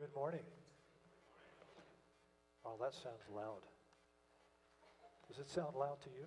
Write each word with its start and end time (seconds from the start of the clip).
Good 0.00 0.14
morning. 0.14 0.40
Oh, 2.64 2.72
that 2.80 2.94
sounds 2.94 3.20
loud. 3.36 3.60
Does 5.28 5.38
it 5.38 5.50
sound 5.50 5.76
loud 5.76 6.00
to 6.04 6.08
you? 6.08 6.24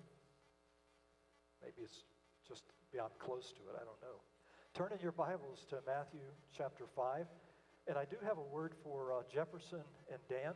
Maybe 1.60 1.82
it's 1.82 2.04
just 2.46 2.62
beyond 2.92 3.10
close 3.18 3.50
to 3.50 3.62
it. 3.62 3.74
I 3.74 3.82
don't 3.82 4.00
know. 4.00 4.22
Turn 4.74 4.92
in 4.96 5.02
your 5.02 5.10
Bibles 5.10 5.66
to 5.70 5.80
Matthew 5.88 6.20
chapter 6.56 6.84
5. 6.94 7.26
And 7.88 7.98
I 7.98 8.04
do 8.04 8.14
have 8.24 8.38
a 8.38 8.54
word 8.54 8.74
for 8.84 9.12
uh, 9.12 9.22
Jefferson 9.28 9.82
and 10.08 10.20
Dan. 10.28 10.52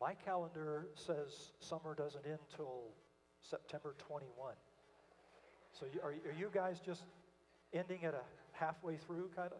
My 0.00 0.14
calendar 0.14 0.90
says 0.94 1.50
summer 1.58 1.96
doesn't 1.96 2.24
end 2.24 2.38
till 2.54 2.94
September 3.40 3.96
21. 3.98 4.54
So 5.72 5.86
you, 5.92 6.00
are, 6.04 6.10
are 6.10 6.38
you 6.38 6.50
guys 6.54 6.78
just 6.86 7.02
ending 7.72 8.04
at 8.04 8.14
a 8.14 8.22
halfway 8.52 8.96
through 8.96 9.30
kind 9.34 9.50
of? 9.50 9.58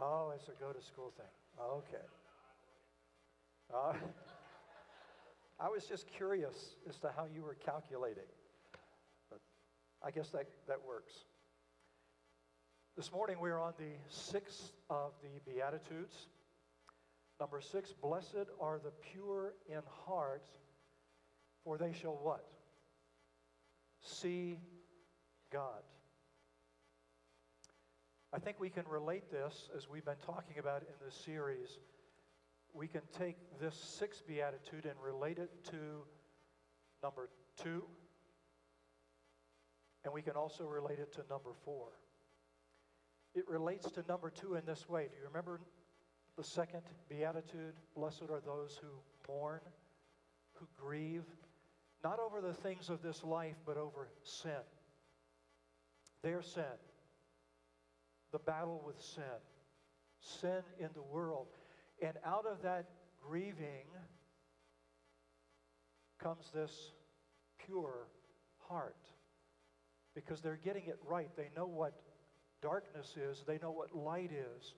Oh, 0.00 0.32
it's 0.34 0.48
a 0.48 0.52
go 0.52 0.72
to 0.72 0.80
school 0.80 1.12
thing. 1.16 1.26
Okay. 1.60 2.04
Uh, 3.74 3.92
I 5.60 5.68
was 5.68 5.84
just 5.84 6.06
curious 6.06 6.76
as 6.88 6.98
to 7.00 7.10
how 7.16 7.26
you 7.34 7.42
were 7.42 7.56
calculating, 7.64 8.30
but 9.28 9.40
I 10.04 10.12
guess 10.12 10.28
that, 10.30 10.46
that 10.68 10.78
works. 10.86 11.12
This 12.96 13.10
morning 13.12 13.38
we 13.40 13.50
are 13.50 13.60
on 13.60 13.72
the 13.76 13.96
sixth 14.08 14.72
of 14.88 15.12
the 15.20 15.50
Beatitudes. 15.50 16.28
Number 17.40 17.60
six, 17.60 17.92
blessed 17.92 18.46
are 18.60 18.78
the 18.78 18.92
pure 19.12 19.54
in 19.68 19.80
heart, 20.06 20.44
for 21.64 21.76
they 21.76 21.92
shall 21.92 22.18
what? 22.22 22.44
See 24.00 24.58
God. 25.52 25.82
I 28.32 28.38
think 28.38 28.60
we 28.60 28.68
can 28.68 28.84
relate 28.86 29.30
this, 29.30 29.70
as 29.74 29.88
we've 29.88 30.04
been 30.04 30.14
talking 30.26 30.58
about 30.58 30.82
in 30.82 30.94
this 31.02 31.14
series. 31.14 31.78
We 32.74 32.86
can 32.86 33.00
take 33.18 33.36
this 33.58 33.74
sixth 33.74 34.26
beatitude 34.26 34.84
and 34.84 34.94
relate 35.02 35.38
it 35.38 35.50
to 35.70 36.04
number 37.02 37.30
two, 37.62 37.84
and 40.04 40.12
we 40.12 40.20
can 40.20 40.34
also 40.34 40.64
relate 40.64 40.98
it 40.98 41.10
to 41.14 41.22
number 41.30 41.52
four. 41.64 41.88
It 43.34 43.48
relates 43.48 43.90
to 43.92 44.04
number 44.06 44.28
two 44.28 44.56
in 44.56 44.66
this 44.66 44.86
way. 44.90 45.04
Do 45.04 45.16
you 45.16 45.26
remember 45.26 45.60
the 46.36 46.44
second 46.44 46.82
beatitude? 47.08 47.74
Blessed 47.96 48.24
are 48.30 48.42
those 48.44 48.78
who 48.82 48.88
mourn, 49.26 49.60
who 50.52 50.66
grieve, 50.76 51.24
not 52.04 52.18
over 52.18 52.42
the 52.42 52.52
things 52.52 52.90
of 52.90 53.00
this 53.00 53.24
life, 53.24 53.56
but 53.64 53.78
over 53.78 54.10
sin. 54.22 54.52
Their 56.22 56.42
sin 56.42 56.64
the 58.32 58.38
battle 58.38 58.82
with 58.84 59.00
sin, 59.00 59.22
sin 60.20 60.62
in 60.78 60.88
the 60.94 61.02
world. 61.02 61.46
And 62.02 62.14
out 62.24 62.44
of 62.50 62.62
that 62.62 62.86
grieving 63.26 63.86
comes 66.22 66.50
this 66.54 66.92
pure 67.64 68.08
heart 68.68 68.96
because 70.14 70.40
they're 70.40 70.60
getting 70.62 70.84
it 70.86 70.98
right. 71.08 71.28
They 71.36 71.48
know 71.56 71.66
what 71.66 72.00
darkness 72.60 73.16
is, 73.16 73.44
they 73.46 73.58
know 73.62 73.70
what 73.70 73.94
light 73.94 74.30
is. 74.32 74.74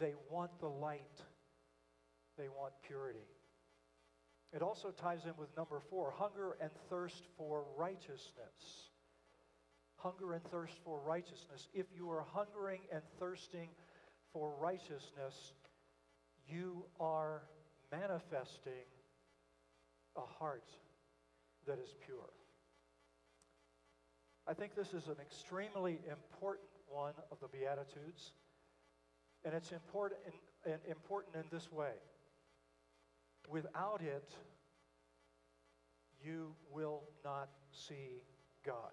They 0.00 0.14
want 0.30 0.50
the 0.58 0.68
light, 0.68 1.20
they 2.36 2.48
want 2.48 2.72
purity. 2.86 3.26
It 4.52 4.60
also 4.62 4.90
ties 4.90 5.24
in 5.24 5.32
with 5.38 5.54
number 5.56 5.80
four 5.90 6.10
hunger 6.10 6.56
and 6.60 6.70
thirst 6.90 7.24
for 7.36 7.64
righteousness 7.76 8.91
hunger 10.02 10.32
and 10.32 10.42
thirst 10.44 10.74
for 10.84 11.00
righteousness. 11.06 11.68
If 11.74 11.86
you 11.96 12.10
are 12.10 12.24
hungering 12.32 12.80
and 12.92 13.02
thirsting 13.18 13.68
for 14.32 14.52
righteousness, 14.60 15.52
you 16.48 16.84
are 16.98 17.42
manifesting 17.90 18.86
a 20.16 20.26
heart 20.38 20.68
that 21.66 21.78
is 21.78 21.94
pure. 22.04 22.30
I 24.46 24.54
think 24.54 24.74
this 24.74 24.92
is 24.92 25.06
an 25.06 25.16
extremely 25.20 26.00
important 26.10 26.68
one 26.88 27.14
of 27.30 27.38
the 27.40 27.48
Beatitudes, 27.48 28.32
and 29.44 29.54
it's 29.54 29.72
important 29.72 30.20
in, 30.66 30.78
important 30.90 31.36
in 31.36 31.44
this 31.50 31.70
way. 31.72 31.92
Without 33.48 34.00
it, 34.02 34.28
you 36.24 36.54
will 36.72 37.02
not 37.24 37.48
see 37.70 38.22
God. 38.64 38.92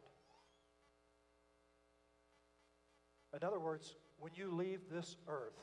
In 3.34 3.44
other 3.48 3.60
words, 3.60 3.96
when 4.20 4.32
you 4.36 4.56
leave 4.56 4.80
this 4.92 5.18
earth, 5.28 5.60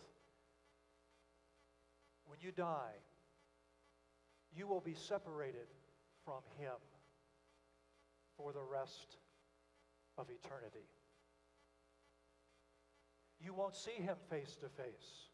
when 2.27 2.39
you 2.41 2.53
die, 2.53 2.95
you 4.55 4.67
will 4.67 4.81
be 4.81 4.95
separated 4.95 5.67
from 6.25 6.43
Him 6.59 6.77
for 8.37 8.53
the 8.53 8.63
rest 8.63 9.19
of 10.17 10.29
eternity. 10.31 10.87
You 13.41 13.53
won't 13.53 13.75
see 13.75 14.03
Him 14.03 14.17
face 14.31 14.57
to 14.61 14.69
face. 14.69 15.29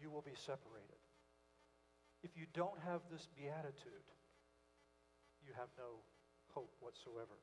You 0.00 0.10
will 0.10 0.22
be 0.22 0.34
separated. 0.34 1.00
If 2.22 2.36
you 2.36 2.46
don't 2.52 2.78
have 2.86 3.00
this 3.10 3.28
beatitude, 3.36 4.06
you 5.44 5.52
have 5.56 5.68
no 5.76 6.02
hope 6.52 6.72
whatsoever. 6.80 7.38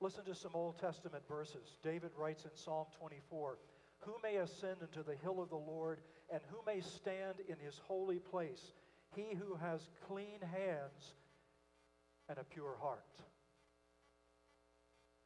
Listen 0.00 0.24
to 0.24 0.34
some 0.34 0.52
Old 0.54 0.78
Testament 0.78 1.24
verses. 1.28 1.76
David 1.82 2.10
writes 2.16 2.44
in 2.44 2.50
Psalm 2.54 2.86
24 2.98 3.58
Who 4.00 4.12
may 4.22 4.36
ascend 4.36 4.76
into 4.80 5.02
the 5.02 5.16
hill 5.16 5.42
of 5.42 5.50
the 5.50 5.56
Lord, 5.56 6.00
and 6.32 6.40
who 6.50 6.58
may 6.66 6.80
stand 6.80 7.36
in 7.48 7.56
his 7.64 7.80
holy 7.86 8.18
place? 8.18 8.72
He 9.16 9.34
who 9.34 9.56
has 9.56 9.88
clean 10.06 10.40
hands 10.40 11.14
and 12.28 12.38
a 12.38 12.44
pure 12.44 12.76
heart. 12.80 13.04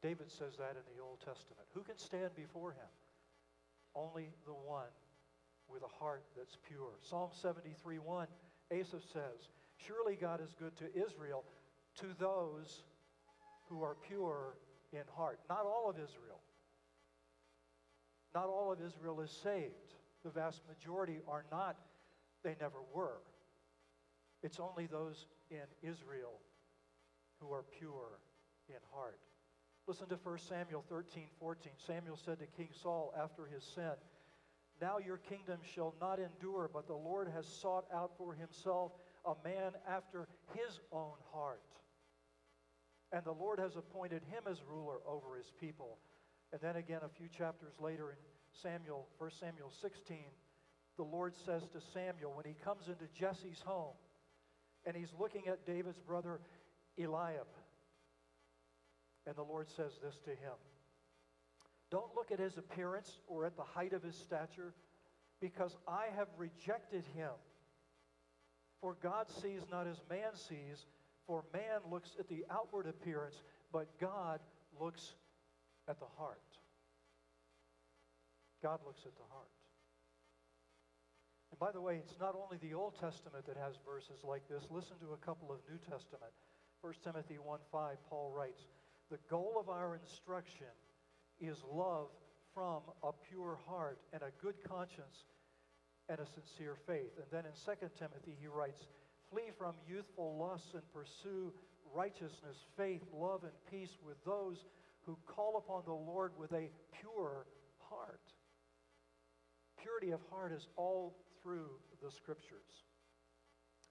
David 0.01 0.31
says 0.31 0.57
that 0.57 0.75
in 0.75 0.95
the 0.95 1.01
Old 1.01 1.19
Testament. 1.19 1.67
Who 1.73 1.81
can 1.81 1.97
stand 1.97 2.35
before 2.35 2.71
him? 2.71 2.91
Only 3.95 4.29
the 4.45 4.53
one 4.53 4.91
with 5.69 5.83
a 5.83 6.03
heart 6.03 6.23
that's 6.35 6.57
pure. 6.67 6.97
Psalm 7.01 7.29
73 7.41 7.99
1, 7.99 8.27
Asaph 8.71 9.03
says, 9.13 9.49
Surely 9.77 10.15
God 10.19 10.41
is 10.41 10.53
good 10.59 10.75
to 10.77 10.85
Israel, 10.95 11.43
to 11.99 12.07
those 12.19 12.83
who 13.69 13.83
are 13.83 13.95
pure 14.07 14.55
in 14.91 15.03
heart. 15.15 15.39
Not 15.49 15.65
all 15.65 15.89
of 15.89 15.95
Israel. 15.95 16.39
Not 18.33 18.45
all 18.45 18.71
of 18.71 18.79
Israel 18.81 19.21
is 19.21 19.31
saved. 19.31 19.93
The 20.23 20.31
vast 20.31 20.61
majority 20.67 21.19
are 21.27 21.45
not, 21.51 21.77
they 22.43 22.55
never 22.59 22.79
were. 22.93 23.17
It's 24.41 24.59
only 24.59 24.87
those 24.87 25.25
in 25.51 25.65
Israel 25.81 26.39
who 27.39 27.53
are 27.53 27.63
pure 27.77 28.19
in 28.69 28.79
heart. 28.93 29.19
Listen 29.87 30.07
to 30.07 30.15
1 30.15 30.37
Samuel 30.37 30.83
13, 30.89 31.23
14. 31.39 31.71
Samuel 31.85 32.17
said 32.17 32.39
to 32.39 32.45
King 32.45 32.69
Saul 32.71 33.13
after 33.21 33.45
his 33.45 33.63
sin, 33.63 33.91
Now 34.81 34.97
your 34.97 35.17
kingdom 35.17 35.59
shall 35.75 35.93
not 35.99 36.19
endure, 36.19 36.69
but 36.73 36.87
the 36.87 36.93
Lord 36.93 37.27
has 37.35 37.45
sought 37.45 37.85
out 37.93 38.11
for 38.17 38.33
himself 38.33 38.93
a 39.25 39.33
man 39.43 39.73
after 39.87 40.27
his 40.53 40.79
own 40.91 41.15
heart 41.33 41.61
and 43.13 43.23
the 43.23 43.31
Lord 43.31 43.59
has 43.59 43.75
appointed 43.75 44.23
him 44.23 44.43
as 44.49 44.57
ruler 44.67 44.97
over 45.07 45.37
his 45.37 45.51
people. 45.59 45.99
And 46.51 46.59
then 46.61 46.75
again, 46.75 47.01
a 47.05 47.09
few 47.09 47.27
chapters 47.29 47.73
later 47.79 48.09
in 48.09 48.17
Samuel, 48.61 49.07
1 49.19 49.31
Samuel 49.39 49.71
16, 49.81 50.17
the 50.97 51.03
Lord 51.03 51.33
says 51.45 51.61
to 51.73 51.79
Samuel 51.93 52.33
when 52.35 52.45
he 52.45 52.55
comes 52.65 52.87
into 52.87 53.05
Jesse's 53.13 53.61
home 53.63 53.93
and 54.85 54.95
he's 54.95 55.13
looking 55.19 55.47
at 55.47 55.65
David's 55.65 55.99
brother 55.99 56.39
Eliab, 56.99 57.47
and 59.25 59.35
the 59.35 59.43
Lord 59.43 59.69
says 59.69 59.93
this 60.03 60.19
to 60.25 60.31
him 60.31 60.57
Don't 61.91 62.15
look 62.15 62.31
at 62.31 62.39
his 62.39 62.57
appearance 62.57 63.19
or 63.27 63.45
at 63.45 63.55
the 63.55 63.63
height 63.63 63.93
of 63.93 64.03
his 64.03 64.15
stature, 64.15 64.73
because 65.39 65.75
I 65.87 66.07
have 66.15 66.27
rejected 66.37 67.05
him. 67.15 67.31
For 68.81 68.97
God 69.01 69.27
sees 69.41 69.61
not 69.71 69.87
as 69.87 70.01
man 70.09 70.35
sees. 70.35 70.85
For 71.27 71.43
man 71.53 71.79
looks 71.89 72.11
at 72.19 72.27
the 72.27 72.45
outward 72.51 72.87
appearance, 72.87 73.41
but 73.71 73.87
God 73.99 74.39
looks 74.79 75.13
at 75.87 75.99
the 75.99 76.05
heart. 76.17 76.41
God 78.61 78.79
looks 78.85 79.01
at 79.05 79.15
the 79.15 79.27
heart. 79.31 79.51
And 81.51 81.59
by 81.59 81.71
the 81.71 81.81
way, 81.81 81.95
it's 81.95 82.19
not 82.19 82.35
only 82.35 82.57
the 82.57 82.73
Old 82.73 82.99
Testament 82.99 83.45
that 83.45 83.57
has 83.57 83.75
verses 83.85 84.23
like 84.23 84.47
this. 84.49 84.63
Listen 84.71 84.97
to 85.01 85.13
a 85.13 85.25
couple 85.25 85.51
of 85.51 85.59
New 85.69 85.77
Testament. 85.77 86.31
1 86.81 86.93
Timothy 87.03 87.37
1 87.37 87.59
5, 87.71 87.97
Paul 88.09 88.33
writes, 88.35 88.67
The 89.11 89.19
goal 89.29 89.55
of 89.59 89.69
our 89.69 89.95
instruction 89.95 90.73
is 91.39 91.57
love 91.71 92.07
from 92.53 92.81
a 93.03 93.11
pure 93.29 93.59
heart 93.67 93.99
and 94.13 94.21
a 94.21 94.31
good 94.41 94.55
conscience 94.67 95.25
and 96.09 96.19
a 96.19 96.25
sincere 96.25 96.75
faith. 96.87 97.11
And 97.17 97.27
then 97.31 97.43
in 97.45 97.53
2 97.53 97.87
Timothy, 97.97 98.35
he 98.39 98.47
writes, 98.47 98.87
Flee 99.33 99.49
from 99.57 99.73
youthful 99.89 100.37
lusts 100.37 100.75
and 100.75 100.83
pursue 100.93 101.51
righteousness, 101.91 102.65
faith, 102.77 103.01
love, 103.11 103.41
and 103.43 103.51
peace 103.71 103.97
with 104.05 104.23
those 104.25 104.65
who 105.07 105.17
call 105.25 105.57
upon 105.57 105.81
the 105.85 106.11
Lord 106.11 106.33
with 106.37 106.51
a 106.51 106.69
pure 107.01 107.47
heart. 107.89 108.21
purity 109.81 110.11
of 110.11 110.19
heart 110.29 110.51
is 110.51 110.67
all 110.75 111.15
through 111.41 111.69
the 112.03 112.11
scriptures. 112.11 112.85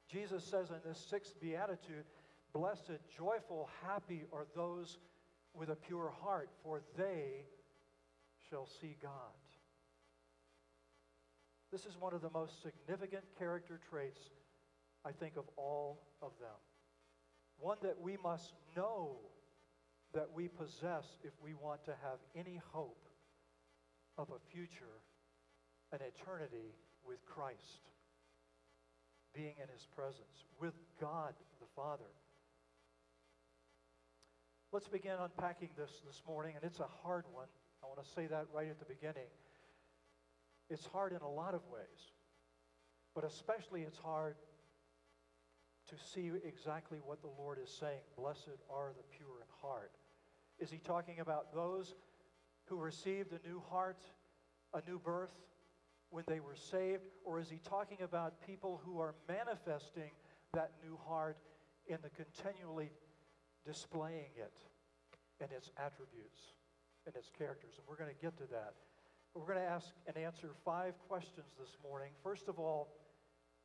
Jesus 0.08 0.44
says 0.44 0.70
in 0.70 0.76
this 0.86 1.04
sixth 1.10 1.40
beatitude, 1.40 2.04
Blessed, 2.52 2.98
joyful, 3.16 3.68
happy 3.84 4.22
are 4.32 4.46
those 4.54 4.98
with 5.54 5.70
a 5.70 5.76
pure 5.76 6.12
heart, 6.22 6.50
for 6.62 6.82
they 6.96 7.46
shall 8.48 8.66
see 8.80 8.96
God. 9.02 9.10
This 11.72 11.84
is 11.84 11.96
one 11.98 12.14
of 12.14 12.20
the 12.20 12.30
most 12.30 12.62
significant 12.62 13.24
character 13.38 13.80
traits, 13.90 14.20
I 15.04 15.12
think, 15.12 15.36
of 15.36 15.44
all 15.56 16.02
of 16.20 16.32
them. 16.40 16.58
One 17.58 17.78
that 17.82 18.00
we 18.00 18.16
must 18.22 18.52
know 18.76 19.16
that 20.14 20.28
we 20.34 20.48
possess 20.48 21.04
if 21.22 21.32
we 21.42 21.54
want 21.54 21.84
to 21.84 21.92
have 22.02 22.18
any 22.36 22.60
hope 22.72 23.08
of 24.18 24.28
a 24.30 24.38
future, 24.54 25.00
an 25.92 26.00
eternity 26.00 26.74
with 27.06 27.24
Christ, 27.26 27.80
being 29.34 29.54
in 29.60 29.68
his 29.72 29.86
presence, 29.94 30.44
with 30.60 30.74
God 31.00 31.34
the 31.60 31.66
Father. 31.74 32.12
Let's 34.72 34.88
begin 34.88 35.16
unpacking 35.20 35.70
this 35.76 35.90
this 36.06 36.22
morning, 36.26 36.54
and 36.56 36.64
it's 36.64 36.80
a 36.80 36.88
hard 37.02 37.24
one. 37.32 37.48
I 37.82 37.86
want 37.86 38.02
to 38.02 38.10
say 38.14 38.26
that 38.26 38.46
right 38.54 38.68
at 38.68 38.78
the 38.78 38.84
beginning. 38.84 39.28
It's 40.70 40.86
hard 40.86 41.12
in 41.12 41.20
a 41.20 41.30
lot 41.30 41.54
of 41.54 41.60
ways, 41.72 42.12
but 43.14 43.24
especially 43.24 43.82
it's 43.82 43.98
hard 43.98 44.36
to 45.88 45.96
see 45.96 46.30
exactly 46.44 46.98
what 47.04 47.20
the 47.22 47.30
Lord 47.38 47.58
is 47.62 47.70
saying. 47.70 48.00
Blessed 48.16 48.58
are 48.70 48.92
the 48.96 49.04
pure 49.16 49.40
in 49.40 49.48
heart. 49.60 49.92
Is 50.58 50.70
he 50.70 50.78
talking 50.78 51.20
about 51.20 51.54
those 51.54 51.94
who 52.66 52.76
received 52.76 53.32
a 53.32 53.48
new 53.48 53.62
heart, 53.70 54.02
a 54.74 54.80
new 54.88 54.98
birth 54.98 55.34
when 56.10 56.24
they 56.28 56.40
were 56.40 56.56
saved? 56.56 57.02
Or 57.24 57.40
is 57.40 57.50
he 57.50 57.58
talking 57.68 57.98
about 58.02 58.40
people 58.46 58.80
who 58.84 59.00
are 59.00 59.14
manifesting 59.28 60.10
that 60.54 60.72
new 60.84 60.98
heart 61.06 61.38
in 61.88 61.98
the 62.02 62.10
continually 62.10 62.90
displaying 63.66 64.30
it 64.36 64.52
and 65.40 65.50
its 65.50 65.70
attributes 65.78 66.54
and 67.06 67.14
its 67.16 67.30
characters. 67.36 67.74
And 67.78 67.86
we're 67.88 67.96
going 67.96 68.14
to 68.14 68.22
get 68.22 68.36
to 68.38 68.46
that. 68.52 68.74
We're 69.34 69.46
going 69.46 69.58
to 69.58 69.70
ask 69.70 69.88
and 70.06 70.16
answer 70.16 70.50
five 70.64 70.94
questions 71.08 71.46
this 71.58 71.76
morning. 71.82 72.10
First 72.22 72.48
of 72.48 72.58
all, 72.58 72.88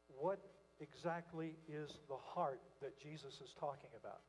what 0.08 0.40
exactly 0.79 1.56
is 1.68 1.97
the 2.07 2.18
heart 2.18 2.62
that 2.81 3.00
Jesus 3.00 3.41
is 3.44 3.53
talking 3.59 3.89
about? 4.00 4.21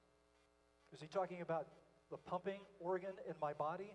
Is 0.92 1.00
he 1.00 1.06
talking 1.06 1.42
about 1.42 1.68
the 2.10 2.16
pumping 2.16 2.60
organ 2.80 3.12
in 3.28 3.34
my 3.40 3.52
body? 3.52 3.94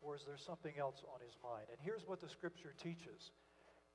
Or 0.00 0.14
is 0.14 0.22
there 0.26 0.36
something 0.36 0.74
else 0.78 1.02
on 1.12 1.20
his 1.24 1.36
mind? 1.42 1.66
And 1.70 1.78
here's 1.82 2.06
what 2.06 2.20
the 2.20 2.28
scripture 2.28 2.74
teaches 2.80 3.30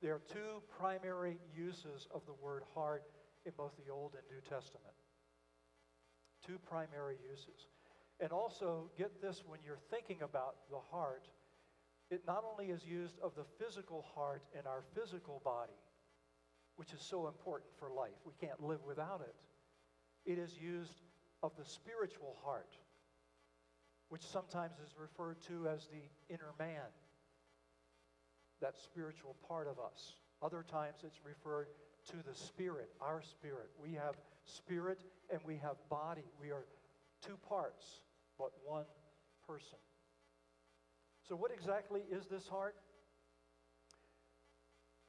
there 0.02 0.14
are 0.14 0.22
two 0.28 0.60
primary 0.78 1.38
uses 1.56 2.08
of 2.12 2.26
the 2.26 2.34
word 2.34 2.62
heart 2.74 3.04
in 3.46 3.52
both 3.56 3.72
the 3.76 3.90
Old 3.90 4.12
and 4.12 4.22
New 4.28 4.42
Testament. 4.42 4.92
Two 6.46 6.58
primary 6.58 7.16
uses. 7.30 7.68
And 8.20 8.30
also, 8.30 8.90
get 8.98 9.22
this 9.22 9.42
when 9.46 9.60
you're 9.64 9.80
thinking 9.90 10.18
about 10.22 10.56
the 10.70 10.78
heart, 10.90 11.28
it 12.10 12.22
not 12.26 12.44
only 12.44 12.70
is 12.70 12.84
used 12.84 13.18
of 13.20 13.34
the 13.34 13.44
physical 13.58 14.04
heart 14.14 14.42
in 14.52 14.66
our 14.66 14.84
physical 14.94 15.40
body, 15.44 15.80
which 16.76 16.92
is 16.92 17.00
so 17.00 17.26
important 17.26 17.70
for 17.78 17.90
life, 17.90 18.18
we 18.24 18.32
can't 18.40 18.62
live 18.62 18.80
without 18.86 19.20
it. 19.20 19.34
It 20.30 20.38
is 20.38 20.56
used 20.58 21.02
of 21.42 21.52
the 21.58 21.64
spiritual 21.64 22.36
heart, 22.44 22.76
which 24.08 24.22
sometimes 24.22 24.74
is 24.78 24.94
referred 24.98 25.40
to 25.48 25.68
as 25.68 25.86
the 25.86 26.34
inner 26.34 26.52
man, 26.58 26.88
that 28.60 28.76
spiritual 28.78 29.36
part 29.46 29.68
of 29.68 29.78
us. 29.78 30.14
Other 30.42 30.64
times 30.68 30.96
it's 31.04 31.20
referred 31.24 31.68
to 32.10 32.16
the 32.16 32.34
spirit, 32.34 32.90
our 33.00 33.22
spirit. 33.22 33.70
We 33.80 33.92
have 33.94 34.16
spirit 34.44 35.00
and 35.30 35.40
we 35.46 35.56
have 35.56 35.76
body. 35.88 36.24
We 36.40 36.50
are 36.50 36.64
two 37.24 37.36
parts, 37.48 38.00
but 38.38 38.50
one 38.64 38.84
person. 39.46 39.78
So, 41.28 41.34
what 41.34 41.50
exactly 41.50 42.02
is 42.10 42.26
this 42.26 42.46
heart? 42.46 42.76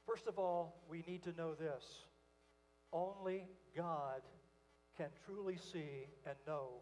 First 0.06 0.26
of 0.28 0.38
all, 0.38 0.82
we 0.88 1.02
need 1.06 1.22
to 1.24 1.32
know 1.32 1.54
this 1.54 1.84
only 2.92 3.48
God 3.76 4.22
can 4.96 5.08
truly 5.26 5.56
see 5.56 6.08
and 6.24 6.36
know 6.46 6.80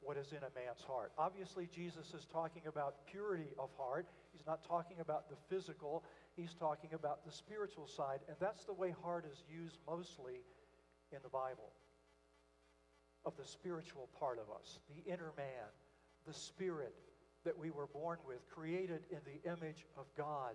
what 0.00 0.16
is 0.18 0.32
in 0.32 0.38
a 0.38 0.52
man's 0.54 0.82
heart. 0.86 1.12
Obviously, 1.16 1.68
Jesus 1.74 2.12
is 2.12 2.26
talking 2.26 2.62
about 2.66 3.06
purity 3.10 3.48
of 3.58 3.70
heart. 3.78 4.06
He's 4.32 4.46
not 4.46 4.62
talking 4.64 4.98
about 5.00 5.30
the 5.30 5.36
physical, 5.48 6.04
he's 6.36 6.52
talking 6.54 6.90
about 6.92 7.24
the 7.24 7.32
spiritual 7.32 7.86
side. 7.86 8.20
And 8.28 8.36
that's 8.38 8.64
the 8.64 8.74
way 8.74 8.94
heart 9.02 9.24
is 9.30 9.42
used 9.48 9.78
mostly 9.86 10.42
in 11.12 11.18
the 11.22 11.30
Bible 11.30 11.72
of 13.24 13.36
the 13.38 13.44
spiritual 13.44 14.08
part 14.18 14.38
of 14.38 14.54
us, 14.54 14.78
the 14.94 15.10
inner 15.10 15.32
man, 15.36 15.72
the 16.26 16.34
spirit 16.34 16.94
that 17.44 17.58
we 17.58 17.70
were 17.70 17.86
born 17.86 18.18
with, 18.26 18.46
created 18.50 19.06
in 19.10 19.20
the 19.24 19.50
image 19.50 19.86
of 19.96 20.04
God, 20.16 20.54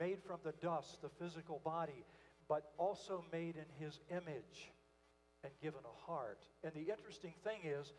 made 0.00 0.18
from 0.26 0.38
the 0.44 0.52
dust, 0.60 1.00
the 1.02 1.08
physical 1.08 1.60
body, 1.64 2.04
but 2.48 2.72
also 2.78 3.24
made 3.32 3.56
in 3.56 3.84
his 3.84 4.00
image 4.10 4.72
and 5.44 5.52
given 5.62 5.80
a 5.84 6.10
heart. 6.10 6.40
And 6.64 6.72
the 6.74 6.90
interesting 6.92 7.34
thing 7.44 7.60
is, 7.64 7.92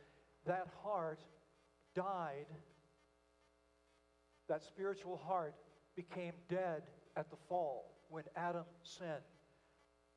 that 0.45 0.67
heart 0.83 1.19
died, 1.95 2.47
that 4.49 4.63
spiritual 4.63 5.17
heart 5.17 5.55
became 5.95 6.33
dead 6.49 6.83
at 7.15 7.29
the 7.29 7.37
fall 7.47 7.95
when 8.09 8.23
Adam 8.35 8.65
sinned. 8.83 9.09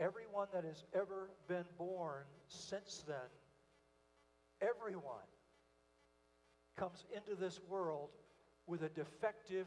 Everyone 0.01 0.49
that 0.53 0.65
has 0.65 0.85
ever 0.95 1.31
been 1.49 1.65
born 1.79 2.25
since 2.49 3.05
then 3.07 3.29
Everyone 4.61 5.29
comes 6.79 7.05
into 7.15 7.39
this 7.39 7.61
world 7.69 8.09
with 8.67 8.83
a 8.83 8.89
defective, 8.89 9.67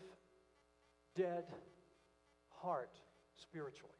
dead 1.16 1.46
heart 2.62 2.96
spiritually. 3.36 3.94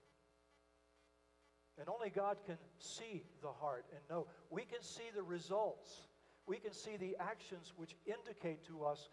And 1.80 1.88
only 1.88 2.10
God 2.10 2.38
can 2.46 2.58
see 2.78 3.24
the 3.42 3.52
heart 3.52 3.86
and 3.92 4.02
know. 4.10 4.28
We 4.50 4.64
can 4.64 4.82
see 4.82 5.10
the 5.16 5.24
results. 5.24 5.90
We 6.46 6.58
can 6.58 6.74
see 6.74 6.98
the 6.98 7.16
actions 7.20 7.74
which 7.78 7.96
indicate 8.06 8.66
to 8.68 8.84
us 8.84 9.10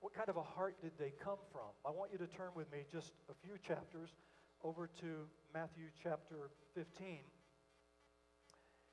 what 0.00 0.12
kind 0.12 0.28
of 0.28 0.36
a 0.36 0.42
heart 0.42 0.76
did 0.82 0.92
they 0.98 1.14
come 1.24 1.38
from. 1.50 1.72
I 1.86 1.90
want 1.90 2.12
you 2.12 2.18
to 2.18 2.26
turn 2.26 2.50
with 2.54 2.70
me 2.70 2.84
just 2.92 3.12
a 3.30 3.34
few 3.46 3.56
chapters 3.66 4.10
over 4.62 4.90
to 5.00 5.26
Matthew 5.54 5.86
chapter 6.02 6.50
15. 6.74 7.20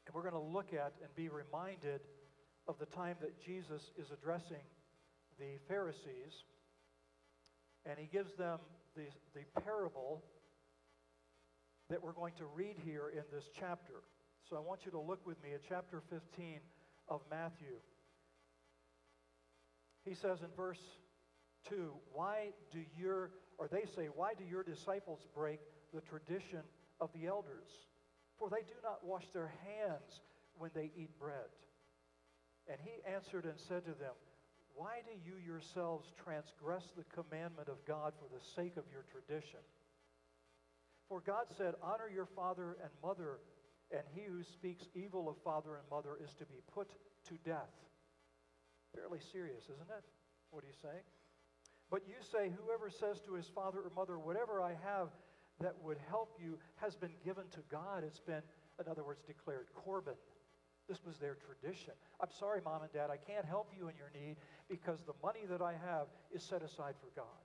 And 0.06 0.16
we're 0.16 0.22
going 0.22 0.34
to 0.34 0.40
look 0.40 0.74
at 0.74 0.94
and 1.02 1.14
be 1.16 1.28
reminded 1.28 2.02
of 2.68 2.80
the 2.80 2.86
time 2.86 3.18
that 3.20 3.38
Jesus 3.44 3.92
is 3.98 4.12
addressing 4.12 4.64
the 5.40 5.60
Pharisees. 5.68 6.46
And 7.86 8.00
he 8.00 8.08
gives 8.08 8.34
them 8.36 8.60
the, 8.96 9.06
the 9.34 9.62
parable 9.62 10.24
that 11.90 12.02
we're 12.02 12.14
going 12.14 12.34
to 12.38 12.46
read 12.46 12.76
here 12.84 13.10
in 13.14 13.24
this 13.32 13.46
chapter. 13.60 14.04
So 14.50 14.56
I 14.56 14.60
want 14.60 14.82
you 14.86 14.92
to 14.92 15.00
look 15.00 15.26
with 15.26 15.42
me 15.44 15.54
at 15.54 15.62
chapter 15.68 16.02
15 16.10 16.60
of 17.08 17.22
Matthew. 17.30 17.76
He 20.06 20.16
says 20.16 20.40
in 20.42 20.50
verse 20.56 20.82
2, 21.70 21.92
Why 22.14 22.50
do 22.72 22.80
your, 22.98 23.32
or 23.58 23.68
they 23.68 23.86
say, 23.96 24.08
Why 24.14 24.34
do 24.38 24.44
your 24.44 24.64
disciples 24.64 25.20
break 25.36 25.60
the 25.94 26.02
tradition 26.02 26.62
of 27.00 27.10
the 27.14 27.28
elders? 27.28 27.70
For 28.38 28.50
they 28.50 28.62
do 28.68 28.76
not 28.84 29.06
wash 29.06 29.26
their 29.34 29.52
hands 29.66 30.22
when 30.58 30.72
they 30.74 30.92
eat 30.96 31.18
bread. 31.20 31.50
And 32.68 32.78
he 32.84 33.14
answered 33.14 33.46
and 33.46 33.60
said 33.68 33.86
to 33.86 33.92
them, 33.92 34.14
Why 34.76 35.02
do 35.06 35.14
you 35.22 35.38
yourselves 35.38 36.12
transgress 36.24 36.84
the 36.98 37.06
commandment 37.14 37.70
of 37.70 37.84
God 37.86 38.14
for 38.18 38.28
the 38.34 38.44
sake 38.56 38.78
of 38.78 38.86
your 38.92 39.06
tradition? 39.12 39.62
For 41.10 41.22
God 41.22 41.46
said, 41.58 41.76
Honor 41.82 42.10
your 42.10 42.28
father 42.36 42.78
and 42.82 42.90
mother, 43.04 43.40
and 43.92 44.02
he 44.16 44.26
who 44.26 44.42
speaks 44.44 44.86
evil 44.96 45.30
of 45.30 45.36
father 45.44 45.78
and 45.78 45.86
mother 45.92 46.18
is 46.24 46.34
to 46.36 46.46
be 46.46 46.58
put 46.74 46.90
to 47.30 47.36
death. 47.46 47.74
Fairly 48.96 49.20
serious, 49.32 49.64
isn't 49.66 49.94
it? 49.94 50.06
What 50.50 50.64
he's 50.66 50.80
saying? 50.82 51.06
But 51.92 52.02
you 52.08 52.18
say, 52.32 52.50
Whoever 52.66 52.90
says 52.90 53.22
to 53.28 53.34
his 53.34 53.50
father 53.54 53.80
or 53.80 53.92
mother, 53.96 54.18
Whatever 54.18 54.62
I 54.62 54.74
have 54.84 55.10
that 55.62 55.76
would 55.84 55.98
help 56.10 56.38
you 56.42 56.58
has 56.78 56.96
been 56.96 57.14
given 57.24 57.44
to 57.52 57.60
God. 57.70 58.04
It's 58.04 58.20
been, 58.20 58.42
in 58.80 58.88
other 58.90 59.04
words, 59.04 59.22
declared 59.28 59.68
Corban. 59.76 60.16
This 60.88 61.00
was 61.06 61.18
their 61.18 61.36
tradition. 61.36 61.94
I'm 62.20 62.32
sorry, 62.32 62.60
mom 62.64 62.84
and 62.84 62.92
dad, 62.92 63.10
I 63.10 63.18
can't 63.18 63.46
help 63.46 63.72
you 63.78 63.88
in 63.88 63.96
your 63.96 64.12
need 64.14 64.36
because 64.70 65.00
the 65.08 65.16
money 65.24 65.48
that 65.50 65.62
I 65.62 65.74
have 65.74 66.08
is 66.34 66.44
set 66.44 66.62
aside 66.62 66.96
for 67.00 67.10
God. 67.16 67.44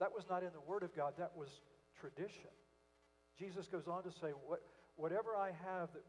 That 0.00 0.12
was 0.12 0.24
not 0.28 0.42
in 0.42 0.50
the 0.52 0.64
Word 0.66 0.82
of 0.82 0.96
God, 0.96 1.14
that 1.18 1.32
was 1.36 1.48
tradition. 2.00 2.50
Jesus 3.38 3.68
goes 3.68 3.86
on 3.88 4.02
to 4.04 4.10
say, 4.10 4.32
what, 4.46 4.62
Whatever 4.96 5.36
I 5.36 5.48
have, 5.64 5.88
that, 5.92 6.04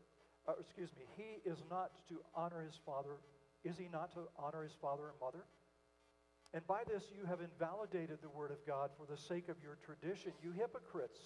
uh, 0.47 0.53
excuse 0.59 0.89
me, 0.97 1.05
he 1.15 1.49
is 1.49 1.63
not 1.69 1.91
to 2.09 2.19
honor 2.35 2.61
his 2.63 2.79
father. 2.85 3.21
Is 3.63 3.77
he 3.77 3.87
not 3.91 4.11
to 4.13 4.27
honor 4.37 4.63
his 4.63 4.75
father 4.81 5.07
and 5.07 5.17
mother? 5.21 5.45
And 6.53 6.65
by 6.67 6.83
this 6.85 7.03
you 7.15 7.25
have 7.25 7.39
invalidated 7.39 8.19
the 8.21 8.29
word 8.29 8.51
of 8.51 8.59
God 8.67 8.91
for 8.97 9.07
the 9.09 9.17
sake 9.17 9.49
of 9.49 9.55
your 9.63 9.77
tradition, 9.85 10.33
you 10.43 10.51
hypocrites. 10.51 11.19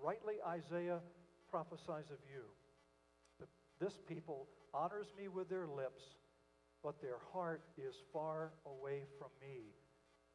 Rightly 0.00 0.36
Isaiah 0.46 1.00
prophesies 1.50 2.10
of 2.10 2.18
you. 2.30 2.42
This 3.80 3.98
people 4.08 4.46
honors 4.72 5.06
me 5.18 5.28
with 5.28 5.48
their 5.48 5.66
lips, 5.66 6.02
but 6.82 7.00
their 7.00 7.18
heart 7.32 7.62
is 7.78 7.94
far 8.12 8.52
away 8.66 9.02
from 9.18 9.28
me. 9.40 9.74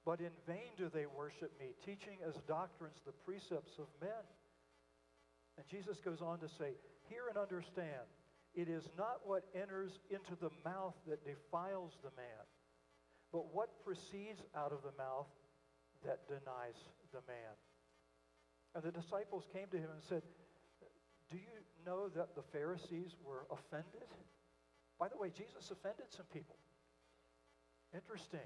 But 0.05 0.19
in 0.19 0.31
vain 0.47 0.73
do 0.77 0.89
they 0.89 1.05
worship 1.05 1.51
me, 1.59 1.75
teaching 1.85 2.17
as 2.27 2.35
doctrines 2.47 3.01
the 3.05 3.11
precepts 3.11 3.77
of 3.77 3.87
men. 4.01 4.25
And 5.57 5.67
Jesus 5.67 5.99
goes 6.03 6.21
on 6.21 6.39
to 6.39 6.47
say, 6.47 6.73
Hear 7.09 7.27
and 7.27 7.37
understand, 7.37 8.07
it 8.55 8.69
is 8.69 8.87
not 8.97 9.21
what 9.25 9.43
enters 9.53 9.99
into 10.09 10.35
the 10.39 10.49
mouth 10.65 10.95
that 11.07 11.25
defiles 11.25 11.93
the 12.01 12.11
man, 12.15 12.45
but 13.31 13.53
what 13.53 13.83
proceeds 13.83 14.41
out 14.55 14.71
of 14.71 14.81
the 14.81 14.95
mouth 14.97 15.27
that 16.05 16.27
denies 16.27 16.79
the 17.11 17.21
man. 17.27 17.53
And 18.75 18.83
the 18.83 18.91
disciples 18.91 19.43
came 19.53 19.67
to 19.71 19.77
him 19.77 19.89
and 19.93 20.03
said, 20.07 20.23
Do 21.29 21.37
you 21.37 21.59
know 21.89 22.09
that 22.15 22.35
the 22.35 22.43
Pharisees 22.53 23.15
were 23.25 23.49
offended? 23.49 24.07
By 24.99 25.07
the 25.09 25.17
way, 25.17 25.29
Jesus 25.29 25.71
offended 25.71 26.05
some 26.09 26.27
people. 26.31 26.55
Interesting. 27.93 28.45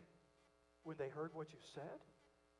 When 0.83 0.95
they 0.97 1.09
heard 1.09 1.31
what 1.33 1.51
you 1.51 1.59
said? 1.75 1.99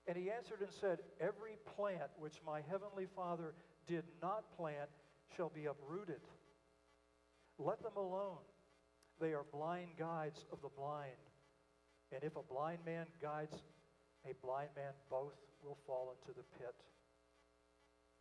And 0.08 0.18
he 0.18 0.30
answered 0.30 0.60
and 0.60 0.72
said, 0.72 1.00
Every 1.22 1.56
plant 1.76 2.12
which 2.18 2.36
my 2.46 2.60
heavenly 2.70 3.08
Father 3.16 3.54
did 3.88 4.04
not 4.22 4.44
plant 4.58 4.90
shall 5.36 5.50
be 5.50 5.66
uprooted. 5.66 6.22
Let 7.58 7.82
them 7.82 7.96
alone. 7.96 8.44
They 9.22 9.34
are 9.34 9.46
blind 9.54 9.90
guides 9.98 10.46
of 10.52 10.62
the 10.62 10.70
blind. 10.76 11.24
And 12.12 12.24
if 12.24 12.36
a 12.36 12.44
blind 12.44 12.80
man 12.86 13.06
guides 13.22 13.56
a 14.26 14.34
blind 14.46 14.70
man, 14.76 14.92
both 15.10 15.38
will 15.64 15.78
fall 15.88 16.14
into 16.20 16.38
the 16.38 16.44
pit. 16.60 16.76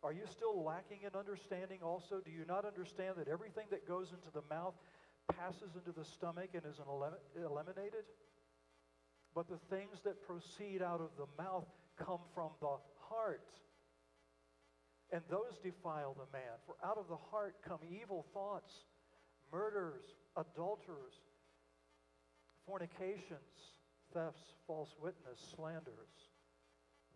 Are 0.03 0.11
you 0.11 0.27
still 0.29 0.63
lacking 0.63 0.99
in 1.03 1.17
understanding 1.17 1.79
also? 1.81 2.19
Do 2.19 2.29
you 2.29 2.43
not 2.45 2.65
understand 2.65 3.15
that 3.17 3.29
everything 3.29 3.67
that 3.71 3.87
goes 3.87 4.11
into 4.11 4.27
the 4.33 4.43
mouth 4.53 4.75
passes 5.31 5.75
into 5.75 5.97
the 5.97 6.03
stomach 6.03 6.49
and 6.53 6.63
is 6.65 6.81
eliminated? 7.37 8.03
But 9.33 9.47
the 9.47 9.59
things 9.69 10.01
that 10.03 10.27
proceed 10.27 10.81
out 10.81 10.99
of 10.99 11.09
the 11.17 11.27
mouth 11.41 11.65
come 11.97 12.19
from 12.35 12.49
the 12.59 12.75
heart. 13.09 13.47
And 15.11 15.21
those 15.29 15.57
defile 15.63 16.13
the 16.13 16.37
man. 16.37 16.57
For 16.65 16.75
out 16.85 16.97
of 16.97 17.07
the 17.07 17.21
heart 17.31 17.55
come 17.65 17.79
evil 17.89 18.25
thoughts, 18.33 18.73
murders, 19.51 20.03
adulterers, 20.35 21.15
fornications, 22.65 23.79
thefts, 24.13 24.53
false 24.67 24.95
witness, 25.01 25.39
slanders. 25.55 26.32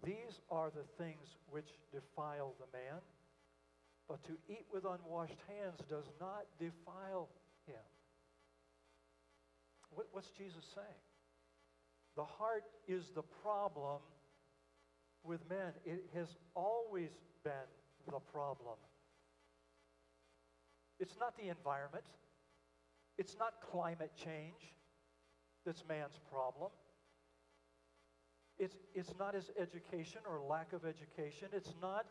These 0.04 0.42
are 0.50 0.70
the 0.70 1.04
things 1.04 1.36
which 1.50 1.70
defile 1.92 2.54
the 2.60 2.77
man, 2.77 3.01
but 4.08 4.24
to 4.25 4.34
eat 4.48 4.66
with 4.72 4.86
unwashed 4.86 5.39
hands 5.48 5.80
does 5.89 6.06
not 6.20 6.46
defile 6.60 7.30
him. 7.66 7.75
What, 9.92 10.08
what's 10.12 10.30
Jesus 10.30 10.63
saying? 10.75 11.01
The 12.16 12.24
heart 12.24 12.63
is 12.88 13.12
the 13.16 13.24
problem 13.44 14.00
with 15.24 15.42
men. 15.50 15.74
It 15.86 16.06
has 16.16 16.36
always 16.56 17.10
been 17.44 17.54
the 18.08 18.20
problem. 18.20 18.77
It's 21.00 21.16
not 21.20 21.38
the 21.38 21.50
environment. 21.50 22.06
It's 23.18 23.36
not 23.39 23.54
climate 23.72 24.12
change 24.16 24.74
that's 25.66 25.84
man's 25.88 26.20
problem. 26.32 26.72
It's, 28.60 28.76
it's 28.96 29.14
not 29.20 29.36
his 29.36 29.52
education 29.60 30.22
or 30.28 30.42
lack 30.42 30.74
of 30.74 30.84
education. 30.86 31.50
It's 31.54 31.74
not 31.82 32.06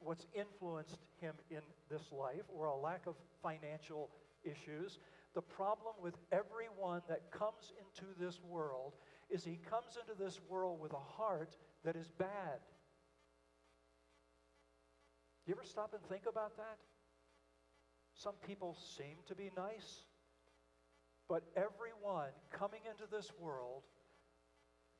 what's 0.00 0.26
influenced 0.34 0.98
him 1.20 1.34
in 1.50 1.60
this 1.90 2.12
life 2.12 2.44
or 2.54 2.66
a 2.66 2.76
lack 2.76 3.06
of 3.06 3.14
financial 3.42 4.10
issues. 4.44 4.98
The 5.34 5.42
problem 5.42 5.94
with 6.02 6.14
everyone 6.32 7.02
that 7.08 7.30
comes 7.30 7.72
into 7.78 8.06
this 8.18 8.40
world 8.48 8.94
is 9.30 9.44
he 9.44 9.58
comes 9.70 9.98
into 10.00 10.18
this 10.22 10.40
world 10.48 10.80
with 10.80 10.92
a 10.92 10.96
heart 11.16 11.56
that 11.84 11.96
is 11.96 12.08
bad. 12.18 12.60
You 15.46 15.54
ever 15.54 15.64
stop 15.64 15.94
and 15.94 16.02
think 16.08 16.24
about 16.28 16.56
that? 16.56 16.76
Some 18.14 18.34
people 18.46 18.76
seem 18.96 19.16
to 19.28 19.34
be 19.34 19.50
nice, 19.56 20.02
but 21.28 21.44
everyone 21.56 22.30
coming 22.50 22.80
into 22.90 23.10
this 23.10 23.30
world 23.40 23.82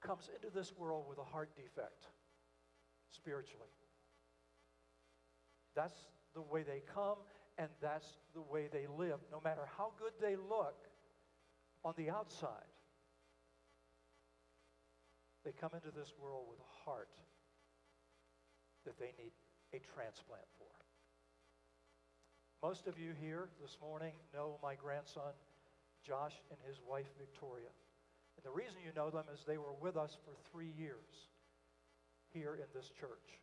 comes 0.00 0.30
into 0.34 0.54
this 0.54 0.72
world 0.76 1.04
with 1.08 1.18
a 1.18 1.24
heart 1.24 1.50
defect 1.56 2.06
spiritually. 3.10 3.68
That's 5.74 5.94
the 6.34 6.42
way 6.42 6.62
they 6.62 6.82
come, 6.92 7.18
and 7.56 7.68
that's 7.80 8.06
the 8.34 8.42
way 8.42 8.68
they 8.72 8.86
live, 8.86 9.18
no 9.30 9.40
matter 9.42 9.62
how 9.76 9.92
good 9.98 10.12
they 10.20 10.36
look 10.36 10.88
on 11.84 11.94
the 11.96 12.10
outside. 12.10 12.50
They 15.44 15.52
come 15.52 15.70
into 15.74 15.96
this 15.96 16.12
world 16.20 16.46
with 16.48 16.58
a 16.58 16.84
heart 16.84 17.10
that 18.84 18.98
they 18.98 19.12
need 19.18 19.32
a 19.72 19.80
transplant 19.94 20.44
for. 20.58 20.66
Most 22.62 22.86
of 22.86 22.98
you 22.98 23.12
here 23.20 23.48
this 23.62 23.76
morning 23.80 24.12
know 24.34 24.58
my 24.62 24.74
grandson, 24.74 25.32
Josh, 26.04 26.34
and 26.50 26.58
his 26.66 26.80
wife, 26.88 27.06
Victoria. 27.18 27.70
And 28.38 28.46
the 28.46 28.54
reason 28.54 28.76
you 28.86 28.92
know 28.94 29.10
them 29.10 29.24
is 29.34 29.42
they 29.42 29.58
were 29.58 29.74
with 29.82 29.96
us 29.96 30.16
for 30.24 30.30
three 30.52 30.70
years 30.78 31.26
here 32.30 32.54
in 32.54 32.70
this 32.72 32.88
church. 33.00 33.42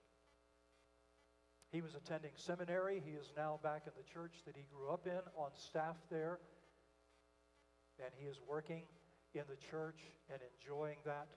He 1.73 1.81
was 1.81 1.95
attending 1.95 2.31
seminary. 2.37 3.03
He 3.05 3.11
is 3.11 3.33
now 3.35 3.59
back 3.61 3.81
in 3.87 3.91
the 3.97 4.07
church 4.13 4.31
that 4.45 4.55
he 4.55 4.63
grew 4.71 4.93
up 4.93 5.05
in 5.05 5.19
on 5.35 5.49
staff 5.53 5.97
there. 6.09 6.39
And 7.99 8.07
he 8.15 8.25
is 8.27 8.39
working 8.47 8.83
in 9.33 9.43
the 9.49 9.57
church 9.69 9.99
and 10.31 10.39
enjoying 10.55 10.99
that. 11.05 11.27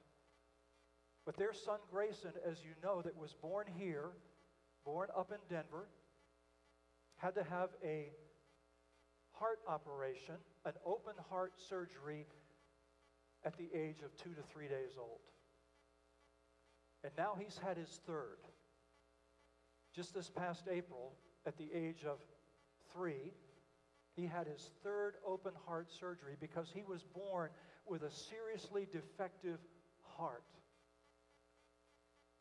But 1.27 1.37
their 1.37 1.53
son 1.53 1.81
Grayson, 1.91 2.31
as 2.49 2.59
you 2.63 2.79
know, 2.81 3.03
that 3.03 3.17
was 3.17 3.35
born 3.43 3.67
here, 3.77 4.11
born 4.85 5.09
up 5.19 5.33
in 5.33 5.39
Denver, 5.51 5.89
had 7.17 7.35
to 7.35 7.43
have 7.43 7.71
a 7.85 8.13
heart 9.33 9.59
operation, 9.67 10.37
an 10.65 10.75
open 10.87 11.15
heart 11.29 11.55
surgery 11.69 12.25
at 13.45 13.57
the 13.57 13.69
age 13.75 14.03
of 14.05 14.17
two 14.17 14.31
to 14.31 14.43
three 14.53 14.69
days 14.69 14.97
old. 14.99 15.21
And 17.05 17.13
now 17.17 17.37
he's 17.39 17.59
had 17.65 17.77
his 17.77 18.01
third. 18.07 18.39
Just 19.95 20.15
this 20.15 20.31
past 20.31 20.65
April, 20.71 21.13
at 21.47 21.57
the 21.57 21.69
age 21.73 22.05
of 22.05 22.19
three, 22.93 23.33
he 24.17 24.27
had 24.27 24.47
his 24.47 24.71
third 24.83 25.15
open 25.27 25.53
heart 25.67 25.89
surgery 25.91 26.35
because 26.41 26.69
he 26.75 26.83
was 26.83 27.05
born 27.15 27.51
with 27.87 28.03
a 28.03 28.11
seriously 28.11 28.87
defective 28.91 29.59
heart. 30.17 30.43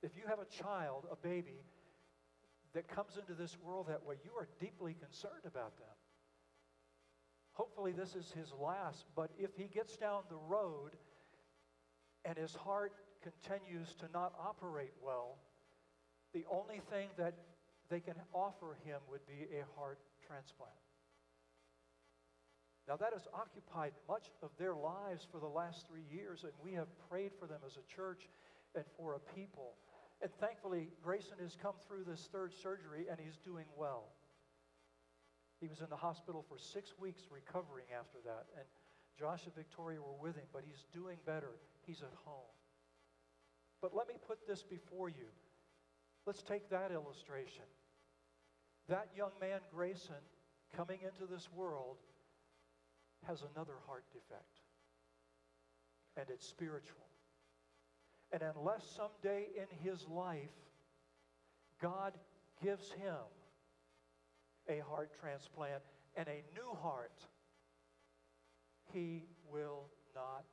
If 0.02 0.12
you 0.16 0.24
have 0.28 0.40
a 0.40 0.64
child, 0.64 1.06
a 1.12 1.16
baby, 1.16 1.62
that 2.74 2.88
comes 2.88 3.18
into 3.18 3.34
this 3.34 3.58
world 3.64 3.88
that 3.90 4.06
way, 4.06 4.16
you 4.24 4.32
are 4.38 4.48
deeply 4.60 4.96
concerned 5.00 5.46
about 5.46 5.78
them. 5.78 5.88
Hopefully, 7.58 7.92
this 7.92 8.14
is 8.14 8.32
his 8.38 8.54
last, 8.62 9.06
but 9.16 9.32
if 9.40 9.50
he 9.58 9.64
gets 9.64 9.98
down 9.98 10.22
the 10.30 10.38
road 10.48 10.92
and 12.24 12.38
his 12.38 12.54
heart 12.54 12.94
continues 13.24 13.96
to 13.96 14.06
not 14.14 14.32
operate 14.40 14.94
well, 15.04 15.40
the 16.36 16.46
only 16.52 16.82
thing 16.92 17.10
that 17.18 17.34
they 17.90 18.00
can 18.00 18.14
offer 18.32 18.78
him 18.86 19.00
would 19.10 19.26
be 19.26 19.48
a 19.58 19.66
heart 19.80 19.98
transplant. 20.28 20.72
Now, 22.88 22.96
that 22.98 23.14
has 23.14 23.28
occupied 23.34 23.94
much 24.08 24.30
of 24.44 24.52
their 24.60 24.76
lives 24.76 25.26
for 25.32 25.40
the 25.40 25.48
last 25.48 25.88
three 25.88 26.06
years, 26.14 26.44
and 26.44 26.54
we 26.64 26.74
have 26.74 26.88
prayed 27.10 27.32
for 27.40 27.48
them 27.48 27.62
as 27.66 27.76
a 27.76 27.96
church 27.96 28.30
and 28.76 28.86
for 28.96 29.16
a 29.16 29.20
people. 29.36 29.74
And 30.22 30.32
thankfully, 30.40 30.90
Grayson 31.04 31.38
has 31.42 31.58
come 31.60 31.74
through 31.88 32.04
this 32.04 32.30
third 32.32 32.54
surgery 32.54 33.06
and 33.10 33.20
he's 33.20 33.38
doing 33.38 33.66
well. 33.76 34.14
He 35.60 35.68
was 35.68 35.82
in 35.82 35.90
the 35.90 35.98
hospital 35.98 36.46
for 36.48 36.58
six 36.58 36.94
weeks 37.00 37.24
recovering 37.32 37.86
after 37.98 38.20
that. 38.26 38.46
And 38.58 38.66
Josh 39.18 39.46
and 39.46 39.56
Victoria 39.56 40.00
were 40.00 40.18
with 40.22 40.36
him, 40.36 40.46
but 40.54 40.64
he's 40.66 40.86
doing 40.94 41.18
better. 41.26 41.58
He's 41.86 42.02
at 42.02 42.14
home. 42.26 42.54
But 43.82 43.96
let 43.96 44.08
me 44.08 44.16
put 44.28 44.48
this 44.48 44.64
before 44.64 45.10
you. 45.10 45.30
Let's 46.26 46.44
take 46.44 46.70
that 46.70 46.92
illustration. 46.92 47.66
That 48.90 49.10
young 49.16 49.32
man, 49.42 49.60
Grayson, 49.74 50.22
coming 50.76 51.00
into 51.04 51.32
this 51.32 51.50
world, 51.56 51.98
has 53.26 53.44
another 53.56 53.74
heart 53.88 54.04
defect. 54.14 54.62
And 56.16 56.26
it's 56.30 56.48
spiritual. 56.48 57.06
And 58.32 58.42
unless 58.56 58.84
someday 58.96 59.48
in 59.56 59.68
his 59.84 60.06
life 60.08 60.50
God 61.82 62.14
gives 62.64 62.92
him 62.92 63.16
a 64.70 64.80
heart 64.80 65.12
transplant 65.20 65.82
and 66.16 66.28
a 66.28 66.44
new 66.56 66.74
heart, 66.82 67.20
he 68.94 69.24
will 69.52 69.90
not 70.16 70.46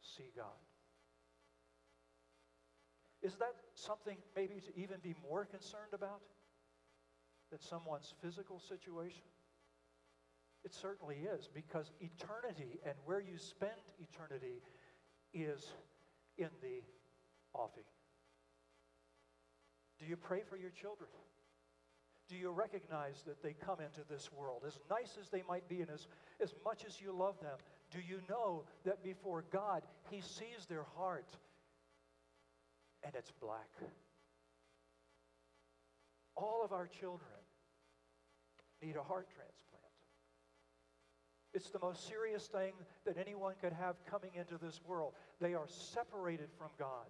see 0.00 0.30
God. 0.36 0.46
Is 3.22 3.34
that 3.36 3.54
something 3.74 4.18
maybe 4.36 4.60
to 4.60 4.80
even 4.80 4.96
be 5.02 5.14
more 5.28 5.44
concerned 5.46 5.94
about 5.94 6.20
than 7.50 7.60
someone's 7.60 8.12
physical 8.22 8.60
situation? 8.60 9.22
It 10.64 10.74
certainly 10.74 11.16
is 11.16 11.48
because 11.52 11.90
eternity 12.00 12.80
and 12.84 12.94
where 13.04 13.20
you 13.20 13.38
spend 13.38 13.72
eternity 13.98 14.62
is 15.32 15.72
in 16.38 16.48
the 16.62 16.82
offing. 17.54 17.84
Do 19.98 20.06
you 20.06 20.16
pray 20.16 20.42
for 20.48 20.56
your 20.56 20.70
children? 20.70 21.08
Do 22.28 22.36
you 22.36 22.50
recognize 22.50 23.22
that 23.26 23.42
they 23.42 23.54
come 23.64 23.80
into 23.80 24.00
this 24.08 24.30
world? 24.32 24.62
As 24.66 24.78
nice 24.90 25.18
as 25.20 25.28
they 25.28 25.42
might 25.46 25.68
be 25.68 25.82
and 25.82 25.90
as, 25.90 26.06
as 26.42 26.54
much 26.64 26.84
as 26.86 27.00
you 27.00 27.12
love 27.12 27.38
them, 27.40 27.58
do 27.90 27.98
you 27.98 28.20
know 28.28 28.64
that 28.84 29.02
before 29.02 29.44
God, 29.52 29.82
He 30.10 30.20
sees 30.20 30.66
their 30.68 30.84
heart 30.96 31.28
and 33.02 33.14
it's 33.14 33.30
black? 33.40 33.68
All 36.36 36.62
of 36.64 36.72
our 36.72 36.86
children 36.86 37.28
need 38.82 38.96
a 38.96 39.02
heart 39.02 39.28
transplant. 39.28 39.84
It's 41.52 41.70
the 41.70 41.78
most 41.78 42.08
serious 42.08 42.46
thing 42.48 42.72
that 43.06 43.16
anyone 43.16 43.54
could 43.60 43.72
have 43.72 43.94
coming 44.10 44.32
into 44.34 44.58
this 44.58 44.80
world. 44.86 45.12
They 45.40 45.54
are 45.54 45.68
separated 45.68 46.48
from 46.58 46.70
God. 46.78 47.06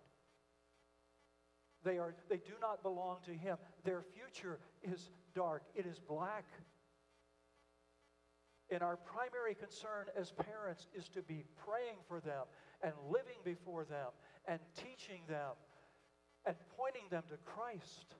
They, 1.84 1.98
are, 1.98 2.14
they 2.28 2.38
do 2.38 2.54
not 2.60 2.82
belong 2.82 3.18
to 3.26 3.32
Him. 3.32 3.58
Their 3.84 4.02
future 4.02 4.58
is 4.82 5.10
dark, 5.34 5.62
it 5.74 5.86
is 5.86 5.98
black. 5.98 6.44
And 8.70 8.82
our 8.82 8.96
primary 8.96 9.54
concern 9.54 10.06
as 10.18 10.32
parents 10.32 10.88
is 10.96 11.08
to 11.10 11.22
be 11.22 11.44
praying 11.66 11.98
for 12.08 12.20
them 12.20 12.44
and 12.82 12.92
living 13.10 13.38
before 13.44 13.84
them 13.84 14.08
and 14.48 14.58
teaching 14.74 15.20
them 15.28 15.52
and 16.46 16.56
pointing 16.76 17.04
them 17.10 17.22
to 17.28 17.36
Christ 17.44 18.16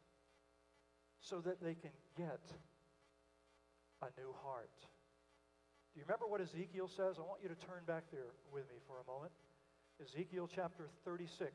so 1.21 1.41
that 1.41 1.63
they 1.63 1.75
can 1.75 1.91
get 2.17 2.41
a 4.03 4.21
new 4.21 4.35
heart. 4.45 4.71
Do 5.95 6.01
you 6.01 6.05
remember 6.07 6.27
what 6.27 6.41
Ezekiel 6.41 6.89
says? 6.89 7.17
I 7.19 7.23
want 7.23 7.41
you 7.43 7.49
to 7.49 7.55
turn 7.55 7.81
back 7.87 8.05
there 8.13 8.37
with 8.53 8.69
me 8.69 8.77
for 8.87 9.01
a 9.01 9.07
moment. 9.11 9.33
Ezekiel 10.03 10.49
chapter 10.53 10.89
36 11.05 11.55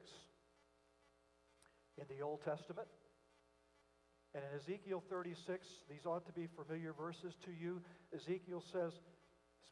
in 1.99 2.07
the 2.07 2.23
Old 2.23 2.43
Testament. 2.43 2.87
And 4.33 4.43
in 4.43 4.57
Ezekiel 4.57 5.03
36, 5.09 5.67
these 5.89 6.05
ought 6.05 6.25
to 6.27 6.31
be 6.33 6.47
familiar 6.47 6.93
verses 6.93 7.35
to 7.45 7.51
you. 7.51 7.81
Ezekiel 8.15 8.63
says, 8.71 8.93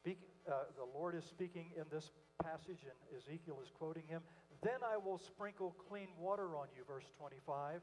speak, 0.02 0.20
uh, 0.50 0.74
the 0.76 0.86
Lord 0.98 1.16
is 1.16 1.24
speaking 1.26 1.72
in 1.78 1.84
this 1.92 2.10
passage, 2.44 2.82
and 2.84 2.98
Ezekiel 3.18 3.60
is 3.62 3.70
quoting 3.78 4.04
him. 4.08 4.22
Then 4.64 4.82
I 4.84 4.98
will 4.98 5.20
sprinkle 5.20 5.76
clean 5.88 6.08
water 6.20 6.56
on 6.56 6.68
you, 6.76 6.84
verse 6.88 7.06
25, 7.20 7.82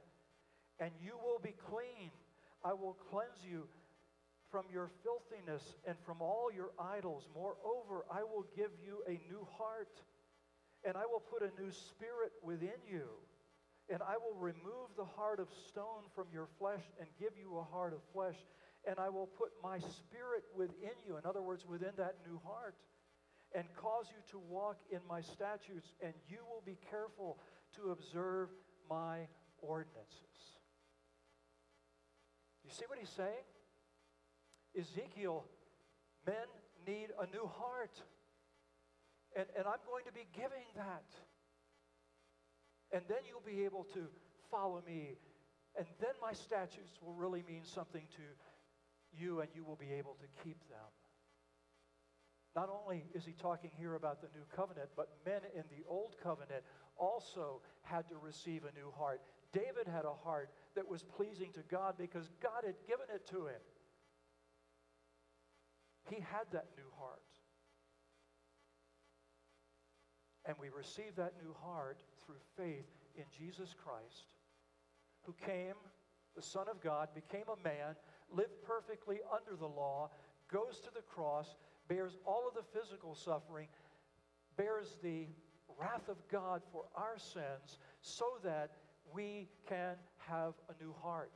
and 0.81 0.91
you 1.01 1.15
will 1.23 1.39
be 1.39 1.55
clean. 1.71 2.11
I 2.65 2.73
will 2.73 2.97
cleanse 3.11 3.39
you 3.49 3.69
from 4.51 4.65
your 4.73 4.91
filthiness 5.03 5.63
and 5.87 5.97
from 6.05 6.21
all 6.21 6.51
your 6.53 6.71
idols. 6.79 7.29
Moreover, 7.35 8.05
I 8.11 8.23
will 8.23 8.47
give 8.57 8.71
you 8.85 9.03
a 9.07 9.13
new 9.31 9.47
heart, 9.57 10.03
and 10.85 10.97
I 10.97 11.07
will 11.07 11.23
put 11.23 11.43
a 11.43 11.63
new 11.63 11.71
spirit 11.71 12.33
within 12.43 12.83
you 12.91 13.07
and 13.91 14.01
I 14.03 14.17
will 14.17 14.39
remove 14.39 14.97
the 14.97 15.05
heart 15.05 15.41
of 15.41 15.49
stone 15.69 16.09
from 16.15 16.27
your 16.33 16.49
flesh 16.59 16.83
and 16.99 17.09
give 17.19 17.33
you 17.39 17.59
a 17.59 17.63
heart 17.63 17.93
of 17.93 18.01
flesh. 18.13 18.37
And 18.87 18.99
I 18.99 19.09
will 19.09 19.27
put 19.27 19.51
my 19.63 19.79
spirit 19.79 20.45
within 20.57 20.97
you, 21.07 21.17
in 21.17 21.25
other 21.27 21.43
words, 21.43 21.65
within 21.67 21.93
that 21.97 22.17
new 22.27 22.41
heart, 22.45 22.77
and 23.55 23.65
cause 23.77 24.07
you 24.11 24.21
to 24.33 24.39
walk 24.39 24.77
in 24.91 25.01
my 25.09 25.21
statutes, 25.21 25.93
and 26.03 26.13
you 26.29 26.39
will 26.49 26.63
be 26.67 26.79
careful 26.91 27.39
to 27.77 27.91
observe 27.91 28.49
my 28.91 29.29
ordinances. 29.59 30.59
You 32.65 32.71
see 32.71 32.85
what 32.89 32.99
he's 32.99 33.09
saying? 33.09 33.45
Ezekiel, 34.79 35.45
men 36.27 36.49
need 36.87 37.09
a 37.21 37.27
new 37.35 37.47
heart. 37.47 38.01
And, 39.37 39.47
and 39.57 39.67
I'm 39.67 39.83
going 39.87 40.05
to 40.07 40.13
be 40.13 40.27
giving 40.33 40.67
that. 40.77 41.05
And 42.95 43.03
then 43.09 43.19
you'll 43.29 43.43
be 43.45 43.65
able 43.65 43.85
to 43.93 44.07
follow 44.53 44.81
me. 44.87 45.19
And 45.77 45.85
then 46.01 46.15
my 46.23 46.33
statutes 46.33 46.95
will 47.03 47.15
really 47.15 47.43
mean 47.49 47.63
something 47.65 48.07
to 48.15 48.23
you, 49.19 49.41
and 49.41 49.51
you 49.53 49.65
will 49.65 49.77
be 49.77 49.91
able 49.99 50.17
to 50.23 50.45
keep 50.45 50.61
them. 50.69 50.91
Not 52.55 52.71
only 52.71 53.03
is 53.13 53.25
he 53.27 53.33
talking 53.33 53.71
here 53.77 53.97
about 53.97 54.21
the 54.21 54.29
new 54.33 54.47
covenant, 54.55 54.91
but 54.97 55.09
men 55.27 55.41
in 55.57 55.65
the 55.71 55.83
old 55.89 56.15
covenant 56.23 56.63
also 56.97 57.61
had 57.83 58.09
to 58.09 58.15
receive 58.23 58.63
a 58.63 58.79
new 58.79 58.93
heart. 58.97 59.21
David 59.53 59.91
had 59.93 60.05
a 60.05 60.15
heart 60.15 60.51
that 60.77 60.89
was 60.89 61.03
pleasing 61.03 61.51
to 61.55 61.63
God 61.69 61.95
because 61.99 62.31
God 62.41 62.63
had 62.65 62.77
given 62.87 63.07
it 63.13 63.27
to 63.31 63.47
him. 63.47 63.61
He 66.09 66.21
had 66.21 66.47
that 66.53 66.69
new 66.77 66.91
heart. 66.97 67.19
And 70.47 70.57
we 70.61 70.69
receive 70.69 71.17
that 71.17 71.33
new 71.43 71.55
heart 71.65 72.05
through 72.27 72.41
faith 72.57 72.87
in 73.17 73.25
Jesus 73.37 73.75
Christ, 73.85 74.27
who 75.23 75.35
came, 75.47 75.75
the 76.37 76.43
Son 76.43 76.67
of 76.71 76.81
God, 76.83 77.09
became 77.15 77.45
a 77.49 77.63
man, 77.63 77.95
lived 78.33 78.63
perfectly 78.67 79.19
under 79.33 79.57
the 79.59 79.67
law, 79.67 80.11
goes 80.53 80.81
to 80.81 80.91
the 80.95 81.03
cross, 81.03 81.57
bears 81.89 82.17
all 82.27 82.45
of 82.49 82.55
the 82.55 82.79
physical 82.79 83.15
suffering, 83.15 83.69
bears 84.57 84.97
the 85.03 85.27
wrath 85.79 86.09
of 86.09 86.17
God 86.31 86.63
for 86.73 86.85
our 86.97 87.19
sins, 87.19 87.79
so 88.01 88.25
that 88.43 88.71
we 89.13 89.49
can 89.69 89.97
have 90.19 90.55
a 90.69 90.83
new 90.83 90.95
heart. 91.03 91.33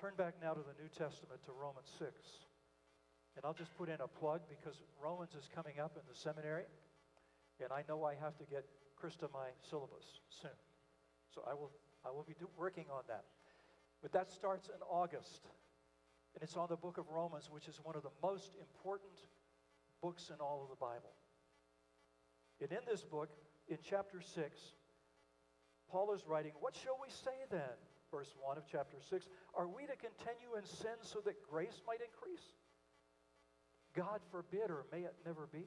Turn 0.00 0.12
back 0.16 0.34
now 0.42 0.52
to 0.52 0.60
the 0.60 0.82
New 0.82 0.88
Testament 0.88 1.42
to 1.46 1.52
Romans 1.52 1.90
6. 1.98 2.12
And 3.36 3.44
I'll 3.44 3.54
just 3.54 3.76
put 3.76 3.88
in 3.88 4.00
a 4.00 4.08
plug 4.08 4.42
because 4.48 4.82
Romans 5.02 5.34
is 5.34 5.48
coming 5.54 5.78
up 5.78 5.96
in 5.96 6.02
the 6.08 6.14
seminary. 6.14 6.64
And 7.62 7.72
I 7.72 7.82
know 7.88 8.04
I 8.04 8.14
have 8.14 8.36
to 8.38 8.44
get 8.44 8.64
Krista 8.98 9.32
my 9.32 9.48
syllabus 9.70 10.20
soon. 10.28 10.58
So 11.34 11.42
I 11.48 11.54
will, 11.54 11.70
I 12.04 12.10
will 12.10 12.24
be 12.24 12.34
do, 12.38 12.48
working 12.56 12.86
on 12.92 13.02
that. 13.08 13.24
But 14.02 14.12
that 14.12 14.30
starts 14.30 14.68
in 14.68 14.80
August. 14.90 15.46
And 16.34 16.42
it's 16.42 16.56
on 16.56 16.68
the 16.68 16.76
book 16.76 16.98
of 16.98 17.08
Romans, 17.10 17.48
which 17.50 17.68
is 17.68 17.80
one 17.82 17.96
of 17.96 18.02
the 18.02 18.14
most 18.22 18.52
important 18.60 19.12
books 20.02 20.30
in 20.30 20.36
all 20.40 20.62
of 20.62 20.70
the 20.70 20.76
Bible. 20.76 21.14
And 22.60 22.70
in 22.70 22.84
this 22.88 23.02
book, 23.02 23.30
in 23.68 23.78
chapter 23.82 24.20
6, 24.20 24.60
Paul 25.90 26.12
is 26.12 26.26
writing, 26.26 26.52
What 26.60 26.76
shall 26.76 26.98
we 27.00 27.08
say 27.10 27.36
then? 27.50 27.76
Verse 28.10 28.34
1 28.40 28.56
of 28.56 28.64
chapter 28.70 28.96
6 29.10 29.26
Are 29.54 29.68
we 29.68 29.82
to 29.82 29.96
continue 29.96 30.56
in 30.56 30.64
sin 30.64 30.96
so 31.02 31.20
that 31.24 31.36
grace 31.50 31.82
might 31.86 32.00
increase? 32.00 32.44
God 33.94 34.20
forbid, 34.30 34.70
or 34.70 34.84
may 34.92 35.00
it 35.00 35.14
never 35.26 35.48
be. 35.52 35.66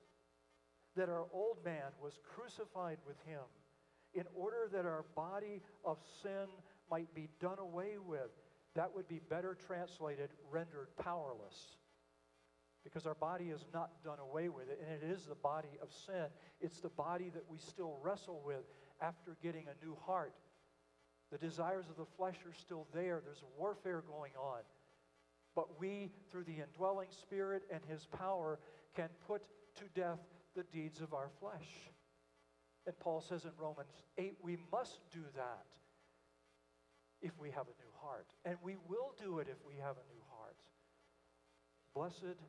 that 0.95 1.09
our 1.09 1.25
old 1.33 1.57
man 1.63 1.91
was 2.01 2.19
crucified 2.35 2.97
with 3.05 3.17
him 3.25 3.43
in 4.13 4.25
order 4.35 4.69
that 4.71 4.85
our 4.85 5.05
body 5.15 5.61
of 5.85 5.97
sin 6.21 6.47
might 6.89 7.13
be 7.15 7.29
done 7.39 7.59
away 7.59 7.97
with. 8.05 8.29
That 8.75 8.93
would 8.93 9.07
be 9.07 9.21
better 9.29 9.57
translated, 9.67 10.29
rendered 10.51 10.89
powerless. 11.01 11.77
Because 12.83 13.05
our 13.05 13.15
body 13.15 13.45
is 13.45 13.65
not 13.73 14.03
done 14.03 14.17
away 14.19 14.49
with 14.49 14.69
it, 14.69 14.81
and 14.81 15.03
it 15.03 15.15
is 15.15 15.25
the 15.25 15.35
body 15.35 15.77
of 15.81 15.89
sin. 16.05 16.25
It's 16.59 16.79
the 16.79 16.89
body 16.89 17.29
that 17.33 17.43
we 17.49 17.57
still 17.59 17.97
wrestle 18.01 18.41
with 18.45 18.63
after 19.01 19.37
getting 19.41 19.65
a 19.67 19.85
new 19.85 19.95
heart. 20.05 20.33
The 21.31 21.37
desires 21.37 21.85
of 21.89 21.97
the 21.97 22.11
flesh 22.17 22.37
are 22.45 22.53
still 22.53 22.87
there, 22.93 23.21
there's 23.23 23.43
warfare 23.57 24.03
going 24.07 24.33
on. 24.37 24.61
But 25.55 25.79
we, 25.79 26.09
through 26.31 26.45
the 26.45 26.55
indwelling 26.55 27.09
Spirit 27.11 27.63
and 27.71 27.81
His 27.87 28.07
power, 28.07 28.59
can 28.95 29.09
put 29.27 29.41
to 29.75 29.83
death 29.99 30.19
the 30.55 30.63
deeds 30.63 31.01
of 31.01 31.13
our 31.13 31.29
flesh. 31.39 31.89
And 32.85 32.97
Paul 32.99 33.21
says 33.21 33.45
in 33.45 33.51
Romans 33.57 33.91
8, 34.17 34.37
we 34.41 34.57
must 34.71 34.99
do 35.11 35.21
that 35.35 35.65
if 37.21 37.31
we 37.39 37.49
have 37.51 37.67
a 37.67 37.81
new 37.81 37.91
heart. 38.01 38.27
And 38.45 38.57
we 38.63 38.75
will 38.87 39.13
do 39.21 39.39
it 39.39 39.47
if 39.49 39.57
we 39.67 39.75
have 39.75 39.95
a 39.97 40.13
new 40.13 40.21
heart. 40.35 40.57
Blessed 41.93 42.39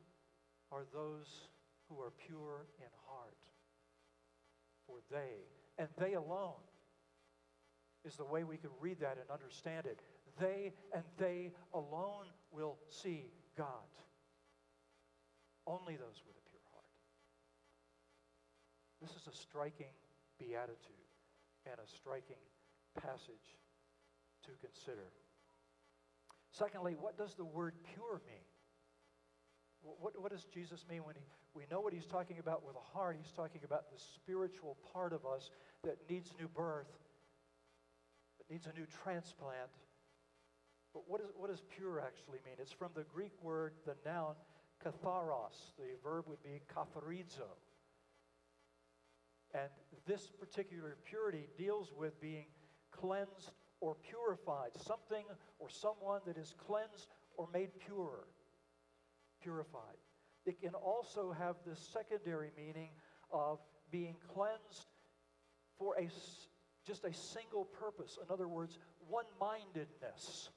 are 0.71 0.85
those 0.93 1.47
who 1.87 1.99
are 2.01 2.11
pure 2.27 2.65
in 2.79 2.89
heart, 3.07 3.37
for 4.87 4.97
they, 5.11 5.45
and 5.77 5.89
they 5.97 6.13
alone 6.13 6.61
is 8.05 8.15
the 8.15 8.25
way 8.25 8.43
we 8.43 8.57
can 8.57 8.69
read 8.81 8.99
that 8.99 9.17
and 9.19 9.29
understand 9.31 9.85
it. 9.85 9.99
They 10.39 10.73
and 10.93 11.03
they 11.17 11.51
alone 11.73 12.25
will 12.51 12.77
see 12.89 13.25
God. 13.57 13.67
Only 15.67 15.95
those 15.95 16.21
with 16.25 16.35
a. 16.35 16.42
This 19.03 19.19
is 19.19 19.27
a 19.27 19.35
striking 19.35 19.91
beatitude 20.39 21.11
and 21.67 21.75
a 21.75 21.87
striking 21.99 22.39
passage 22.95 23.59
to 24.47 24.51
consider. 24.63 25.11
Secondly, 26.51 26.95
what 26.97 27.17
does 27.17 27.35
the 27.35 27.43
word 27.43 27.73
pure 27.93 28.21
mean? 28.25 28.47
What, 29.99 30.15
what 30.21 30.31
does 30.31 30.45
Jesus 30.53 30.85
mean 30.89 31.03
when 31.03 31.15
he, 31.15 31.25
we 31.53 31.63
know 31.69 31.81
what 31.81 31.91
he's 31.91 32.05
talking 32.05 32.39
about 32.39 32.65
with 32.65 32.77
a 32.77 32.97
heart? 32.97 33.17
He's 33.19 33.33
talking 33.35 33.59
about 33.65 33.91
the 33.91 33.99
spiritual 33.99 34.77
part 34.93 35.11
of 35.11 35.25
us 35.25 35.51
that 35.83 35.97
needs 36.09 36.31
new 36.39 36.47
birth, 36.47 36.87
that 38.39 38.49
needs 38.49 38.67
a 38.67 38.79
new 38.79 38.87
transplant. 39.03 39.75
But 40.93 41.03
what, 41.07 41.19
is, 41.19 41.27
what 41.35 41.49
does 41.49 41.61
pure 41.75 41.99
actually 41.99 42.39
mean? 42.45 42.55
It's 42.57 42.71
from 42.71 42.91
the 42.95 43.03
Greek 43.13 43.33
word, 43.41 43.73
the 43.85 43.95
noun, 44.05 44.35
katharos. 44.79 45.75
The 45.77 45.99
verb 46.01 46.23
would 46.29 46.41
be 46.41 46.61
katharizo. 46.73 47.51
And 49.53 49.69
this 50.07 50.27
particular 50.39 50.97
purity 51.05 51.47
deals 51.57 51.91
with 51.97 52.19
being 52.19 52.45
cleansed 52.91 53.51
or 53.79 53.95
purified, 53.95 54.71
something 54.85 55.25
or 55.59 55.69
someone 55.69 56.21
that 56.25 56.37
is 56.37 56.53
cleansed 56.65 57.07
or 57.37 57.47
made 57.53 57.69
pure, 57.85 58.25
purified. 59.41 59.97
It 60.45 60.61
can 60.61 60.73
also 60.73 61.31
have 61.37 61.55
the 61.65 61.75
secondary 61.75 62.51
meaning 62.57 62.89
of 63.31 63.59
being 63.91 64.15
cleansed 64.33 64.87
for 65.77 65.95
a, 65.99 66.09
just 66.85 67.03
a 67.05 67.13
single 67.13 67.65
purpose. 67.65 68.17
In 68.21 68.31
other 68.33 68.47
words, 68.47 68.77
one 69.07 69.25
mindedness. 69.39 70.49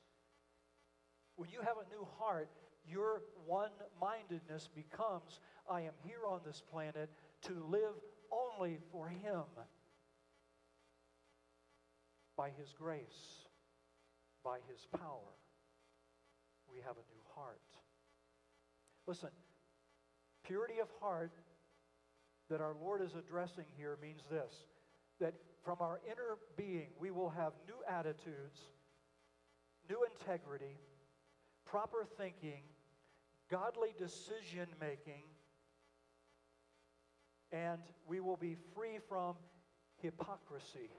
When 1.37 1.51
you 1.51 1.61
have 1.61 1.77
a 1.77 1.89
new 1.95 2.07
heart, 2.19 2.49
your 2.89 3.23
one 3.45 3.71
mindedness 4.01 4.69
becomes 4.75 5.41
I 5.69 5.83
am 5.83 5.93
here 6.05 6.25
on 6.27 6.41
this 6.47 6.63
planet 6.71 7.11
to 7.47 7.65
live 7.71 7.95
only 8.33 8.79
for 8.93 9.09
Him 9.09 9.45
by 12.37 12.51
His 12.59 12.73
grace, 12.79 13.47
by 14.45 14.59
His 14.69 14.87
power. 14.99 15.35
We 16.71 16.79
have 16.79 16.97
a 16.97 17.07
new 17.13 17.23
heart. 17.35 17.61
Listen, 19.07 19.31
purity 20.45 20.81
of 20.81 20.89
heart 21.01 21.33
that 22.51 22.61
our 22.61 22.75
Lord 22.81 23.03
is 23.03 23.15
addressing 23.15 23.65
here 23.77 23.97
means 24.01 24.23
this 24.31 24.53
that 25.21 25.35
from 25.65 25.77
our 25.81 26.01
inner 26.07 26.37
being 26.57 26.89
we 27.01 27.11
will 27.11 27.31
have 27.31 27.53
new 27.67 27.77
attitudes, 27.89 28.61
new 29.89 30.05
integrity, 30.05 30.79
proper 31.65 32.07
thinking, 32.19 32.63
godly 33.51 33.95
decision 33.99 34.67
making, 34.81 35.23
and 37.53 37.81
we 38.07 38.21
will 38.21 38.37
be 38.37 38.57
free 38.75 38.99
from 39.09 39.35
hypocrisy, 40.03 40.91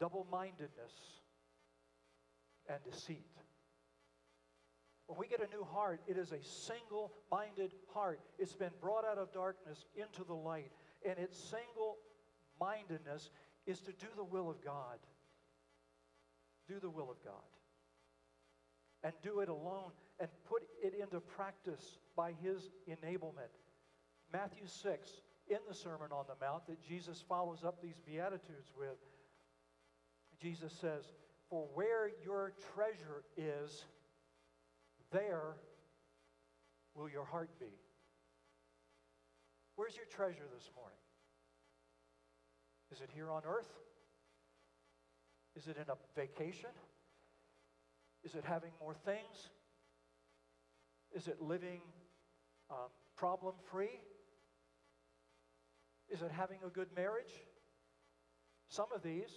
double 0.00 0.26
mindedness, 0.30 0.92
and 2.68 2.78
deceit. 2.90 3.24
When 5.06 5.18
we 5.18 5.26
get 5.26 5.40
a 5.40 5.56
new 5.56 5.64
heart, 5.64 6.00
it 6.06 6.18
is 6.18 6.32
a 6.32 6.42
single 6.44 7.12
minded 7.30 7.72
heart. 7.94 8.20
It's 8.38 8.54
been 8.54 8.72
brought 8.80 9.06
out 9.06 9.16
of 9.16 9.32
darkness 9.32 9.86
into 9.96 10.22
the 10.22 10.34
light. 10.34 10.70
And 11.02 11.18
its 11.18 11.38
single 11.38 11.96
mindedness 12.60 13.30
is 13.66 13.80
to 13.80 13.92
do 13.92 14.06
the 14.16 14.24
will 14.24 14.50
of 14.50 14.62
God. 14.62 14.98
Do 16.68 16.78
the 16.78 16.90
will 16.90 17.10
of 17.10 17.24
God. 17.24 17.34
And 19.02 19.14
do 19.22 19.40
it 19.40 19.48
alone 19.48 19.92
and 20.20 20.28
put 20.46 20.62
it 20.82 20.92
into 21.00 21.20
practice 21.20 21.98
by 22.14 22.32
His 22.42 22.68
enablement. 22.86 23.54
Matthew 24.32 24.66
6, 24.66 25.10
in 25.48 25.58
the 25.68 25.74
Sermon 25.74 26.08
on 26.12 26.24
the 26.28 26.44
Mount, 26.44 26.66
that 26.66 26.82
Jesus 26.82 27.24
follows 27.28 27.64
up 27.64 27.80
these 27.82 27.98
Beatitudes 28.06 28.70
with, 28.76 28.98
Jesus 30.40 30.72
says, 30.80 31.04
For 31.48 31.66
where 31.74 32.10
your 32.24 32.52
treasure 32.74 33.24
is, 33.36 33.84
there 35.10 35.56
will 36.94 37.08
your 37.08 37.24
heart 37.24 37.50
be. 37.58 37.72
Where's 39.76 39.96
your 39.96 40.06
treasure 40.06 40.46
this 40.54 40.70
morning? 40.76 40.98
Is 42.90 43.00
it 43.00 43.10
here 43.14 43.30
on 43.30 43.42
earth? 43.46 43.70
Is 45.56 45.68
it 45.68 45.76
in 45.76 45.84
a 45.88 45.96
vacation? 46.14 46.70
Is 48.24 48.34
it 48.34 48.44
having 48.44 48.70
more 48.80 48.94
things? 48.94 49.50
Is 51.14 51.28
it 51.28 51.40
living 51.40 51.80
um, 52.70 52.88
problem 53.16 53.54
free? 53.70 54.00
Is 56.10 56.22
it 56.22 56.30
having 56.30 56.58
a 56.66 56.70
good 56.70 56.88
marriage? 56.96 57.32
Some 58.68 58.86
of 58.94 59.02
these, 59.02 59.30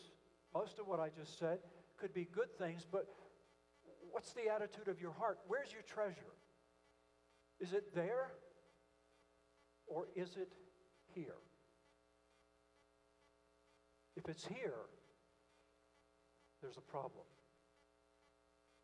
most 0.53 0.79
of 0.79 0.87
what 0.87 0.99
I 0.99 1.09
just 1.09 1.37
said, 1.39 1.59
could 1.97 2.13
be 2.13 2.25
good 2.25 2.57
things, 2.57 2.85
but 2.89 3.07
what's 4.11 4.33
the 4.33 4.49
attitude 4.53 4.87
of 4.87 4.99
your 4.99 5.11
heart? 5.11 5.39
Where's 5.47 5.71
your 5.71 5.83
treasure? 5.83 6.33
Is 7.59 7.73
it 7.73 7.93
there 7.93 8.31
or 9.87 10.07
is 10.15 10.35
it 10.37 10.51
here? 11.13 11.35
If 14.15 14.27
it's 14.27 14.45
here, 14.45 14.73
there's 16.61 16.77
a 16.77 16.81
problem. 16.81 17.25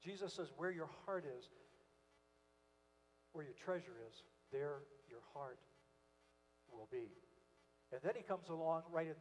Jesus 0.04 0.34
says, 0.34 0.47
Where 0.58 0.71
your 0.71 0.89
heart 1.06 1.26
is, 1.38 1.50
where 3.34 3.43
your 3.43 3.54
treasure 3.54 3.97
is, 4.10 4.23
there 4.52 4.80
your 5.10 5.19
heart 5.34 5.60
will 6.71 6.88
be. 6.91 7.10
And 7.91 8.02
then 8.04 8.13
he 8.15 8.23
comes 8.23 8.50
along 8.50 8.84
right 8.91 9.08
a 9.08 9.15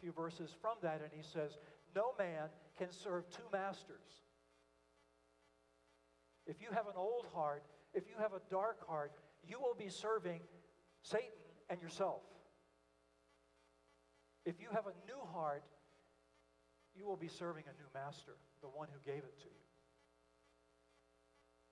few 0.00 0.12
verses 0.12 0.50
from 0.60 0.76
that 0.82 1.00
and 1.02 1.10
he 1.12 1.22
says, 1.22 1.58
No 1.94 2.14
man 2.18 2.48
can 2.76 2.92
serve 2.92 3.28
two 3.30 3.48
masters. 3.52 4.22
If 6.46 6.62
you 6.62 6.68
have 6.72 6.86
an 6.86 6.94
old 6.96 7.26
heart, 7.34 7.64
if 7.92 8.04
you 8.08 8.14
have 8.20 8.32
a 8.32 8.40
dark 8.50 8.86
heart, 8.88 9.12
you 9.46 9.58
will 9.60 9.74
be 9.74 9.88
serving 9.88 10.40
Satan 11.02 11.28
and 11.68 11.80
yourself. 11.82 12.22
If 14.46 14.60
you 14.60 14.68
have 14.72 14.86
a 14.86 14.94
new 15.06 15.20
heart, 15.32 15.64
you 16.96 17.06
will 17.06 17.16
be 17.16 17.28
serving 17.28 17.64
a 17.66 17.74
new 17.76 17.88
master, 17.94 18.32
the 18.62 18.68
one 18.68 18.88
who 18.92 18.98
gave 19.04 19.22
it 19.22 19.38
to 19.40 19.44
you. 19.44 19.66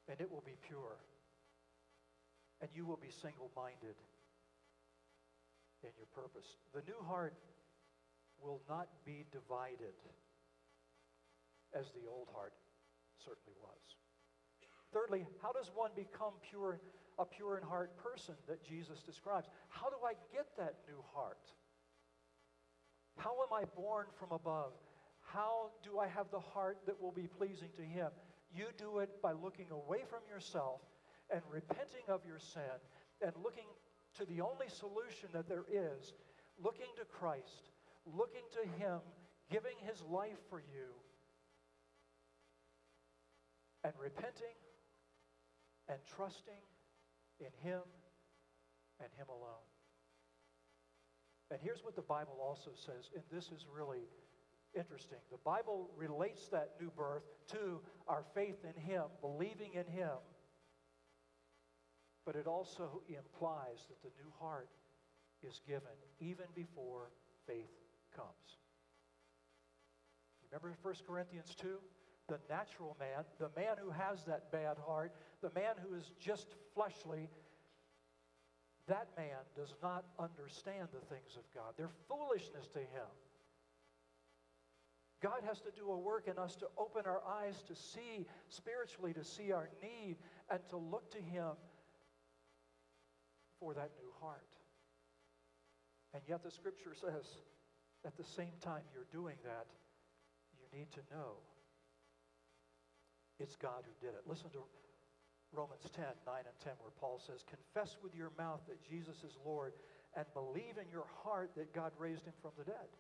And 0.08 0.20
it 0.20 0.30
will 0.30 0.44
be 0.44 0.56
pure. 0.68 0.98
And 2.60 2.70
you 2.74 2.84
will 2.84 2.98
be 2.98 3.10
single 3.10 3.50
minded 3.56 3.96
in 5.87 5.94
your 5.94 6.11
purpose. 6.11 6.59
The 6.75 6.83
new 6.83 6.99
heart 7.07 7.35
will 8.42 8.61
not 8.68 8.88
be 9.07 9.25
divided 9.31 9.94
as 11.72 11.87
the 11.94 12.11
old 12.11 12.29
heart 12.35 12.53
certainly 13.22 13.55
was. 13.62 13.81
Thirdly, 14.92 15.27
how 15.42 15.53
does 15.53 15.70
one 15.75 15.90
become 15.94 16.35
pure, 16.51 16.81
a 17.18 17.25
pure 17.25 17.59
in 17.59 17.62
heart 17.62 17.96
person 18.03 18.35
that 18.49 18.62
Jesus 18.66 19.03
describes? 19.03 19.46
How 19.68 19.88
do 19.88 19.96
I 20.05 20.14
get 20.33 20.46
that 20.59 20.75
new 20.88 21.03
heart? 21.14 21.42
How 23.16 23.33
am 23.42 23.53
I 23.53 23.64
born 23.79 24.07
from 24.18 24.33
above? 24.33 24.72
How 25.20 25.70
do 25.83 25.99
I 25.99 26.07
have 26.07 26.31
the 26.31 26.40
heart 26.40 26.79
that 26.87 27.01
will 27.01 27.12
be 27.12 27.27
pleasing 27.27 27.70
to 27.77 27.83
Him? 27.83 28.11
You 28.55 28.66
do 28.79 28.99
it 28.99 29.20
by 29.22 29.33
looking 29.33 29.66
away 29.70 30.03
from 30.09 30.20
yourself 30.31 30.81
and 31.31 31.42
repenting 31.51 32.07
of 32.09 32.20
your 32.25 32.38
sin 32.38 32.79
and 33.20 33.33
looking 33.42 33.66
to 34.18 34.24
the 34.24 34.40
only 34.40 34.68
solution 34.68 35.29
that 35.33 35.48
there 35.48 35.64
is, 35.70 36.14
looking 36.62 36.87
to 36.96 37.05
Christ, 37.05 37.70
looking 38.07 38.44
to 38.52 38.68
Him, 38.83 39.00
giving 39.50 39.76
His 39.81 40.02
life 40.11 40.38
for 40.48 40.61
you, 40.61 40.94
and 43.85 43.92
repenting 44.00 44.57
and 45.88 45.98
trusting 46.16 46.64
in 47.40 47.52
Him 47.62 47.81
and 49.00 49.09
Him 49.16 49.26
alone. 49.29 49.66
And 51.50 51.61
here's 51.62 51.85
what 51.85 51.94
the 51.94 52.02
Bible 52.02 52.38
also 52.42 52.70
says, 52.74 53.11
and 53.14 53.22
this 53.31 53.46
is 53.52 53.66
really 53.72 54.09
interesting. 54.74 55.18
The 55.31 55.38
Bible 55.44 55.90
relates 55.96 56.48
that 56.48 56.72
new 56.81 56.90
birth 56.90 57.22
to 57.52 57.81
our 58.09 58.24
faith 58.35 58.64
in 58.64 58.81
Him, 58.83 59.05
believing 59.20 59.74
in 59.74 59.87
Him. 59.87 60.18
But 62.26 62.36
it 62.36 62.46
also 62.46 63.00
implies 63.08 63.86
that 63.88 64.02
the 64.02 64.10
new 64.22 64.30
heart 64.40 64.68
is 65.42 65.60
given 65.66 65.96
even 66.20 66.46
before 66.54 67.10
faith 67.46 67.72
comes. 68.14 68.58
Remember 70.50 70.76
1 70.82 70.94
Corinthians 71.06 71.54
2? 71.54 71.78
The 72.28 72.40
natural 72.50 72.96
man, 72.98 73.24
the 73.38 73.50
man 73.56 73.76
who 73.80 73.90
has 73.90 74.24
that 74.24 74.50
bad 74.50 74.76
heart, 74.84 75.12
the 75.40 75.52
man 75.54 75.74
who 75.80 75.94
is 75.94 76.10
just 76.20 76.48
fleshly, 76.74 77.30
that 78.88 79.08
man 79.16 79.38
does 79.56 79.74
not 79.80 80.04
understand 80.18 80.88
the 80.92 81.06
things 81.06 81.36
of 81.36 81.44
God. 81.54 81.74
They're 81.76 81.94
foolishness 82.08 82.66
to 82.74 82.80
him. 82.80 83.06
God 85.22 85.42
has 85.46 85.60
to 85.60 85.70
do 85.70 85.90
a 85.90 85.98
work 85.98 86.28
in 86.28 86.38
us 86.38 86.56
to 86.56 86.66
open 86.76 87.02
our 87.06 87.22
eyes 87.26 87.62
to 87.68 87.74
see 87.74 88.26
spiritually, 88.48 89.14
to 89.14 89.24
see 89.24 89.50
our 89.50 89.70
need, 89.82 90.16
and 90.50 90.60
to 90.68 90.76
look 90.76 91.10
to 91.12 91.18
Him 91.18 91.52
for 93.60 93.74
that 93.74 93.90
new 93.98 94.10
heart. 94.20 94.52
And 96.14 96.22
yet, 96.28 96.42
the 96.42 96.50
scripture 96.50 96.94
says 96.94 97.26
at 98.04 98.16
the 98.16 98.24
same 98.24 98.54
time 98.62 98.82
you're 98.94 99.10
doing 99.12 99.36
that, 99.44 99.66
you 100.56 100.64
need 100.72 100.90
to 100.92 101.02
know 101.10 101.42
it's 103.38 103.56
God 103.56 103.84
who 103.84 103.92
did 104.00 104.14
it. 104.16 104.24
Listen 104.24 104.48
to 104.56 104.64
Romans 105.52 105.84
10 105.94 106.04
9 106.04 106.34
and 106.44 106.58
10, 106.64 106.72
where 106.80 106.94
Paul 107.00 107.20
says, 107.20 107.44
Confess 107.44 107.96
with 108.02 108.14
your 108.14 108.32
mouth 108.38 108.60
that 108.68 108.82
Jesus 108.82 109.16
is 109.24 109.36
Lord, 109.44 109.72
and 110.16 110.24
believe 110.32 110.80
in 110.80 110.88
your 110.90 111.06
heart 111.22 111.50
that 111.56 111.74
God 111.74 111.92
raised 111.98 112.24
him 112.24 112.34
from 112.40 112.52
the 112.56 112.64
dead. 112.64 112.90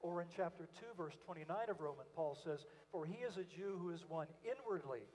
Or 0.00 0.20
in 0.20 0.28
chapter 0.36 0.68
2, 0.80 0.98
verse 0.98 1.16
29 1.24 1.48
of 1.70 1.80
Romans, 1.80 2.10
Paul 2.14 2.36
says, 2.44 2.66
For 2.92 3.06
he 3.06 3.24
is 3.24 3.38
a 3.38 3.44
Jew 3.44 3.78
who 3.80 3.90
is 3.90 4.04
one 4.08 4.26
inwardly, 4.44 5.06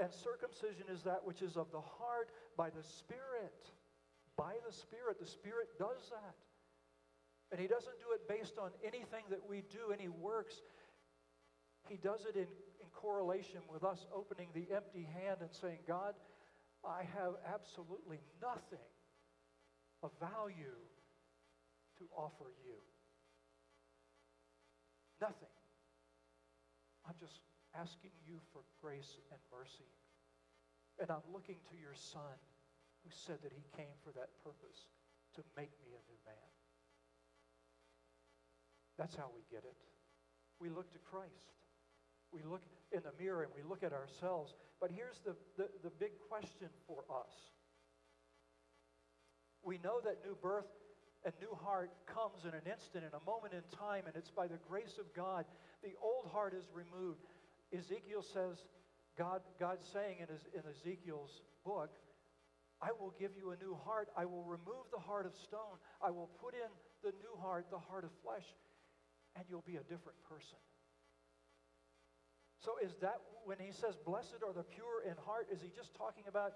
and 0.00 0.08
circumcision 0.12 0.86
is 0.90 1.02
that 1.02 1.20
which 1.24 1.42
is 1.42 1.56
of 1.56 1.70
the 1.70 1.80
heart 1.80 2.30
by 2.56 2.70
the 2.70 2.82
Spirit. 2.82 3.68
By 4.36 4.54
the 4.66 4.72
Spirit. 4.72 5.20
The 5.20 5.26
Spirit 5.26 5.68
does 5.78 6.10
that. 6.10 6.36
And 7.50 7.60
he 7.60 7.66
doesn't 7.66 7.98
do 8.00 8.06
it 8.14 8.26
based 8.28 8.56
on 8.58 8.70
anything 8.82 9.24
that 9.28 9.40
we 9.46 9.62
do, 9.70 9.92
any 9.92 10.08
works. 10.08 10.62
He 11.88 11.96
does 11.96 12.24
it 12.24 12.36
in, 12.36 12.48
in 12.80 12.88
correlation 12.94 13.60
with 13.70 13.84
us 13.84 14.06
opening 14.14 14.48
the 14.54 14.66
empty 14.74 15.06
hand 15.12 15.38
and 15.40 15.50
saying, 15.52 15.78
God, 15.86 16.14
I 16.84 17.04
have 17.14 17.34
absolutely 17.52 18.20
nothing 18.40 18.88
of 20.02 20.10
value 20.18 20.80
to 21.98 22.04
offer 22.16 22.50
you. 22.64 22.80
Nothing. 25.20 25.52
I'm 27.06 27.14
just 27.20 27.40
asking 27.74 28.12
you 28.26 28.40
for 28.52 28.62
grace 28.80 29.18
and 29.30 29.40
mercy. 29.50 29.88
And 31.00 31.10
I'm 31.10 31.24
looking 31.32 31.56
to 31.72 31.76
your 31.80 31.96
son 31.96 32.36
who 33.02 33.10
said 33.10 33.38
that 33.42 33.52
he 33.52 33.64
came 33.76 33.96
for 34.04 34.12
that 34.12 34.30
purpose 34.44 34.86
to 35.34 35.42
make 35.56 35.72
me 35.82 35.96
a 35.96 36.02
new 36.06 36.20
man. 36.26 36.50
That's 38.98 39.16
how 39.16 39.32
we 39.34 39.42
get 39.50 39.64
it. 39.64 39.76
We 40.60 40.68
look 40.68 40.92
to 40.92 40.98
Christ. 40.98 41.56
We 42.30 42.40
look 42.44 42.62
in 42.92 43.00
the 43.02 43.12
mirror 43.18 43.42
and 43.42 43.52
we 43.56 43.62
look 43.66 43.82
at 43.82 43.92
ourselves. 43.92 44.54
But 44.80 44.90
here's 44.90 45.18
the, 45.24 45.34
the, 45.56 45.68
the 45.82 45.90
big 45.90 46.12
question 46.28 46.68
for 46.86 47.04
us. 47.10 47.32
We 49.62 49.78
know 49.82 50.00
that 50.04 50.18
new 50.24 50.36
birth 50.40 50.68
and 51.24 51.32
new 51.40 51.54
heart 51.62 51.90
comes 52.06 52.44
in 52.44 52.50
an 52.50 52.66
instant, 52.66 53.04
in 53.04 53.14
a 53.14 53.24
moment 53.24 53.54
in 53.54 53.62
time, 53.76 54.04
and 54.06 54.16
it's 54.16 54.30
by 54.30 54.46
the 54.46 54.58
grace 54.68 54.98
of 54.98 55.06
God. 55.14 55.46
The 55.82 55.94
old 56.02 56.26
heart 56.32 56.52
is 56.54 56.64
removed. 56.74 57.22
Ezekiel 57.72 58.22
says, 58.22 58.60
God, 59.16 59.40
God's 59.58 59.84
saying 59.92 60.20
in, 60.20 60.28
his, 60.28 60.44
in 60.54 60.62
Ezekiel's 60.68 61.42
book, 61.64 61.90
I 62.80 62.90
will 62.98 63.14
give 63.18 63.32
you 63.36 63.52
a 63.52 63.58
new 63.62 63.76
heart. 63.84 64.08
I 64.16 64.24
will 64.24 64.44
remove 64.44 64.90
the 64.92 65.00
heart 65.00 65.26
of 65.26 65.32
stone. 65.36 65.78
I 66.02 66.10
will 66.10 66.30
put 66.40 66.54
in 66.54 66.70
the 67.04 67.12
new 67.20 67.34
heart, 67.40 67.66
the 67.70 67.78
heart 67.78 68.04
of 68.04 68.10
flesh, 68.22 68.44
and 69.36 69.44
you'll 69.48 69.64
be 69.66 69.76
a 69.76 69.86
different 69.86 70.18
person. 70.28 70.58
So, 72.58 72.78
is 72.82 72.94
that 73.00 73.18
when 73.44 73.58
he 73.58 73.72
says, 73.72 73.94
Blessed 74.04 74.42
are 74.46 74.54
the 74.54 74.62
pure 74.62 75.02
in 75.06 75.14
heart, 75.26 75.48
is 75.50 75.62
he 75.62 75.70
just 75.74 75.94
talking 75.94 76.24
about, 76.28 76.54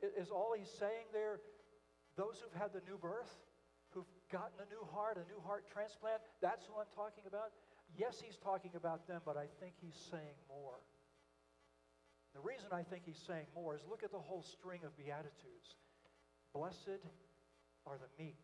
is 0.00 0.30
all 0.30 0.54
he's 0.56 0.72
saying 0.80 1.08
there 1.12 1.40
those 2.16 2.40
who've 2.40 2.60
had 2.60 2.72
the 2.72 2.80
new 2.88 2.96
birth? 2.96 3.32
who've 3.94 4.10
gotten 4.28 4.58
a 4.58 4.68
new 4.68 4.82
heart, 4.90 5.16
a 5.16 5.26
new 5.30 5.38
heart 5.46 5.70
transplant. 5.70 6.18
That's 6.42 6.66
who 6.66 6.74
I'm 6.74 6.90
talking 6.98 7.22
about. 7.30 7.54
Yes, 7.96 8.20
he's 8.24 8.36
talking 8.36 8.72
about 8.74 9.06
them, 9.06 9.20
but 9.24 9.36
I 9.36 9.46
think 9.60 9.74
he's 9.80 9.98
saying 10.10 10.34
more. 10.48 10.82
The 12.34 12.40
reason 12.40 12.66
I 12.72 12.82
think 12.82 13.02
he's 13.06 13.22
saying 13.26 13.46
more 13.54 13.76
is 13.76 13.82
look 13.88 14.02
at 14.02 14.10
the 14.10 14.18
whole 14.18 14.42
string 14.42 14.80
of 14.84 14.96
Beatitudes. 14.98 15.78
Blessed 16.52 17.02
are 17.86 17.98
the 17.98 18.10
meek 18.18 18.42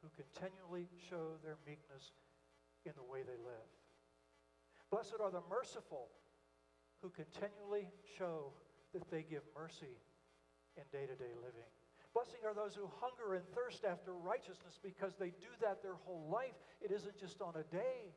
who 0.00 0.08
continually 0.16 0.88
show 1.10 1.36
their 1.44 1.56
meekness 1.66 2.12
in 2.86 2.92
the 2.96 3.04
way 3.04 3.20
they 3.22 3.36
live. 3.44 3.68
Blessed 4.90 5.20
are 5.20 5.30
the 5.30 5.44
merciful 5.48 6.08
who 7.02 7.10
continually 7.10 7.88
show 8.18 8.52
that 8.92 9.10
they 9.10 9.24
give 9.28 9.42
mercy 9.56 10.00
in 10.76 10.84
day 10.92 11.06
to 11.06 11.16
day 11.16 11.32
living. 11.36 11.68
Blessing 12.14 12.40
are 12.44 12.54
those 12.54 12.74
who 12.74 12.88
hunger 13.00 13.34
and 13.34 13.44
thirst 13.56 13.84
after 13.84 14.12
righteousness 14.12 14.78
because 14.82 15.14
they 15.16 15.32
do 15.40 15.48
that 15.62 15.82
their 15.82 15.96
whole 16.04 16.28
life. 16.30 16.56
It 16.80 16.92
isn't 16.92 17.18
just 17.18 17.40
on 17.40 17.54
a 17.56 17.64
day. 17.74 18.12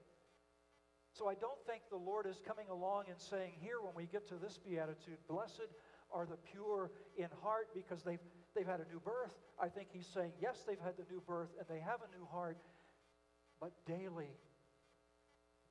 So 1.13 1.29
I 1.29 1.35
don't 1.35 1.59
think 1.65 1.83
the 1.89 1.97
Lord 1.97 2.25
is 2.25 2.41
coming 2.45 2.67
along 2.69 3.05
and 3.07 3.15
saying 3.19 3.53
here 3.61 3.79
when 3.79 3.95
we 3.95 4.05
get 4.11 4.27
to 4.29 4.35
this 4.35 4.59
beatitude, 4.59 5.15
blessed 5.29 5.71
are 6.11 6.25
the 6.25 6.35
pure 6.51 6.91
in 7.15 7.27
heart 7.41 7.69
because 7.73 8.03
they've, 8.03 8.19
they've 8.53 8.67
had 8.67 8.81
a 8.81 8.91
new 8.91 8.99
birth. 8.99 9.31
I 9.61 9.69
think 9.69 9.87
he's 9.93 10.07
saying, 10.07 10.33
yes, 10.41 10.63
they've 10.67 10.83
had 10.83 10.97
the 10.97 11.07
new 11.09 11.23
birth 11.25 11.55
and 11.57 11.65
they 11.69 11.79
have 11.79 12.03
a 12.03 12.11
new 12.17 12.27
heart, 12.29 12.57
but 13.61 13.71
daily 13.87 14.35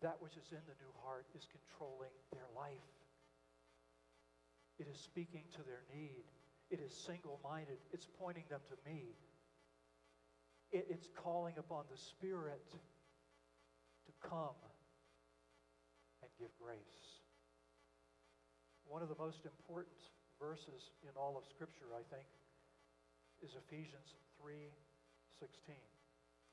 that 0.04 0.20
which 0.20 0.36
is 0.36 0.52
in 0.52 0.60
the 0.68 0.76
new 0.84 0.92
heart 1.00 1.24
is 1.34 1.48
controlling 1.48 2.12
their 2.32 2.48
life. 2.54 2.92
It 4.78 4.86
is 4.86 5.00
speaking 5.00 5.44
to 5.56 5.62
their 5.64 5.80
need. 5.88 6.28
It 6.70 6.80
is 6.80 6.92
single 6.92 7.40
minded, 7.44 7.78
it's 7.92 8.06
pointing 8.18 8.44
them 8.48 8.60
to 8.68 8.90
me. 8.90 9.16
It, 10.72 10.86
it's 10.90 11.08
calling 11.14 11.54
upon 11.58 11.84
the 11.90 11.96
Spirit 11.96 12.66
to 14.06 14.28
come 14.28 14.58
and 16.22 16.30
give 16.38 16.50
grace. 16.60 17.20
One 18.86 19.02
of 19.02 19.08
the 19.08 19.18
most 19.18 19.44
important 19.44 19.96
verses 20.40 20.90
in 21.02 21.10
all 21.16 21.36
of 21.36 21.44
Scripture, 21.46 21.94
I 21.94 22.02
think, 22.14 22.26
is 23.42 23.54
Ephesians 23.54 24.16
3:16, 24.42 25.76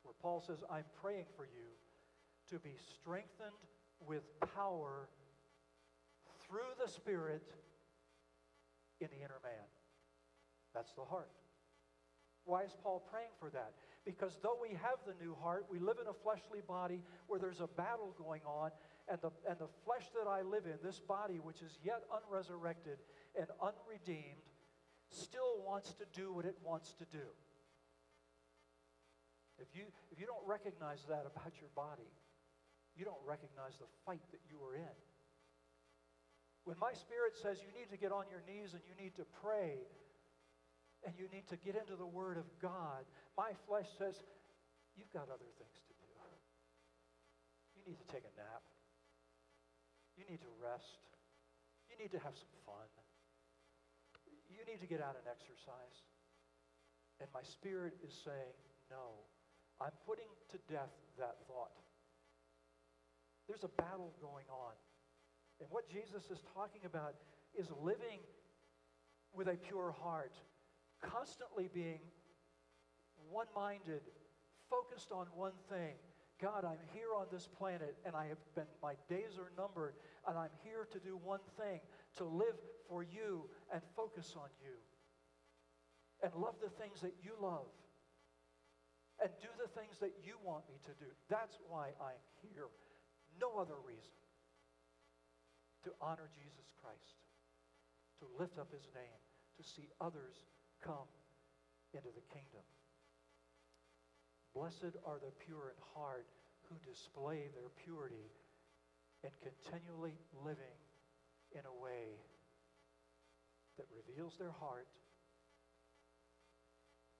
where 0.04 0.14
Paul 0.22 0.42
says, 0.42 0.64
"I'm 0.70 0.86
praying 1.02 1.28
for 1.36 1.46
you 1.46 1.78
to 2.48 2.60
be 2.60 2.76
strengthened 2.78 3.68
with 4.00 4.24
power 4.40 5.08
through 6.40 6.74
the 6.78 6.88
Spirit 6.88 7.48
in 9.00 9.10
the 9.10 9.24
inner 9.24 9.40
man." 9.44 9.68
That's 10.74 10.94
the 10.94 11.04
heart. 11.04 11.30
Why 12.46 12.64
is 12.64 12.76
Paul 12.82 13.04
praying 13.12 13.32
for 13.40 13.50
that? 13.52 13.74
Because 14.04 14.40
though 14.42 14.58
we 14.60 14.70
have 14.70 14.98
the 15.06 15.14
new 15.24 15.36
heart, 15.42 15.66
we 15.70 15.78
live 15.78 15.98
in 16.02 16.08
a 16.08 16.14
fleshly 16.14 16.62
body 16.68 17.04
where 17.28 17.40
there's 17.40 17.62
a 17.62 17.68
battle 17.68 18.16
going 18.18 18.42
on, 18.48 18.72
and 19.08 19.22
the, 19.22 19.30
and 19.48 19.60
the 19.60 19.70
flesh 19.86 20.10
that 20.18 20.28
I 20.28 20.42
live 20.42 20.66
in, 20.66 20.82
this 20.84 21.00
body 21.00 21.38
which 21.38 21.62
is 21.62 21.78
yet 21.86 22.02
unresurrected 22.10 22.98
and 23.38 23.46
unredeemed, 23.62 24.42
still 25.10 25.62
wants 25.62 25.94
to 25.94 26.06
do 26.18 26.34
what 26.34 26.46
it 26.46 26.58
wants 26.66 26.94
to 26.98 27.06
do. 27.12 27.30
If 29.60 29.78
you, 29.78 29.86
if 30.12 30.20
you 30.20 30.26
don't 30.26 30.42
recognize 30.48 31.06
that 31.06 31.30
about 31.30 31.54
your 31.62 31.70
body, 31.76 32.10
you 32.98 33.06
don't 33.06 33.22
recognize 33.22 33.78
the 33.78 33.86
fight 34.06 34.26
that 34.32 34.42
you 34.50 34.58
are 34.66 34.74
in. 34.74 34.98
When 36.64 36.78
my 36.82 36.94
spirit 36.94 37.38
says 37.38 37.62
you 37.62 37.70
need 37.78 37.90
to 37.94 37.98
get 37.98 38.12
on 38.12 38.26
your 38.30 38.42
knees 38.50 38.74
and 38.74 38.82
you 38.90 38.98
need 38.98 39.14
to 39.16 39.26
pray 39.42 39.86
and 41.06 41.14
you 41.18 41.26
need 41.34 41.48
to 41.50 41.58
get 41.58 41.74
into 41.76 41.98
the 41.98 42.06
Word 42.06 42.38
of 42.38 42.46
God. 42.62 43.06
My 43.38 43.52
flesh 43.68 43.90
says, 43.98 44.16
You've 44.94 45.12
got 45.16 45.32
other 45.32 45.50
things 45.56 45.78
to 45.88 45.94
do. 45.98 46.12
You 47.80 47.82
need 47.88 47.98
to 47.98 48.08
take 48.12 48.28
a 48.28 48.34
nap. 48.36 48.62
You 50.20 50.28
need 50.28 50.44
to 50.44 50.52
rest. 50.60 51.00
You 51.90 51.96
need 51.96 52.12
to 52.12 52.22
have 52.22 52.36
some 52.36 52.54
fun. 52.68 52.86
You 54.52 54.62
need 54.68 54.84
to 54.84 54.90
get 54.90 55.02
out 55.02 55.16
and 55.16 55.26
exercise. 55.26 55.98
And 57.24 57.30
my 57.34 57.42
spirit 57.42 57.96
is 58.06 58.14
saying, 58.14 58.54
No, 58.92 59.26
I'm 59.80 59.96
putting 60.06 60.30
to 60.54 60.58
death 60.70 60.92
that 61.18 61.40
thought. 61.48 61.74
There's 63.48 63.64
a 63.64 63.74
battle 63.80 64.14
going 64.22 64.46
on. 64.52 64.76
And 65.60 65.70
what 65.70 65.90
Jesus 65.90 66.30
is 66.30 66.40
talking 66.54 66.82
about 66.86 67.16
is 67.58 67.68
living 67.82 68.20
with 69.34 69.48
a 69.48 69.56
pure 69.56 69.96
heart 70.04 70.34
constantly 71.02 71.70
being 71.74 72.00
one 73.30 73.48
minded, 73.56 74.02
focused 74.70 75.12
on 75.12 75.28
one 75.36 75.58
thing. 75.70 75.96
God, 76.42 76.66
I'm 76.66 76.82
here 76.94 77.14
on 77.16 77.28
this 77.32 77.48
planet 77.48 77.96
and 78.06 78.16
I 78.16 78.28
have 78.28 78.42
been, 78.56 78.66
my 78.82 78.94
days 79.10 79.38
are 79.38 79.52
numbered, 79.58 79.94
and 80.28 80.38
I'm 80.38 80.54
here 80.64 80.88
to 80.92 81.00
do 81.00 81.20
one 81.24 81.44
thing 81.58 81.80
to 82.18 82.26
live 82.26 82.58
for 82.90 83.04
you 83.04 83.46
and 83.72 83.82
focus 83.96 84.34
on 84.36 84.50
you. 84.62 84.78
And 86.24 86.34
love 86.36 86.56
the 86.62 86.70
things 86.70 87.02
that 87.02 87.14
you 87.24 87.34
love. 87.42 87.70
And 89.22 89.30
do 89.42 89.50
the 89.62 89.70
things 89.80 90.02
that 90.02 90.14
you 90.26 90.34
want 90.44 90.66
me 90.70 90.82
to 90.86 90.94
do. 90.98 91.10
That's 91.30 91.58
why 91.70 91.94
I'm 92.02 92.22
here. 92.42 92.70
No 93.40 93.62
other 93.62 93.78
reason. 93.86 94.18
To 95.86 95.92
honor 96.02 96.30
Jesus 96.34 96.74
Christ, 96.82 97.18
to 98.22 98.26
lift 98.38 98.58
up 98.58 98.70
his 98.74 98.90
name, 98.94 99.22
to 99.58 99.64
see 99.66 99.90
others 100.02 100.46
come 100.82 101.10
into 101.94 102.10
the 102.10 102.26
kingdom. 102.34 102.66
Blessed 104.54 104.98
are 105.06 105.20
the 105.22 105.32
pure 105.46 105.72
in 105.72 105.80
heart 105.96 106.28
who 106.68 106.76
display 106.84 107.48
their 107.56 107.72
purity 107.84 108.32
in 109.24 109.32
continually 109.40 110.18
living 110.44 110.80
in 111.54 111.62
a 111.66 111.76
way 111.82 112.20
that 113.78 113.88
reveals 113.94 114.36
their 114.38 114.52
heart 114.52 114.88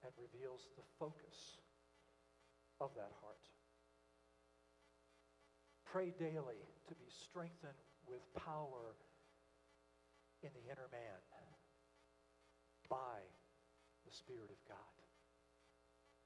and 0.04 0.12
reveals 0.18 0.68
the 0.76 0.84
focus 0.98 1.62
of 2.80 2.90
that 2.96 3.12
heart. 3.22 3.44
Pray 5.84 6.12
daily 6.18 6.64
to 6.88 6.94
be 6.94 7.08
strengthened 7.08 7.78
with 8.08 8.20
power 8.34 8.96
in 10.42 10.50
the 10.54 10.70
inner 10.72 10.88
man 10.90 11.20
by 12.88 13.22
the 14.12 14.18
Spirit 14.18 14.50
of 14.50 14.60
God. 14.68 14.96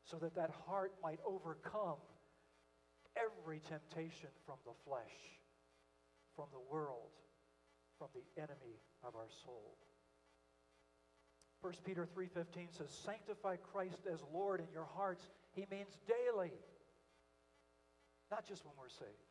So 0.05 0.19
that 0.19 0.35
that 0.35 0.51
heart 0.67 0.93
might 1.03 1.21
overcome 1.25 2.03
every 3.15 3.61
temptation 3.61 4.31
from 4.45 4.57
the 4.67 4.75
flesh, 4.85 5.15
from 6.35 6.47
the 6.53 6.63
world, 6.71 7.15
from 7.99 8.09
the 8.15 8.43
enemy 8.43 8.83
of 9.03 9.15
our 9.15 9.31
soul. 9.45 9.79
1 11.61 11.73
Peter 11.85 12.07
3:15 12.07 12.71
says 12.73 12.91
sanctify 12.91 13.57
Christ 13.57 14.07
as 14.07 14.23
Lord 14.33 14.61
in 14.61 14.71
your 14.73 14.85
hearts. 14.85 15.29
He 15.53 15.67
means 15.71 15.97
daily. 16.07 16.53
Not 18.31 18.47
just 18.47 18.65
when 18.65 18.75
we're 18.77 18.89
saved. 18.89 19.26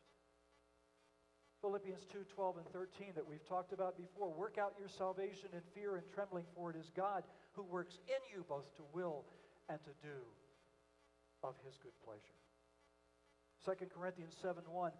Philippians 1.60 2.04
2 2.12 2.18
12 2.34 2.56
and 2.58 2.68
13 2.72 3.12
that 3.14 3.26
we've 3.26 3.46
talked 3.48 3.72
about 3.72 3.96
before. 3.96 4.32
Work 4.32 4.58
out 4.58 4.74
your 4.78 4.88
salvation 4.88 5.48
in 5.52 5.60
fear 5.74 5.96
and 5.96 6.04
trembling, 6.14 6.44
for 6.54 6.70
it 6.70 6.76
is 6.76 6.90
God 6.96 7.24
who 7.52 7.62
works 7.62 7.98
in 8.08 8.20
you 8.32 8.44
both 8.48 8.68
to 8.76 8.82
will 8.92 9.24
and 9.68 9.78
to 9.84 9.90
do 10.02 10.20
of 11.42 11.54
his 11.64 11.78
good 11.82 11.96
pleasure. 12.04 12.36
2 13.64 13.86
Corinthians 13.86 14.34
7 14.42 14.62
1. 14.68 14.92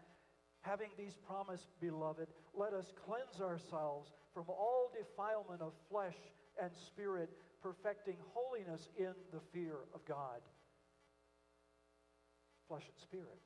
Having 0.63 0.91
these 0.99 1.15
promised, 1.27 1.69
beloved, 1.81 2.27
let 2.55 2.73
us 2.73 2.87
cleanse 3.07 3.41
ourselves 3.41 4.11
from 4.35 4.45
all 4.49 4.91
defilement 4.91 5.63
of 5.63 5.73
flesh 5.89 6.17
and 6.61 6.71
spirit, 6.89 7.31
perfecting 7.63 8.17
holiness 8.35 8.89
in 8.99 9.15
the 9.33 9.41
fear 9.53 9.77
of 9.95 10.05
God. 10.07 10.41
Flesh 12.69 12.83
and 12.83 12.99
spirit. 13.03 13.39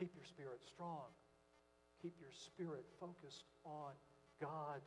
Keep 0.00 0.10
your 0.16 0.24
spirit 0.24 0.58
strong. 0.66 1.06
Keep 2.02 2.14
your 2.20 2.30
spirit 2.32 2.84
focused 3.00 3.44
on 3.64 3.92
God. 4.40 4.80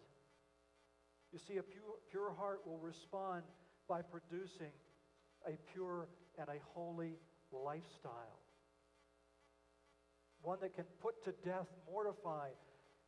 You 1.33 1.39
see, 1.39 1.57
a 1.57 1.63
pure, 1.63 1.99
pure 2.09 2.31
heart 2.37 2.61
will 2.65 2.79
respond 2.79 3.43
by 3.87 4.01
producing 4.01 4.71
a 5.47 5.57
pure 5.73 6.07
and 6.37 6.47
a 6.47 6.59
holy 6.73 7.19
lifestyle. 7.51 8.39
One 10.41 10.57
that 10.61 10.75
can 10.75 10.85
put 11.01 11.23
to 11.25 11.33
death, 11.45 11.67
mortify 11.89 12.49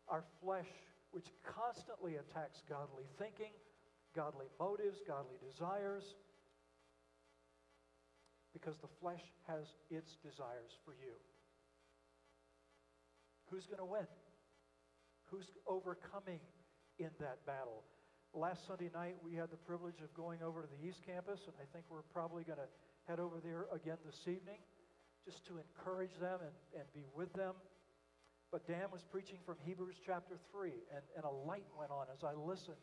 our 0.08 0.24
flesh, 0.44 0.68
which 1.12 1.28
constantly 1.46 2.16
attacks 2.16 2.62
godly 2.70 3.06
thinking, 3.18 3.54
godly 4.16 4.48
motives, 4.60 5.00
godly 5.08 5.38
desires, 5.50 6.16
because 8.54 8.78
the 8.78 8.88
flesh 9.02 9.24
has 9.48 9.66
its 9.90 10.18
desires 10.24 10.78
for 10.86 10.94
you. 10.94 11.14
Who's 13.54 13.70
going 13.70 13.86
to 13.86 13.86
win? 13.86 14.10
Who's 15.30 15.46
overcoming 15.70 16.42
in 16.98 17.14
that 17.22 17.46
battle? 17.46 17.86
Last 18.34 18.66
Sunday 18.66 18.90
night, 18.90 19.14
we 19.22 19.38
had 19.38 19.54
the 19.54 19.62
privilege 19.62 20.02
of 20.02 20.10
going 20.18 20.42
over 20.42 20.66
to 20.66 20.70
the 20.74 20.82
East 20.82 21.06
Campus, 21.06 21.38
and 21.46 21.54
I 21.62 21.70
think 21.70 21.86
we're 21.86 22.02
probably 22.10 22.42
going 22.42 22.58
to 22.58 22.66
head 23.06 23.22
over 23.22 23.38
there 23.46 23.70
again 23.70 24.02
this 24.02 24.18
evening 24.26 24.58
just 25.22 25.46
to 25.46 25.62
encourage 25.62 26.18
them 26.18 26.42
and, 26.42 26.82
and 26.82 26.90
be 26.98 27.06
with 27.14 27.30
them. 27.38 27.54
But 28.50 28.66
Dan 28.66 28.90
was 28.90 29.06
preaching 29.14 29.38
from 29.46 29.62
Hebrews 29.62 30.02
chapter 30.02 30.42
3, 30.50 30.74
and, 30.90 31.06
and 31.14 31.22
a 31.22 31.30
light 31.46 31.70
went 31.78 31.94
on 31.94 32.10
as 32.10 32.26
I 32.26 32.34
listened 32.34 32.82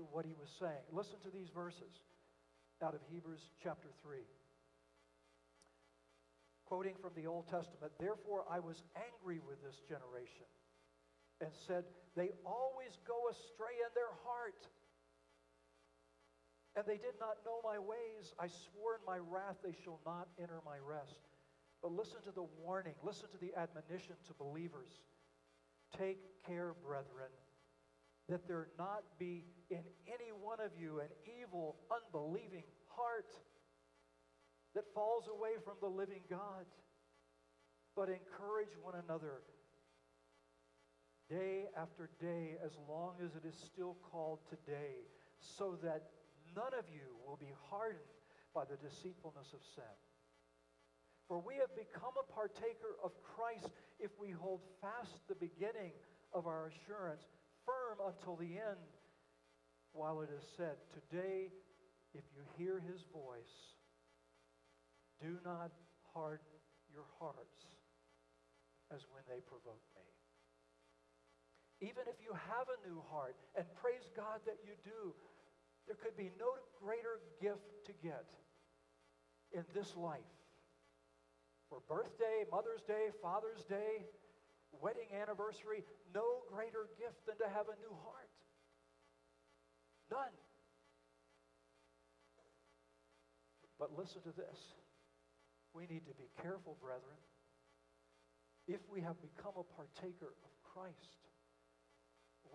to 0.00 0.08
what 0.08 0.24
he 0.24 0.32
was 0.32 0.48
saying. 0.56 0.80
Listen 0.96 1.20
to 1.28 1.30
these 1.30 1.52
verses 1.52 1.92
out 2.80 2.96
of 2.96 3.04
Hebrews 3.12 3.52
chapter 3.60 3.92
3. 4.00 4.24
Quoting 6.66 6.94
from 7.00 7.14
the 7.14 7.26
Old 7.26 7.46
Testament, 7.46 7.92
Therefore 7.98 8.44
I 8.50 8.58
was 8.58 8.82
angry 8.98 9.38
with 9.38 9.62
this 9.62 9.80
generation 9.88 10.50
and 11.40 11.50
said, 11.66 11.84
They 12.16 12.34
always 12.44 12.98
go 13.06 13.30
astray 13.30 13.78
in 13.86 13.92
their 13.94 14.10
heart. 14.26 14.66
And 16.74 16.84
they 16.84 16.98
did 16.98 17.16
not 17.18 17.38
know 17.46 17.62
my 17.64 17.78
ways. 17.78 18.34
I 18.38 18.48
swore 18.48 18.98
in 18.98 19.04
my 19.06 19.16
wrath 19.16 19.56
they 19.64 19.74
shall 19.84 20.00
not 20.04 20.28
enter 20.42 20.60
my 20.66 20.76
rest. 20.82 21.22
But 21.82 21.92
listen 21.92 22.20
to 22.24 22.32
the 22.32 22.46
warning, 22.60 22.94
listen 23.02 23.28
to 23.30 23.38
the 23.38 23.54
admonition 23.56 24.16
to 24.26 24.34
believers. 24.34 24.90
Take 25.96 26.18
care, 26.46 26.74
brethren, 26.84 27.30
that 28.28 28.46
there 28.48 28.68
not 28.76 29.04
be 29.18 29.44
in 29.70 29.84
any 30.08 30.34
one 30.34 30.58
of 30.60 30.72
you 30.78 31.00
an 31.00 31.08
evil, 31.40 31.76
unbelieving 31.94 32.64
heart 32.88 33.38
that 34.76 34.84
falls 34.92 35.24
away 35.32 35.56
from 35.64 35.72
the 35.80 35.88
living 35.88 36.20
God, 36.28 36.68
but 37.96 38.12
encourage 38.12 38.76
one 38.82 38.94
another 39.08 39.40
day 41.30 41.64
after 41.80 42.10
day 42.20 42.60
as 42.62 42.76
long 42.86 43.14
as 43.24 43.32
it 43.34 43.48
is 43.48 43.56
still 43.56 43.96
called 44.12 44.38
today, 44.52 45.08
so 45.40 45.78
that 45.82 46.12
none 46.54 46.76
of 46.78 46.84
you 46.92 47.16
will 47.26 47.40
be 47.40 47.50
hardened 47.70 48.04
by 48.54 48.64
the 48.68 48.76
deceitfulness 48.76 49.56
of 49.56 49.64
sin. 49.74 49.96
For 51.26 51.40
we 51.40 51.56
have 51.56 51.74
become 51.74 52.12
a 52.20 52.30
partaker 52.30 53.00
of 53.02 53.10
Christ 53.24 53.72
if 53.98 54.10
we 54.20 54.30
hold 54.30 54.60
fast 54.82 55.24
the 55.26 55.34
beginning 55.34 55.96
of 56.34 56.46
our 56.46 56.68
assurance 56.68 57.24
firm 57.64 57.96
until 58.06 58.36
the 58.36 58.60
end, 58.60 58.84
while 59.92 60.20
it 60.20 60.28
is 60.36 60.44
said, 60.54 60.76
Today, 60.92 61.48
if 62.12 62.24
you 62.36 62.44
hear 62.56 62.78
his 62.78 63.02
voice, 63.10 63.75
do 65.20 65.38
not 65.44 65.72
harden 66.12 66.60
your 66.92 67.06
hearts 67.18 67.66
as 68.94 69.04
when 69.10 69.22
they 69.28 69.40
provoke 69.42 69.82
me. 69.96 70.06
Even 71.80 72.08
if 72.08 72.16
you 72.24 72.32
have 72.32 72.66
a 72.72 72.78
new 72.88 73.02
heart, 73.12 73.36
and 73.54 73.66
praise 73.76 74.08
God 74.16 74.40
that 74.46 74.56
you 74.64 74.72
do, 74.84 75.12
there 75.86 75.96
could 75.96 76.16
be 76.16 76.32
no 76.40 76.56
greater 76.80 77.20
gift 77.40 77.84
to 77.86 77.92
get 78.02 78.24
in 79.52 79.64
this 79.74 79.94
life. 79.96 80.32
For 81.68 81.82
birthday, 81.88 82.48
Mother's 82.50 82.82
Day, 82.82 83.12
Father's 83.20 83.64
Day, 83.68 84.06
wedding 84.80 85.08
anniversary, 85.20 85.84
no 86.14 86.46
greater 86.48 86.88
gift 86.98 87.26
than 87.26 87.36
to 87.38 87.48
have 87.52 87.66
a 87.68 87.76
new 87.82 87.94
heart. 88.04 88.30
None. 90.10 90.36
But 93.78 93.92
listen 93.98 94.22
to 94.22 94.32
this. 94.32 94.56
We 95.76 95.84
need 95.92 96.08
to 96.08 96.16
be 96.16 96.32
careful, 96.40 96.78
brethren. 96.80 97.20
If 98.66 98.80
we 98.90 99.02
have 99.02 99.20
become 99.20 99.52
a 99.60 99.66
partaker 99.76 100.32
of 100.32 100.50
Christ, 100.64 101.20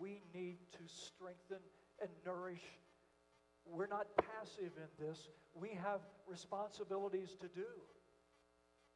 we 0.00 0.22
need 0.34 0.58
to 0.72 0.84
strengthen 0.90 1.62
and 2.02 2.10
nourish. 2.26 2.66
We're 3.64 3.86
not 3.86 4.08
passive 4.18 4.74
in 4.74 4.90
this. 4.98 5.30
We 5.54 5.70
have 5.80 6.00
responsibilities 6.26 7.36
to 7.40 7.46
do. 7.54 7.70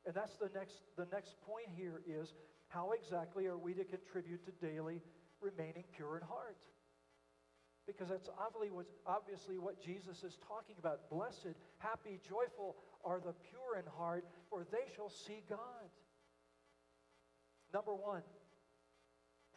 And 0.05 0.15
that's 0.15 0.35
the 0.37 0.51
next, 0.55 0.83
the 0.97 1.07
next 1.13 1.37
point 1.47 1.71
here 1.77 2.03
is 2.07 2.35
how 2.69 2.91
exactly 2.99 3.47
are 3.47 3.59
we 3.59 3.75
to 3.75 3.85
contribute 3.85 4.45
to 4.47 4.67
daily 4.67 5.03
remaining 5.41 5.85
pure 5.95 6.17
in 6.19 6.27
heart? 6.27 6.59
Because 7.87 8.09
that's 8.09 8.29
obviously 8.35 8.71
what, 8.71 8.87
obviously 9.07 9.59
what 9.59 9.79
Jesus 9.81 10.25
is 10.25 10.37
talking 10.43 10.75
about. 10.79 11.09
Blessed, 11.09 11.55
happy, 11.79 12.19
joyful 12.29 12.75
are 13.07 13.21
the 13.21 13.35
pure 13.49 13.79
in 13.79 13.87
heart, 13.97 14.25
for 14.51 14.67
they 14.71 14.93
shall 14.95 15.09
see 15.09 15.43
God. 15.49 15.59
Number 17.73 17.95
one, 17.95 18.23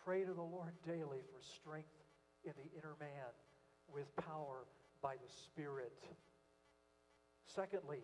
pray 0.06 0.24
to 0.24 0.34
the 0.34 0.42
Lord 0.42 0.74
daily 0.86 1.22
for 1.34 1.42
strength 1.42 1.90
in 2.46 2.54
the 2.56 2.78
inner 2.78 2.96
man 3.00 3.34
with 3.92 4.16
power 4.16 4.66
by 5.02 5.16
the 5.16 5.32
Spirit. 5.46 5.94
Secondly, 7.46 8.04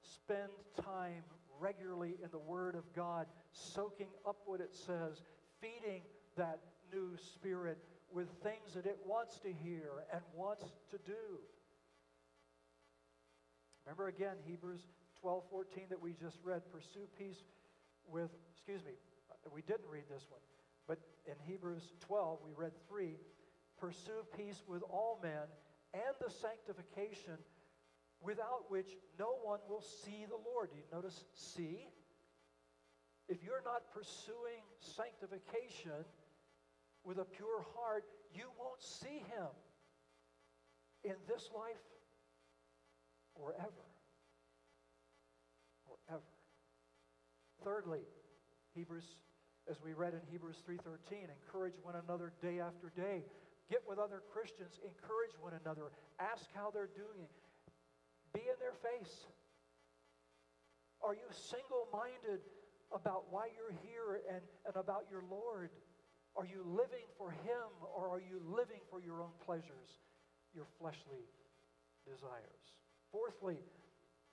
spend 0.00 0.50
time 0.82 1.22
regularly 1.60 2.16
in 2.22 2.30
the 2.30 2.38
Word 2.38 2.74
of 2.74 2.84
God, 2.94 3.26
soaking 3.52 4.08
up 4.26 4.36
what 4.46 4.60
it 4.60 4.74
says, 4.74 5.22
feeding 5.60 6.02
that 6.36 6.58
new 6.92 7.16
spirit 7.16 7.78
with 8.12 8.28
things 8.42 8.74
that 8.74 8.86
it 8.86 8.98
wants 9.06 9.38
to 9.40 9.52
hear 9.52 10.04
and 10.12 10.22
wants 10.34 10.64
to 10.90 10.98
do. 11.06 11.38
Remember 13.84 14.08
again, 14.08 14.36
Hebrews 14.46 14.80
12 15.20 15.44
14 15.50 15.84
that 15.90 16.00
we 16.00 16.12
just 16.12 16.38
read 16.44 16.62
pursue 16.72 17.06
peace 17.18 17.42
with, 18.06 18.30
excuse 18.52 18.84
me, 18.84 18.92
we 19.52 19.62
didn't 19.62 19.88
read 19.90 20.04
this 20.08 20.24
one, 20.30 20.40
but 20.86 20.98
in 21.26 21.34
Hebrews 21.46 21.92
12, 22.06 22.38
we 22.44 22.52
read 22.56 22.72
3 22.88 23.16
pursue 23.78 24.24
peace 24.36 24.62
with 24.66 24.82
all 24.88 25.18
men 25.22 25.44
and 25.92 26.14
the 26.20 26.30
sanctification 26.30 27.36
without 28.22 28.70
which 28.70 28.88
no 29.18 29.36
one 29.42 29.60
will 29.68 29.82
see 29.82 30.24
the 30.28 30.40
Lord. 30.50 30.70
Do 30.70 30.76
you 30.76 30.84
notice 30.92 31.24
see? 31.34 31.88
If 33.28 33.42
you're 33.42 33.64
not 33.64 33.82
pursuing 33.92 34.64
sanctification 34.80 36.04
with 37.04 37.18
a 37.18 37.24
pure 37.24 37.64
heart, 37.76 38.04
you 38.32 38.44
won't 38.58 38.82
see 38.82 39.22
him 39.32 39.52
in 41.04 41.16
this 41.28 41.48
life 41.54 41.80
or 43.34 43.54
ever. 43.58 43.86
Or 45.86 45.96
ever. 46.08 46.34
Thirdly, 47.64 48.04
Hebrews, 48.74 49.16
as 49.70 49.76
we 49.84 49.94
read 49.94 50.14
in 50.14 50.20
Hebrews 50.30 50.62
3.13, 50.68 51.30
encourage 51.30 51.74
one 51.82 51.94
another 51.96 52.32
day 52.42 52.60
after 52.60 52.92
day. 52.94 53.24
Get 53.70 53.80
with 53.88 53.98
other 53.98 54.20
Christians, 54.32 54.78
encourage 54.84 55.32
one 55.40 55.54
another, 55.64 55.88
ask 56.20 56.44
how 56.54 56.70
they're 56.70 56.92
doing, 56.92 57.28
be 58.34 58.40
in 58.40 58.58
their 58.60 58.76
face. 58.84 59.24
Are 61.00 61.14
you 61.14 61.24
single 61.32 61.88
minded 61.92 62.44
about 62.92 63.32
why 63.32 63.48
you're 63.56 63.76
here 63.84 64.20
and, 64.28 64.42
and 64.66 64.76
about 64.76 65.06
your 65.10 65.24
Lord? 65.30 65.70
Are 66.36 66.44
you 66.44 66.60
living 66.66 67.06
for 67.16 67.30
Him 67.30 67.68
or 67.96 68.08
are 68.08 68.20
you 68.20 68.42
living 68.44 68.80
for 68.90 69.00
your 69.00 69.22
own 69.22 69.32
pleasures, 69.44 70.02
your 70.54 70.66
fleshly 70.78 71.24
desires? 72.04 72.83
Fourthly, 73.14 73.62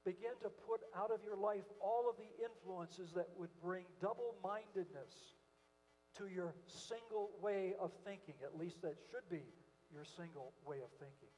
begin 0.04 0.34
to 0.42 0.50
put 0.50 0.82
out 0.98 1.12
of 1.14 1.24
your 1.24 1.38
life 1.38 1.70
all 1.80 2.10
of 2.10 2.18
the 2.18 2.44
influences 2.44 3.14
that 3.14 3.30
would 3.38 3.54
bring 3.62 3.86
double 4.02 4.34
mindedness 4.44 5.38
to 6.18 6.26
your 6.26 6.56
single 6.66 7.30
way 7.40 7.76
of 7.80 7.92
thinking. 8.04 8.34
At 8.44 8.58
least 8.58 8.82
that 8.82 8.98
should 9.12 9.30
be 9.30 9.46
your 9.94 10.04
single 10.04 10.54
way 10.66 10.78
of 10.82 10.90
thinking. 10.98 11.30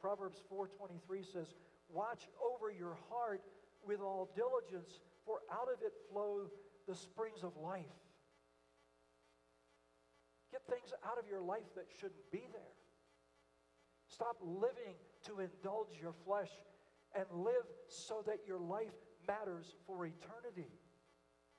Proverbs 0.00 0.40
4:23 0.48 1.22
says, 1.22 1.54
"Watch 1.90 2.26
over 2.40 2.70
your 2.70 2.94
heart 2.94 3.44
with 3.82 4.00
all 4.00 4.32
diligence, 4.34 4.98
for 5.26 5.42
out 5.50 5.68
of 5.68 5.82
it 5.82 5.92
flow 6.08 6.50
the 6.86 6.94
springs 6.94 7.44
of 7.44 7.54
life." 7.58 8.00
Get 10.50 10.64
things 10.66 10.94
out 11.02 11.18
of 11.18 11.28
your 11.28 11.42
life 11.42 11.74
that 11.74 11.90
shouldn't 11.90 12.30
be 12.30 12.46
there. 12.46 12.74
Stop 14.06 14.38
living 14.40 14.96
to 15.26 15.40
indulge 15.40 16.00
your 16.00 16.14
flesh 16.24 16.50
and 17.14 17.26
live 17.32 17.66
so 17.88 18.22
that 18.26 18.38
your 18.46 18.58
life 18.58 18.94
matters 19.26 19.74
for 19.86 20.06
eternity. 20.06 20.70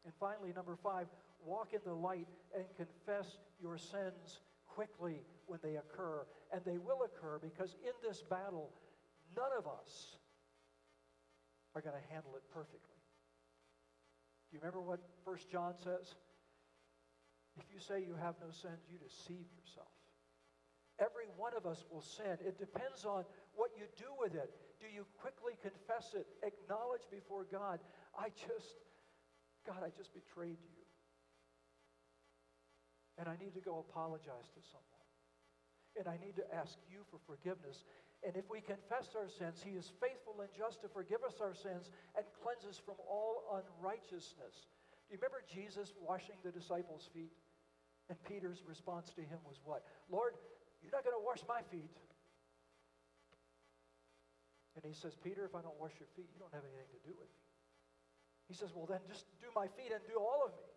And 0.05 0.13
finally, 0.19 0.51
number 0.53 0.75
five, 0.75 1.07
walk 1.45 1.73
in 1.73 1.79
the 1.85 1.93
light 1.93 2.27
and 2.55 2.65
confess 2.75 3.37
your 3.61 3.77
sins 3.77 4.41
quickly 4.67 5.21
when 5.47 5.59
they 5.63 5.75
occur. 5.75 6.25
And 6.51 6.61
they 6.65 6.77
will 6.77 7.03
occur 7.03 7.39
because 7.41 7.75
in 7.83 7.93
this 8.07 8.21
battle, 8.29 8.71
none 9.35 9.51
of 9.57 9.67
us 9.67 10.17
are 11.75 11.81
going 11.81 11.95
to 11.95 12.13
handle 12.13 12.35
it 12.35 12.43
perfectly. 12.53 12.99
Do 14.49 14.57
you 14.57 14.59
remember 14.59 14.81
what 14.81 14.99
First 15.25 15.49
John 15.51 15.73
says? 15.77 16.13
If 17.57 17.65
you 17.73 17.79
say 17.79 18.03
you 18.05 18.15
have 18.21 18.35
no 18.41 18.51
sins, 18.51 18.81
you 18.89 18.97
deceive 18.97 19.45
yourself. 19.57 19.92
Every 20.99 21.25
one 21.37 21.57
of 21.57 21.65
us 21.65 21.85
will 21.89 22.05
sin. 22.05 22.37
It 22.45 22.59
depends 22.59 23.05
on 23.05 23.25
what 23.55 23.71
you 23.73 23.89
do 23.97 24.09
with 24.21 24.35
it. 24.35 24.53
Do 24.77 24.85
you 24.85 25.05
quickly 25.17 25.57
confess 25.61 26.13
it, 26.13 26.27
acknowledge 26.45 27.01
before 27.09 27.45
God, 27.49 27.79
I 28.13 28.29
just, 28.29 28.77
God, 29.65 29.81
I 29.81 29.89
just 29.89 30.13
betrayed 30.13 30.61
you. 30.61 30.83
And 33.17 33.29
I 33.29 33.37
need 33.41 33.53
to 33.53 33.61
go 33.61 33.81
apologize 33.81 34.49
to 34.53 34.61
someone. 34.61 35.09
And 35.97 36.05
I 36.09 36.17
need 36.17 36.35
to 36.37 36.45
ask 36.53 36.77
you 36.89 37.05
for 37.09 37.21
forgiveness. 37.25 37.85
And 38.25 38.37
if 38.37 38.49
we 38.49 38.61
confess 38.61 39.13
our 39.13 39.29
sins, 39.29 39.61
He 39.61 39.77
is 39.77 39.93
faithful 40.01 40.41
and 40.41 40.49
just 40.53 40.81
to 40.81 40.89
forgive 40.89 41.21
us 41.25 41.41
our 41.41 41.53
sins 41.53 41.89
and 42.17 42.25
cleanse 42.41 42.65
us 42.65 42.81
from 42.81 42.97
all 43.05 43.61
unrighteousness. 43.61 44.69
Do 45.05 45.09
you 45.13 45.17
remember 45.21 45.41
Jesus 45.45 45.93
washing 46.01 46.37
the 46.41 46.53
disciples' 46.53 47.09
feet? 47.13 47.33
And 48.09 48.17
Peter's 48.27 48.63
response 48.67 49.11
to 49.15 49.21
him 49.21 49.39
was 49.47 49.61
what? 49.63 49.83
Lord, 50.09 50.33
you're 50.83 50.91
not 50.91 51.07
going 51.07 51.15
to 51.15 51.23
wash 51.23 51.39
my 51.47 51.63
feet. 51.71 51.95
And 54.75 54.83
he 54.83 54.93
says, 54.93 55.15
Peter, 55.15 55.47
if 55.47 55.55
I 55.55 55.63
don't 55.63 55.77
wash 55.79 55.95
your 55.95 56.09
feet, 56.17 56.27
you 56.33 56.39
don't 56.41 56.51
have 56.51 56.65
anything 56.67 56.91
to 56.91 57.01
do 57.07 57.15
with 57.15 57.29
me. 57.29 57.43
He 58.51 58.53
says, 58.53 58.75
Well, 58.75 58.85
then 58.85 58.99
just 59.07 59.25
do 59.39 59.47
my 59.55 59.71
feet 59.79 59.95
and 59.95 60.03
do 60.03 60.19
all 60.19 60.43
of 60.43 60.51
me. 60.59 60.69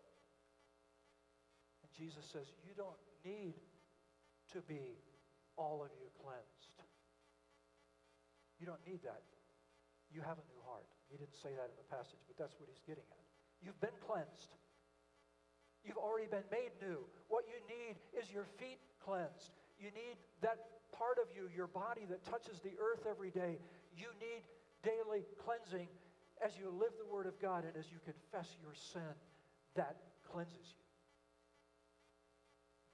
And 1.83 1.89
Jesus 1.97 2.23
says, 2.31 2.47
You 2.63 2.77
don't 2.79 3.01
need 3.27 3.59
to 4.55 4.63
be 4.63 5.01
all 5.59 5.83
of 5.83 5.91
you 5.99 6.07
cleansed. 6.23 6.77
You 8.61 8.69
don't 8.69 8.81
need 8.87 9.03
that. 9.03 9.25
You 10.13 10.23
have 10.23 10.39
a 10.39 10.47
new 10.49 10.63
heart. 10.65 10.87
He 11.11 11.19
didn't 11.19 11.37
say 11.37 11.51
that 11.57 11.69
in 11.73 11.77
the 11.77 11.89
passage, 11.91 12.23
but 12.31 12.39
that's 12.39 12.55
what 12.61 12.71
he's 12.71 12.85
getting 12.87 13.05
at. 13.11 13.27
You've 13.61 13.81
been 13.81 13.97
cleansed. 14.07 14.55
You've 15.83 16.01
already 16.01 16.31
been 16.31 16.47
made 16.51 16.73
new. 16.81 17.05
What 17.29 17.45
you 17.49 17.59
need 17.67 17.99
is 18.15 18.31
your 18.31 18.47
feet 18.59 18.79
cleansed. 19.03 19.55
You 19.79 19.93
need 19.93 20.17
that 20.43 20.59
part 20.93 21.19
of 21.21 21.29
you, 21.37 21.49
your 21.55 21.67
body 21.67 22.09
that 22.09 22.25
touches 22.25 22.61
the 22.61 22.73
earth 22.81 23.05
every 23.09 23.31
day. 23.31 23.59
You 23.97 24.09
need 24.21 24.43
daily 24.83 25.25
cleansing 25.45 25.89
as 26.45 26.53
you 26.59 26.71
live 26.71 26.93
the 26.99 27.09
Word 27.09 27.27
of 27.27 27.41
God 27.41 27.65
and 27.65 27.77
as 27.77 27.85
you 27.93 27.99
confess 28.05 28.49
your 28.61 28.73
sin. 28.93 29.15
That 29.77 29.97
cleanses 30.33 30.73
you. 30.73 30.85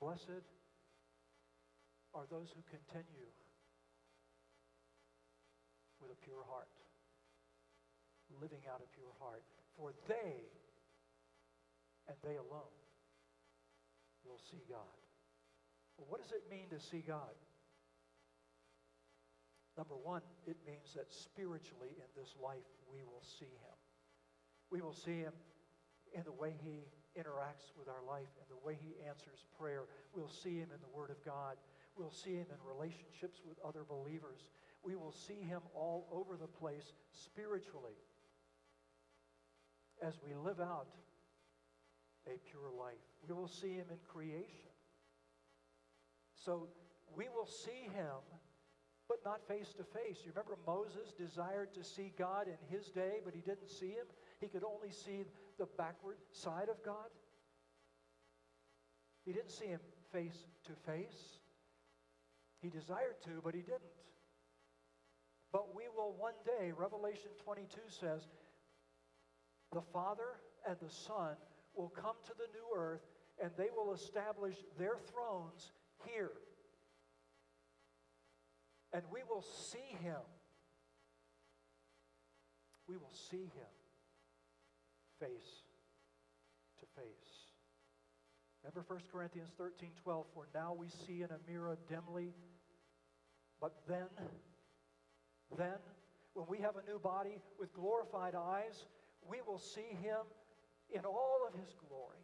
Blessed 0.03 0.43
are 2.15 2.27
those 2.31 2.51
who 2.51 2.63
continue 2.67 3.31
with 6.03 6.11
a 6.11 6.19
pure 6.27 6.43
heart, 6.51 6.75
living 8.43 8.67
out 8.67 8.83
a 8.83 8.91
pure 8.99 9.15
heart, 9.23 9.43
for 9.79 9.95
they 10.09 10.51
and 12.09 12.17
they 12.25 12.35
alone 12.35 12.75
will 14.27 14.41
see 14.51 14.63
God. 14.69 15.02
What 16.09 16.21
does 16.21 16.33
it 16.33 16.43
mean 16.51 16.69
to 16.71 16.81
see 16.81 17.05
God? 17.07 17.35
Number 19.77 19.97
one, 19.97 20.21
it 20.47 20.57
means 20.67 20.93
that 20.95 21.09
spiritually 21.13 21.97
in 21.97 22.11
this 22.15 22.35
life 22.43 22.69
we 22.93 23.05
will 23.05 23.25
see 23.25 23.49
Him. 23.49 23.79
We 24.71 24.81
will 24.81 24.95
see 24.95 25.25
Him 25.25 25.33
in 26.13 26.23
the 26.25 26.33
way 26.33 26.55
He 26.63 26.85
interacts 27.19 27.73
with 27.77 27.89
our 27.89 28.05
life, 28.09 28.29
and 28.41 28.49
the 28.49 28.65
way 28.65 28.77
He 28.81 28.97
answers 29.09 29.45
prayer. 29.59 29.85
We'll 30.15 30.33
see 30.33 30.57
Him 30.57 30.69
in 30.73 30.81
the 30.81 30.93
Word 30.97 31.11
of 31.11 31.23
God. 31.25 31.57
We'll 31.97 32.13
see 32.13 32.37
Him 32.37 32.47
in 32.49 32.61
relationships 32.65 33.41
with 33.47 33.57
other 33.65 33.85
believers. 33.85 34.49
We 34.85 34.97
will 34.97 35.13
see 35.13 35.41
Him 35.45 35.61
all 35.75 36.09
over 36.13 36.37
the 36.37 36.49
place 36.49 36.93
spiritually 37.13 37.97
as 40.03 40.15
we 40.27 40.35
live 40.35 40.61
out 40.61 40.89
a 42.27 42.39
pure 42.51 42.71
life. 42.79 43.03
We 43.27 43.35
will 43.35 43.49
see 43.49 43.75
him 43.75 43.87
in 43.91 43.99
creation. 44.09 44.72
So 46.45 46.69
we 47.17 47.27
will 47.29 47.47
see 47.47 47.89
him, 47.95 48.19
but 49.09 49.19
not 49.25 49.47
face 49.47 49.73
to 49.75 49.85
face. 49.85 50.19
You 50.25 50.33
remember 50.35 50.59
Moses 50.67 51.13
desired 51.17 51.73
to 51.75 51.85
see 51.85 52.13
God 52.19 52.47
in 52.49 52.59
his 52.77 52.89
day, 52.89 53.21
but 53.25 53.35
he 53.35 53.41
didn't 53.41 53.71
see 53.71 53.91
him? 53.91 54.07
He 54.41 54.49
could 54.49 54.65
only 54.65 54.91
see 54.91 55.25
the 55.59 55.67
backward 55.79 56.17
side 56.33 56.69
of 56.69 56.83
God. 56.85 57.11
He 59.25 59.33
didn't 59.33 59.53
see 59.53 59.67
him 59.67 59.81
face 60.13 60.47
to 60.65 60.73
face. 60.91 61.39
He 62.61 62.69
desired 62.69 63.21
to, 63.25 63.41
but 63.45 63.55
he 63.55 63.61
didn't. 63.61 63.83
But 65.53 65.75
we 65.77 65.85
will 65.95 66.15
one 66.19 66.35
day, 66.45 66.73
Revelation 66.73 67.31
22 67.45 67.81
says, 67.89 68.23
the 69.73 69.83
Father 69.93 70.41
and 70.67 70.77
the 70.81 70.91
Son 70.91 71.37
will 71.75 71.89
come 71.89 72.17
to 72.25 72.33
the 72.37 72.51
new 72.53 72.81
earth 72.81 73.03
and 73.43 73.51
they 73.57 73.69
will 73.75 73.93
establish 73.95 74.57
their 74.79 74.97
thrones 75.11 75.73
here. 76.07 76.31
And 78.93 79.03
we 79.13 79.21
will 79.29 79.43
see 79.43 79.97
him. 80.03 80.21
We 82.89 82.97
will 82.97 83.15
see 83.31 83.45
him 83.45 83.73
face 85.19 85.63
to 86.81 86.87
face. 87.01 87.43
Remember 88.63 88.85
1 88.87 89.01
Corinthians 89.11 89.51
13 89.57 89.91
12, 90.03 90.27
for 90.35 90.47
now 90.55 90.75
we 90.75 90.89
see 90.89 91.23
in 91.23 91.31
a 91.31 91.51
mirror 91.51 91.79
dimly, 91.89 92.33
but 93.61 93.75
then, 93.89 94.07
then, 95.57 95.79
when 96.35 96.47
we 96.49 96.59
have 96.59 96.77
a 96.77 96.91
new 96.91 96.99
body 96.99 97.41
with 97.59 97.73
glorified 97.73 98.35
eyes, 98.35 98.87
we 99.29 99.39
will 99.47 99.59
see 99.59 99.97
him 100.03 100.21
in 100.93 101.05
all 101.05 101.41
of 101.49 101.59
his 101.59 101.75
glory. 101.89 102.22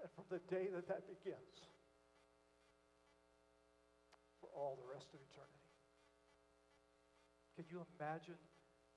And 0.00 0.08
from 0.16 0.26
the 0.32 0.40
day 0.48 0.68
that 0.72 0.88
that 0.88 1.04
begins, 1.06 1.56
for 4.40 4.48
all 4.56 4.80
the 4.80 4.88
rest 4.88 5.12
of 5.12 5.20
eternity. 5.20 5.60
Can 7.60 7.68
you 7.68 7.84
imagine 8.00 8.40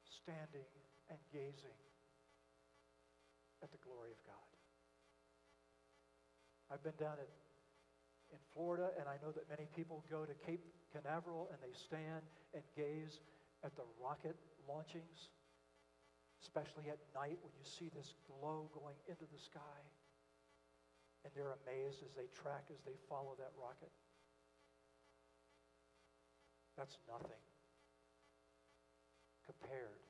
standing 0.08 0.68
and 1.12 1.20
gazing 1.36 1.80
at 3.60 3.72
the 3.72 3.82
glory 3.84 4.16
of 4.16 4.22
God? 4.24 4.47
I've 6.72 6.82
been 6.82 6.95
down 6.95 7.20
at, 7.20 7.28
in 8.32 8.39
Florida, 8.56 8.95
and 8.95 9.06
I 9.12 9.20
know 9.20 9.36
that 9.36 9.51
many 9.51 9.68
people 9.76 10.01
go 10.10 10.24
to 10.24 10.34
Cape 10.47 10.64
Canaveral 10.95 11.51
and 11.51 11.60
they 11.60 11.76
stand 11.76 12.24
and 12.56 12.64
gaze 12.72 13.20
at 13.68 13.76
the 13.76 13.84
rocket 13.99 14.39
launchings, 14.64 15.30
especially 16.41 16.88
at 16.88 17.04
night 17.14 17.38
when 17.43 17.51
you 17.60 17.68
see 17.68 17.91
this 17.91 18.16
glow 18.26 18.72
going 18.74 18.95
into 19.12 19.28
the 19.28 19.41
sky. 19.43 19.82
And 21.24 21.32
they're 21.36 21.55
amazed 21.63 22.03
as 22.03 22.11
they 22.15 22.28
track, 22.36 22.67
as 22.69 22.84
they 22.86 22.99
follow 23.07 23.36
that 23.39 23.51
rocket. 23.55 23.91
That's 26.78 26.97
nothing 27.07 27.43
compared 29.45 30.03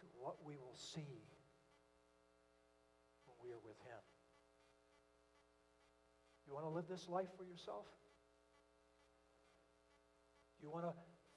to 0.00 0.06
what 0.20 0.36
we 0.44 0.54
will 0.56 0.76
see 0.76 1.26
when 3.26 3.36
we 3.44 3.50
are 3.52 3.62
with 3.66 3.76
Him. 3.84 4.02
You 6.46 6.54
want 6.54 6.64
to 6.66 6.70
live 6.70 6.86
this 6.88 7.08
life 7.08 7.28
for 7.36 7.44
yourself? 7.44 7.86
You 10.62 10.70
want 10.70 10.84
to 10.84 10.92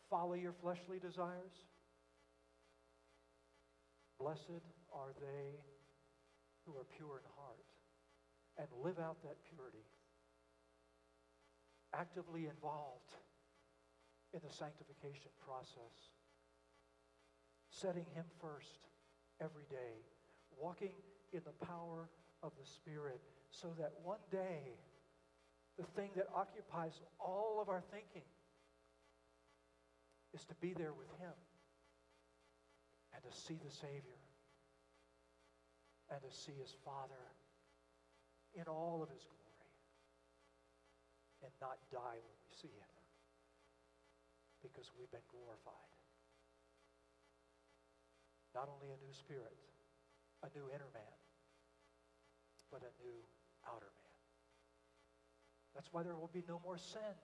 follow 0.09 0.33
your 0.33 0.53
fleshly 0.53 0.99
desires? 0.99 1.65
Blessed 4.19 4.63
are 4.93 5.13
they 5.19 5.57
who 6.65 6.77
are 6.77 6.85
pure 6.97 7.17
in 7.17 7.25
heart 7.35 7.68
and 8.59 8.67
live 8.83 8.99
out 8.99 9.15
that 9.23 9.37
purity. 9.47 9.87
Actively 11.95 12.45
involved 12.45 13.15
in 14.33 14.41
the 14.45 14.53
sanctification 14.53 15.31
process. 15.39 16.11
Setting 17.71 18.05
Him 18.13 18.25
first 18.41 18.83
every 19.41 19.65
day. 19.71 20.03
Walking 20.59 20.93
in 21.31 21.41
the 21.45 21.65
power 21.65 22.09
of 22.43 22.51
the 22.59 22.67
Spirit 22.67 23.21
so 23.49 23.73
that 23.79 23.93
one 24.03 24.19
day 24.29 24.75
the 25.77 25.85
thing 25.95 26.09
that 26.15 26.27
occupies 26.35 26.99
all 27.19 27.59
of 27.61 27.69
our 27.69 27.81
thinking 27.91 28.27
is 30.33 30.43
to 30.45 30.55
be 30.55 30.73
there 30.73 30.93
with 30.93 31.09
Him 31.19 31.33
and 33.15 33.23
to 33.23 33.39
see 33.39 33.57
the 33.63 33.71
Savior 33.71 34.19
and 36.11 36.19
to 36.21 36.35
see 36.35 36.53
His 36.59 36.75
Father 36.83 37.23
in 38.55 38.65
all 38.67 39.01
of 39.03 39.09
His 39.09 39.25
glory 39.25 39.73
and 41.43 41.51
not 41.61 41.77
die 41.91 42.19
when 42.19 42.37
we 42.41 42.51
see 42.51 42.71
Him 42.71 42.93
because 44.61 44.91
we've 44.97 45.11
been 45.11 45.25
glorified. 45.31 45.95
Not 48.53 48.67
only 48.67 48.91
a 48.91 48.99
new 48.99 49.13
spirit, 49.13 49.55
a 50.43 50.49
new 50.51 50.67
inner 50.73 50.89
man, 50.91 51.17
but 52.71 52.81
a 52.81 52.93
new 53.01 53.17
outer 53.67 53.87
man. 53.87 54.09
That's 55.75 55.87
why 55.91 56.03
there 56.03 56.15
will 56.15 56.31
be 56.33 56.43
no 56.47 56.59
more 56.63 56.77
sin. 56.77 57.15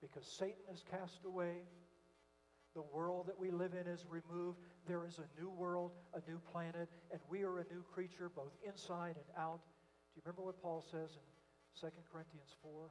Because 0.00 0.26
Satan 0.26 0.64
is 0.72 0.82
cast 0.90 1.24
away. 1.24 1.64
The 2.74 2.82
world 2.94 3.26
that 3.26 3.38
we 3.38 3.50
live 3.50 3.72
in 3.74 3.90
is 3.90 4.04
removed. 4.08 4.58
There 4.86 5.04
is 5.04 5.18
a 5.18 5.40
new 5.40 5.50
world, 5.50 5.92
a 6.14 6.22
new 6.30 6.38
planet, 6.52 6.88
and 7.10 7.20
we 7.28 7.42
are 7.42 7.58
a 7.58 7.64
new 7.72 7.82
creature 7.92 8.30
both 8.30 8.52
inside 8.66 9.16
and 9.18 9.30
out. 9.36 9.60
Do 10.14 10.18
you 10.18 10.22
remember 10.24 10.42
what 10.42 10.62
Paul 10.62 10.84
says 10.90 11.18
in 11.18 11.26
2 11.80 11.88
Corinthians 12.12 12.54
4? 12.62 12.90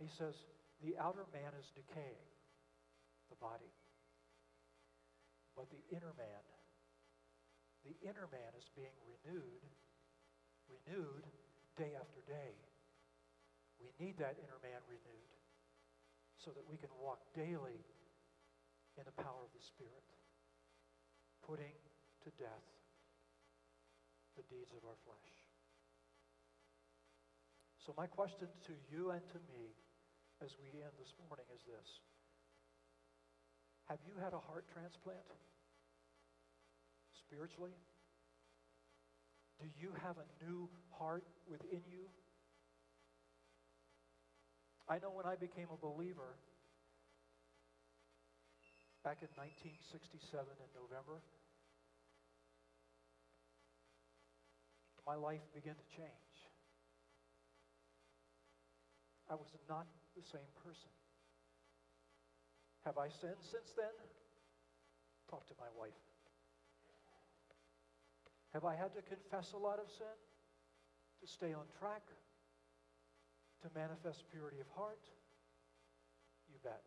He 0.00 0.08
says, 0.08 0.34
the 0.84 0.96
outer 1.00 1.24
man 1.32 1.56
is 1.58 1.72
decaying, 1.72 2.28
the 3.30 3.36
body. 3.40 3.72
But 5.56 5.72
the 5.72 5.80
inner 5.88 6.12
man, 6.20 6.44
the 7.80 7.96
inner 8.04 8.28
man 8.28 8.52
is 8.60 8.68
being 8.76 8.92
renewed 9.08 9.64
renewed 10.68 11.24
day 11.78 11.94
after 11.94 12.20
day. 12.26 12.54
We 13.78 13.92
need 14.00 14.18
that 14.18 14.36
inner 14.40 14.58
man 14.62 14.80
renewed 14.88 15.30
so 16.46 16.54
that 16.54 16.62
we 16.70 16.78
can 16.78 16.94
walk 17.02 17.18
daily 17.34 17.82
in 18.94 19.02
the 19.02 19.16
power 19.18 19.42
of 19.42 19.50
the 19.50 19.58
Spirit, 19.58 20.06
putting 21.42 21.74
to 22.22 22.30
death 22.38 22.66
the 24.38 24.46
deeds 24.46 24.70
of 24.70 24.86
our 24.86 24.94
flesh. 25.02 25.32
So, 27.82 27.90
my 27.98 28.06
question 28.06 28.46
to 28.70 28.74
you 28.94 29.10
and 29.10 29.26
to 29.34 29.42
me 29.50 29.74
as 30.38 30.54
we 30.62 30.70
end 30.78 30.94
this 31.02 31.10
morning 31.26 31.50
is 31.50 31.66
this 31.66 31.98
Have 33.90 33.98
you 34.06 34.14
had 34.22 34.30
a 34.30 34.38
heart 34.38 34.70
transplant 34.70 35.26
spiritually? 37.10 37.74
Do 39.58 39.66
you 39.82 39.90
have 40.06 40.14
a 40.14 40.28
new 40.46 40.70
heart 40.94 41.26
within 41.50 41.82
you? 41.90 42.06
I 44.88 44.98
know 44.98 45.10
when 45.10 45.26
I 45.26 45.34
became 45.34 45.66
a 45.74 45.76
believer 45.76 46.38
back 49.02 49.18
in 49.22 49.30
1967 49.34 50.46
in 50.46 50.70
November, 50.78 51.18
my 55.06 55.14
life 55.14 55.42
began 55.54 55.74
to 55.74 55.86
change. 55.90 56.34
I 59.30 59.34
was 59.34 59.50
not 59.68 59.86
the 60.14 60.22
same 60.22 60.50
person. 60.62 60.90
Have 62.86 62.98
I 62.98 63.10
sinned 63.10 63.42
since 63.42 63.74
then? 63.74 63.90
Talk 65.30 65.46
to 65.50 65.54
my 65.58 65.70
wife. 65.74 65.98
Have 68.54 68.64
I 68.64 68.74
had 68.74 68.94
to 68.94 69.02
confess 69.02 69.50
a 69.52 69.58
lot 69.58 69.78
of 69.82 69.90
sin 69.90 70.14
to 71.20 71.26
stay 71.26 71.52
on 71.52 71.66
track, 71.78 72.02
to 73.66 73.70
manifest 73.74 74.22
purity 74.30 74.62
of 74.62 74.70
heart? 74.78 75.02
You 76.46 76.62
bet. 76.62 76.86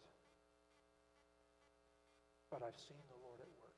But 2.48 2.64
I've 2.64 2.80
seen 2.88 3.04
the 3.12 3.20
Lord 3.20 3.44
at 3.44 3.52
work. 3.60 3.76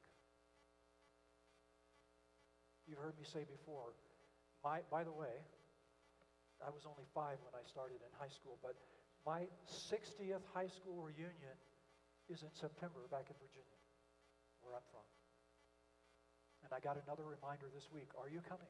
You've 2.86 3.02
heard 3.02 3.18
me 3.18 3.26
say 3.26 3.42
before, 3.50 3.98
my, 4.62 4.86
by 4.94 5.02
the 5.02 5.12
way, 5.12 5.42
I 6.62 6.70
was 6.70 6.86
only 6.86 7.10
five 7.18 7.42
when 7.42 7.58
I 7.58 7.66
started 7.66 8.06
in 8.06 8.12
high 8.22 8.30
school, 8.30 8.62
but 8.62 8.78
my 9.26 9.50
60th 9.66 10.46
high 10.54 10.70
school 10.70 11.02
reunion 11.02 11.58
is 12.30 12.46
in 12.46 12.54
September 12.54 13.10
back 13.10 13.26
in 13.34 13.38
Virginia, 13.42 13.82
where 14.62 14.78
I'm 14.78 14.86
from. 14.94 15.08
And 16.62 16.70
I 16.70 16.80
got 16.80 17.02
another 17.02 17.26
reminder 17.26 17.66
this 17.74 17.90
week 17.90 18.14
Are 18.22 18.30
you 18.30 18.46
coming? 18.46 18.70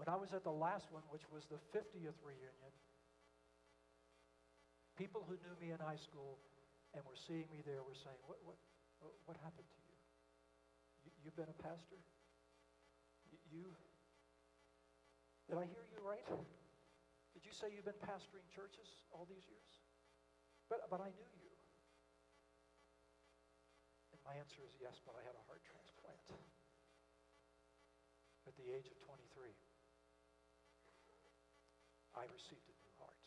When 0.00 0.08
I 0.08 0.16
was 0.16 0.32
at 0.32 0.48
the 0.48 0.56
last 0.56 0.88
one, 0.88 1.04
which 1.12 1.28
was 1.28 1.44
the 1.52 1.60
50th 1.76 2.16
reunion, 2.24 2.72
people 4.96 5.20
who 5.28 5.36
knew 5.44 5.52
me 5.60 5.76
in 5.76 5.80
high 5.84 6.00
school 6.00 6.40
and 6.96 7.04
were 7.04 7.20
seeing 7.28 7.44
me 7.52 7.60
there 7.68 7.84
were 7.84 7.92
saying, 8.00 8.16
What, 8.24 8.40
what, 8.40 8.56
what 9.28 9.36
happened 9.44 9.68
to 9.68 9.80
you? 9.84 9.96
you 11.04 11.10
you've 11.20 11.36
been 11.36 11.52
a 11.52 11.60
pastor? 11.60 12.00
You, 13.52 13.68
did 15.52 15.60
I 15.60 15.68
hear 15.68 15.84
you 15.92 16.00
right? 16.00 16.24
Did 17.36 17.44
you 17.44 17.52
say 17.52 17.68
you've 17.68 17.84
been 17.84 18.00
pastoring 18.00 18.48
churches 18.56 19.04
all 19.12 19.28
these 19.28 19.44
years? 19.52 19.72
But, 20.72 20.88
but 20.88 21.04
I 21.04 21.12
knew 21.12 21.28
you. 21.44 21.52
And 24.16 24.20
my 24.24 24.32
answer 24.40 24.64
is 24.64 24.72
yes, 24.80 24.96
but 25.04 25.12
I 25.12 25.20
had 25.28 25.36
a 25.36 25.44
heart 25.44 25.60
transplant 25.60 26.24
at 28.48 28.56
the 28.56 28.72
age 28.72 28.88
of 28.88 28.96
23, 29.04 29.52
I 32.20 32.28
received 32.36 32.68
a 32.68 32.76
new 32.84 32.92
heart. 33.00 33.24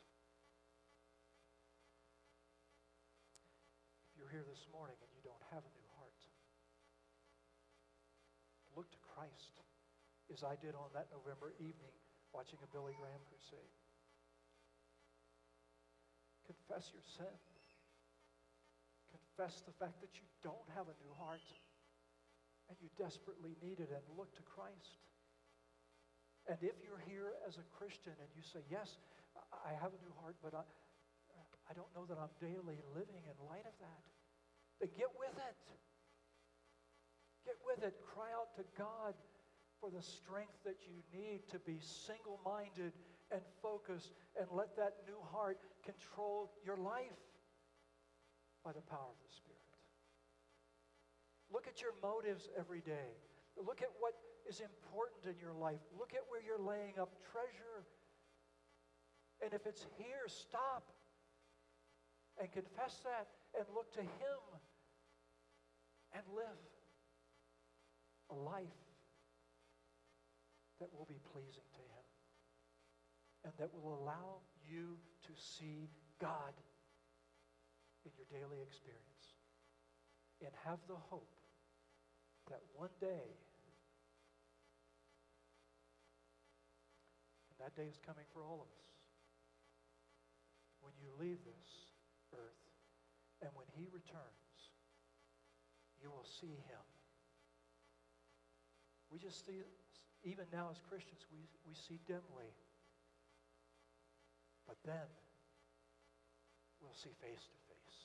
If 4.06 4.22
you're 4.22 4.30
here 4.30 4.46
this 4.46 4.70
morning 4.70 4.94
and 5.02 5.10
you 5.18 5.26
don't 5.26 5.41
have 5.50 5.66
a 5.66 5.74
new 5.74 5.89
heart, 5.98 6.20
look 8.78 8.86
to 8.94 9.02
Christ 9.02 9.58
as 10.30 10.46
I 10.46 10.62
did 10.62 10.78
on 10.78 10.94
that 10.94 11.10
November 11.10 11.58
evening 11.58 11.98
watching 12.38 12.62
a 12.62 12.70
Billy 12.70 12.94
Graham 12.94 13.26
crusade. 13.34 13.74
Confess 16.46 16.94
your 16.94 17.02
sin. 17.18 17.38
Confess 19.10 19.66
the 19.66 19.74
fact 19.82 20.06
that 20.06 20.14
you 20.22 20.28
don't 20.46 20.70
have 20.78 20.86
a 20.86 20.94
new 21.02 21.18
heart 21.18 21.41
and 22.70 22.78
you 22.78 22.94
desperately 22.94 23.58
need 23.58 23.82
it 23.82 23.89
and 23.89 24.06
look 24.14 24.30
to 24.38 24.46
Christ. 24.46 25.02
And 26.48 26.60
if 26.60 26.76
you're 26.84 27.02
here 27.08 27.39
as 27.48 27.56
a 27.56 27.66
Christian 27.80 28.12
and 28.20 28.30
you 28.36 28.44
say, 28.44 28.60
Yes, 28.68 29.00
I 29.64 29.72
have 29.80 29.96
a 29.96 30.00
new 30.04 30.12
heart, 30.20 30.36
but 30.44 30.54
I, 30.54 30.64
I 31.70 31.74
don't 31.74 31.89
know 31.96 32.04
that 32.06 32.20
I'm 32.20 32.34
daily 32.44 32.80
living 32.91 33.24
in 33.24 33.36
light 33.48 33.64
of 33.64 33.76
that, 33.80 34.04
then 34.80 34.91
get 35.00 35.12
with 35.16 35.36
it. 35.39 35.60
Get 37.48 37.56
with 37.64 37.84
it. 37.84 37.96
Cry 38.14 38.32
out 38.36 38.52
to 38.60 38.64
God 38.78 39.16
for 39.80 39.91
the 39.91 40.04
strength 40.04 40.56
that 40.64 40.80
you 40.88 41.00
need 41.12 41.48
to 41.52 41.60
be 41.60 41.80
single 41.80 42.39
minded 42.44 42.91
and 43.32 43.41
focused 43.62 44.12
and 44.39 44.48
let 44.52 44.76
that 44.78 45.04
new 45.08 45.20
heart 45.32 45.60
control 45.84 46.52
your 46.66 46.78
life 46.78 47.20
by 48.64 48.72
the 48.72 48.84
power 48.88 49.12
of 49.12 49.20
the 49.20 49.32
Spirit. 49.36 49.60
Look 51.52 51.68
at 51.68 51.82
your 51.82 51.91
motives 52.02 52.50
every 52.58 52.82
day. 52.82 53.12
Look 53.60 53.82
at 53.82 53.91
what 54.00 54.16
is 54.48 54.60
important 54.60 55.26
in 55.26 55.39
your 55.39 55.54
life. 55.54 55.80
Look 55.98 56.14
at 56.14 56.22
where 56.28 56.41
you're 56.41 56.62
laying 56.62 57.00
up 57.00 57.12
treasure. 57.32 57.86
And 59.44 59.54
if 59.54 59.66
it's 59.66 59.86
here, 59.98 60.28
stop 60.28 60.89
and 62.39 62.52
confess 62.52 63.00
that 63.04 63.28
and 63.58 63.66
look 63.76 63.91
to 63.94 64.02
Him 64.02 64.41
and 66.14 66.24
live 66.36 66.62
a 68.32 68.36
life 68.36 68.82
that 70.80 70.89
will 70.98 71.06
be 71.06 71.20
pleasing 71.32 71.68
to 71.76 71.84
Him 71.84 72.06
and 73.46 73.54
that 73.60 73.70
will 73.74 74.00
allow 74.02 74.41
you 74.68 74.98
to 75.28 75.32
see 75.36 75.89
God 76.20 76.54
in 78.06 78.12
your 78.16 78.28
daily 78.32 78.62
experience 78.62 79.39
and 80.41 80.52
have 80.66 80.80
the 80.88 81.00
hope 81.10 81.32
that 82.50 82.60
one 82.76 82.91
day, 83.00 83.32
and 87.50 87.53
that 87.64 87.72
day 87.80 87.88
is 87.88 87.95
coming 88.03 88.28
for 88.36 88.43
all 88.43 88.59
of 88.59 88.68
us, 88.68 88.91
when 90.84 90.91
you 90.99 91.07
leave 91.16 91.39
this 91.47 91.95
earth 92.36 92.64
and 93.39 93.47
when 93.55 93.64
he 93.80 93.88
returns, 93.88 94.59
you 96.03 96.11
will 96.11 96.28
see 96.28 96.59
him. 96.68 96.84
We 99.07 99.16
just 99.16 99.47
see, 99.47 99.64
even 100.28 100.43
now 100.51 100.76
as 100.76 100.84
Christians, 100.91 101.24
we, 101.32 101.47
we 101.64 101.72
see 101.72 102.03
dimly. 102.03 102.51
But 104.68 104.76
then, 104.84 105.07
we'll 106.84 106.99
see 106.99 107.16
face 107.24 107.47
to 107.47 107.57
face. 107.72 107.99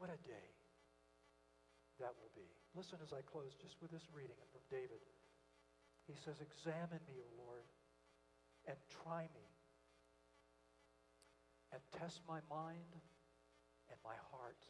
What 0.00 0.08
a 0.08 0.16
day 0.24 0.48
that 2.00 2.16
will 2.16 2.32
be. 2.32 2.48
Listen 2.72 2.96
as 3.04 3.12
I 3.12 3.20
close 3.28 3.52
just 3.60 3.76
with 3.84 3.92
this 3.92 4.08
reading 4.16 4.40
from 4.48 4.64
David. 4.72 5.04
He 6.06 6.14
says, 6.24 6.36
Examine 6.40 7.00
me, 7.08 7.16
O 7.20 7.28
Lord, 7.44 7.64
and 8.66 8.76
try 9.02 9.22
me, 9.34 9.46
and 11.72 11.80
test 11.98 12.20
my 12.28 12.40
mind 12.50 12.92
and 13.88 13.98
my 14.04 14.16
heart. 14.30 14.60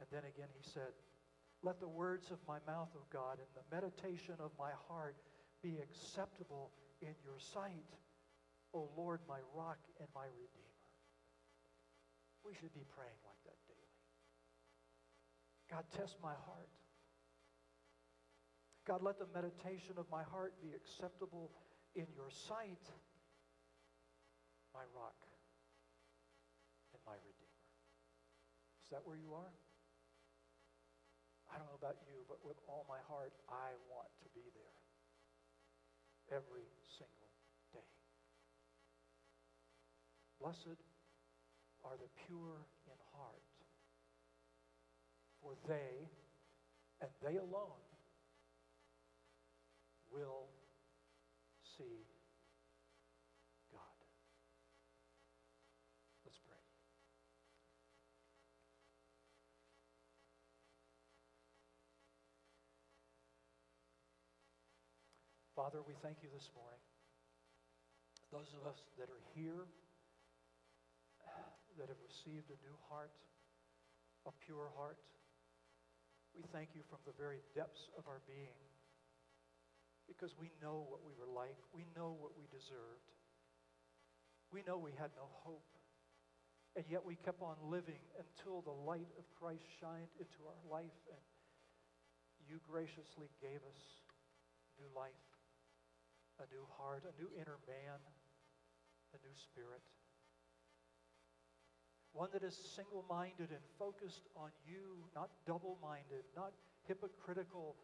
And 0.00 0.08
then 0.10 0.22
again 0.26 0.48
he 0.54 0.62
said, 0.62 0.94
Let 1.62 1.80
the 1.80 1.88
words 1.88 2.30
of 2.30 2.38
my 2.46 2.58
mouth, 2.66 2.90
O 2.94 3.02
God, 3.12 3.38
and 3.38 3.50
the 3.54 3.66
meditation 3.74 4.34
of 4.38 4.50
my 4.58 4.70
heart 4.88 5.16
be 5.62 5.78
acceptable 5.82 6.70
in 7.02 7.14
your 7.24 7.38
sight, 7.38 7.90
O 8.74 8.90
Lord, 8.96 9.20
my 9.28 9.38
rock 9.54 9.78
and 9.98 10.08
my 10.14 10.26
redeemer. 10.26 10.86
We 12.46 12.54
should 12.54 12.74
be 12.74 12.86
praying 12.94 13.18
like 13.26 13.42
that 13.44 13.58
daily. 13.66 13.78
God, 15.70 15.84
test 15.94 16.16
my 16.22 16.34
heart. 16.46 16.70
God, 18.88 19.04
let 19.04 19.20
the 19.20 19.28
meditation 19.36 20.00
of 20.00 20.08
my 20.08 20.24
heart 20.24 20.56
be 20.64 20.72
acceptable 20.72 21.52
in 21.92 22.08
your 22.16 22.32
sight, 22.32 22.80
my 24.72 24.80
rock 24.96 25.20
and 26.96 27.00
my 27.04 27.12
redeemer. 27.20 27.68
Is 28.80 28.88
that 28.88 29.04
where 29.04 29.20
you 29.20 29.36
are? 29.36 29.52
I 31.52 31.60
don't 31.60 31.68
know 31.68 31.76
about 31.76 32.00
you, 32.08 32.24
but 32.32 32.40
with 32.40 32.56
all 32.64 32.88
my 32.88 32.96
heart, 33.12 33.36
I 33.52 33.76
want 33.92 34.08
to 34.24 34.28
be 34.32 34.48
there 34.56 34.80
every 36.40 36.64
single 36.96 37.32
day. 37.76 37.92
Blessed 40.40 40.80
are 41.84 42.00
the 42.00 42.08
pure 42.24 42.64
in 42.88 42.96
heart, 43.12 43.52
for 45.44 45.52
they, 45.68 46.08
and 47.04 47.12
they 47.20 47.36
alone, 47.36 47.87
will 50.18 50.50
see 51.62 52.02
God. 53.70 53.98
Let's 56.26 56.42
pray. 56.42 56.58
Father, 65.54 65.86
we 65.86 65.94
thank 66.02 66.18
you 66.22 66.28
this 66.34 66.50
morning. 66.58 66.82
Those 68.34 68.50
of 68.58 68.66
us 68.66 68.82
that 68.98 69.06
are 69.06 69.22
here, 69.38 69.70
that 71.78 71.86
have 71.86 72.02
received 72.02 72.50
a 72.50 72.58
new 72.66 72.74
heart, 72.90 73.14
a 74.26 74.34
pure 74.42 74.66
heart, 74.74 74.98
we 76.34 76.42
thank 76.50 76.74
you 76.74 76.82
from 76.90 76.98
the 77.06 77.14
very 77.14 77.38
depths 77.54 77.86
of 77.96 78.02
our 78.10 78.18
being 78.26 78.58
because 80.08 80.32
we 80.40 80.50
know 80.64 80.88
what 80.88 81.04
we 81.04 81.12
were 81.14 81.28
like. 81.28 81.60
We 81.70 81.84
know 81.94 82.16
what 82.16 82.32
we 82.34 82.48
deserved. 82.48 83.12
We 84.50 84.64
know 84.64 84.80
we 84.80 84.96
had 84.96 85.12
no 85.14 85.28
hope. 85.44 85.68
And 86.74 86.84
yet 86.88 87.04
we 87.04 87.20
kept 87.20 87.44
on 87.44 87.60
living 87.68 88.00
until 88.16 88.64
the 88.64 88.72
light 88.72 89.12
of 89.20 89.28
Christ 89.36 89.62
shined 89.78 90.10
into 90.16 90.40
our 90.48 90.62
life 90.66 90.96
and 91.12 91.22
you 92.48 92.56
graciously 92.64 93.28
gave 93.44 93.60
us 93.68 93.80
new 94.80 94.88
life, 94.96 95.28
a 96.40 96.46
new 96.48 96.64
heart, 96.80 97.04
a 97.04 97.12
new 97.20 97.28
inner 97.36 97.60
man, 97.68 98.00
a 99.12 99.18
new 99.20 99.36
spirit. 99.36 99.84
One 102.16 102.30
that 102.32 102.42
is 102.42 102.56
single 102.74 103.04
minded 103.04 103.52
and 103.52 103.64
focused 103.78 104.24
on 104.34 104.48
you, 104.64 105.04
not 105.14 105.28
double 105.44 105.76
minded, 105.82 106.24
not 106.34 106.52
hypocritical, 106.88 107.76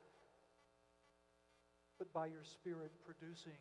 but 1.99 2.13
by 2.13 2.27
your 2.27 2.43
Spirit 2.43 2.91
producing 3.05 3.59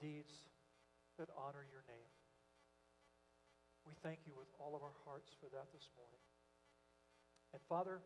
deeds 0.00 0.32
that 1.18 1.28
honor 1.34 1.66
your 1.70 1.82
name. 1.90 2.12
We 3.86 3.94
thank 4.02 4.20
you 4.26 4.32
with 4.36 4.46
all 4.60 4.76
of 4.76 4.82
our 4.82 4.94
hearts 5.04 5.34
for 5.40 5.50
that 5.50 5.66
this 5.72 5.88
morning. 5.96 6.22
And 7.52 7.62
Father, 7.68 7.98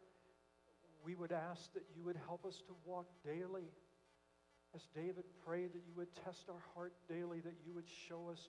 we 1.04 1.14
would 1.14 1.32
ask 1.32 1.72
that 1.74 1.84
you 1.96 2.04
would 2.04 2.18
help 2.26 2.46
us 2.46 2.62
to 2.68 2.74
walk 2.86 3.06
daily. 3.24 3.68
As 4.74 4.88
David 4.94 5.24
prayed, 5.44 5.74
that 5.74 5.82
you 5.84 5.92
would 5.96 6.14
test 6.24 6.48
our 6.48 6.62
heart 6.74 6.94
daily, 7.08 7.40
that 7.40 7.58
you 7.66 7.74
would 7.74 7.88
show 8.08 8.30
us 8.30 8.48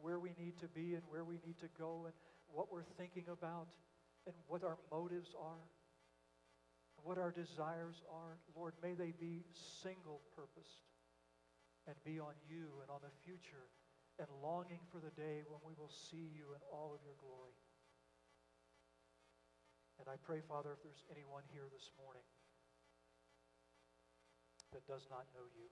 where 0.00 0.18
we 0.18 0.30
need 0.38 0.58
to 0.60 0.68
be 0.68 0.94
and 0.94 1.02
where 1.08 1.24
we 1.24 1.40
need 1.46 1.58
to 1.58 1.68
go 1.78 2.04
and 2.04 2.14
what 2.52 2.70
we're 2.70 2.86
thinking 2.96 3.24
about 3.32 3.68
and 4.26 4.34
what 4.46 4.62
our 4.62 4.76
motives 4.92 5.34
are 5.40 5.64
what 7.04 7.20
our 7.20 7.30
desires 7.30 8.00
are. 8.08 8.40
Lord, 8.56 8.72
may 8.80 8.96
they 8.96 9.12
be 9.12 9.44
single 9.54 10.24
purposed 10.32 10.88
and 11.84 11.94
be 12.00 12.16
on 12.16 12.32
you 12.48 12.80
and 12.80 12.88
on 12.88 13.04
the 13.04 13.12
future 13.28 13.68
and 14.16 14.26
longing 14.40 14.80
for 14.88 15.04
the 15.04 15.12
day 15.12 15.44
when 15.44 15.60
we 15.60 15.76
will 15.76 15.92
see 15.92 16.32
you 16.32 16.56
in 16.56 16.62
all 16.72 16.96
of 16.96 17.04
your 17.04 17.14
glory. 17.20 17.60
And 20.00 20.08
I 20.08 20.16
pray, 20.24 20.40
Father, 20.40 20.72
if 20.72 20.80
there's 20.80 21.04
anyone 21.12 21.44
here 21.52 21.68
this 21.68 21.92
morning 22.00 22.24
that 24.72 24.82
does 24.88 25.06
not 25.12 25.28
know 25.36 25.44
you, 25.54 25.68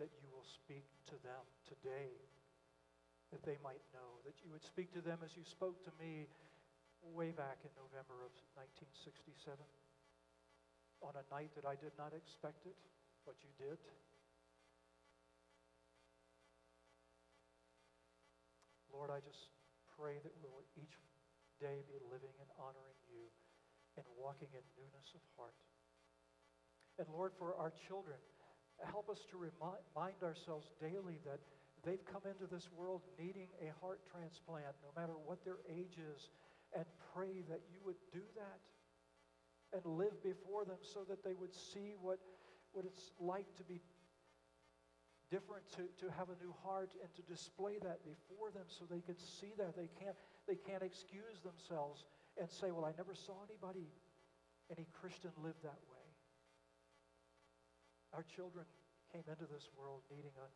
that 0.00 0.10
you 0.18 0.26
will 0.32 0.48
speak 0.48 0.88
to 1.12 1.16
them 1.20 1.44
today, 1.68 2.16
that 3.30 3.44
they 3.44 3.60
might 3.60 3.84
know, 3.92 4.24
that 4.24 4.40
you 4.40 4.48
would 4.50 4.64
speak 4.64 4.90
to 4.96 5.02
them 5.04 5.20
as 5.20 5.36
you 5.36 5.44
spoke 5.44 5.84
to 5.84 5.92
me 6.00 6.26
way 7.02 7.30
back 7.30 7.62
in 7.64 7.72
November 7.78 8.26
of 8.26 8.32
1967 8.58 9.58
on 11.02 11.14
a 11.14 11.24
night 11.30 11.50
that 11.54 11.66
I 11.66 11.78
did 11.78 11.94
not 11.94 12.10
expect 12.14 12.66
it, 12.66 12.74
but 13.22 13.38
you 13.42 13.50
did. 13.58 13.78
Lord, 18.90 19.14
I 19.14 19.22
just 19.22 19.54
pray 19.94 20.18
that 20.26 20.34
we 20.42 20.50
will 20.50 20.66
each 20.74 20.98
day 21.62 21.86
be 21.86 22.02
living 22.10 22.34
and 22.42 22.50
honoring 22.58 22.98
you 23.06 23.30
and 23.94 24.06
walking 24.18 24.50
in 24.50 24.62
newness 24.74 25.10
of 25.14 25.22
heart. 25.38 25.54
And 26.98 27.06
Lord, 27.14 27.30
for 27.38 27.54
our 27.54 27.70
children, 27.86 28.18
help 28.90 29.06
us 29.06 29.22
to 29.30 29.38
remind 29.38 30.18
ourselves 30.22 30.66
daily 30.82 31.22
that 31.22 31.38
they've 31.86 32.02
come 32.10 32.26
into 32.26 32.50
this 32.50 32.66
world 32.74 33.06
needing 33.18 33.46
a 33.62 33.70
heart 33.78 34.02
transplant, 34.10 34.74
no 34.82 34.90
matter 34.98 35.14
what 35.14 35.46
their 35.46 35.62
age 35.70 35.94
is 35.94 36.30
and 36.74 36.84
pray 37.14 37.44
that 37.48 37.60
you 37.72 37.78
would 37.84 37.98
do 38.12 38.22
that 38.36 38.60
and 39.72 39.84
live 39.84 40.22
before 40.22 40.64
them 40.64 40.80
so 40.80 41.04
that 41.08 41.24
they 41.24 41.34
would 41.34 41.52
see 41.52 41.94
what, 42.00 42.18
what 42.72 42.84
it's 42.84 43.12
like 43.20 43.46
to 43.56 43.64
be 43.64 43.80
different, 45.30 45.64
to, 45.76 45.84
to 46.00 46.08
have 46.16 46.32
a 46.32 46.38
new 46.40 46.54
heart, 46.64 46.88
and 47.04 47.08
to 47.12 47.22
display 47.28 47.76
that 47.84 48.00
before 48.04 48.48
them 48.50 48.64
so 48.66 48.88
they 48.88 49.04
can 49.04 49.16
see 49.20 49.52
that. 49.60 49.76
They 49.76 49.92
can't, 50.00 50.16
they 50.48 50.56
can't 50.56 50.82
excuse 50.82 51.36
themselves 51.44 52.08
and 52.40 52.48
say, 52.48 52.72
Well, 52.72 52.88
I 52.88 52.96
never 52.96 53.12
saw 53.12 53.44
anybody, 53.44 53.92
any 54.72 54.88
Christian 54.96 55.32
live 55.44 55.56
that 55.62 55.80
way. 55.92 56.06
Our 58.16 58.24
children 58.24 58.64
came 59.12 59.24
into 59.28 59.44
this 59.52 59.68
world 59.76 60.00
needing 60.08 60.32
a 60.40 60.48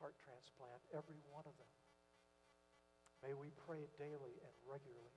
heart 0.00 0.16
transplant, 0.24 0.80
every 0.96 1.20
one 1.28 1.44
of 1.44 1.52
them. 1.60 1.72
May 3.20 3.36
we 3.36 3.52
pray 3.68 3.88
daily 4.00 4.36
and 4.40 4.54
regularly 4.64 5.12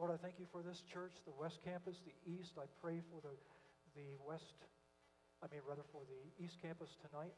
Lord, 0.00 0.16
I 0.16 0.20
thank 0.24 0.40
you 0.40 0.48
for 0.48 0.64
this 0.64 0.80
church, 0.88 1.12
the 1.28 1.36
West 1.36 1.60
Campus, 1.60 2.00
the 2.08 2.16
East. 2.24 2.56
I 2.56 2.64
pray 2.80 3.04
for 3.12 3.20
the, 3.20 3.36
the 3.92 4.16
West, 4.24 4.56
I 5.44 5.46
mean, 5.52 5.60
rather 5.68 5.84
for 5.92 6.00
the 6.08 6.24
East 6.40 6.56
Campus 6.64 6.88
tonight, 7.04 7.36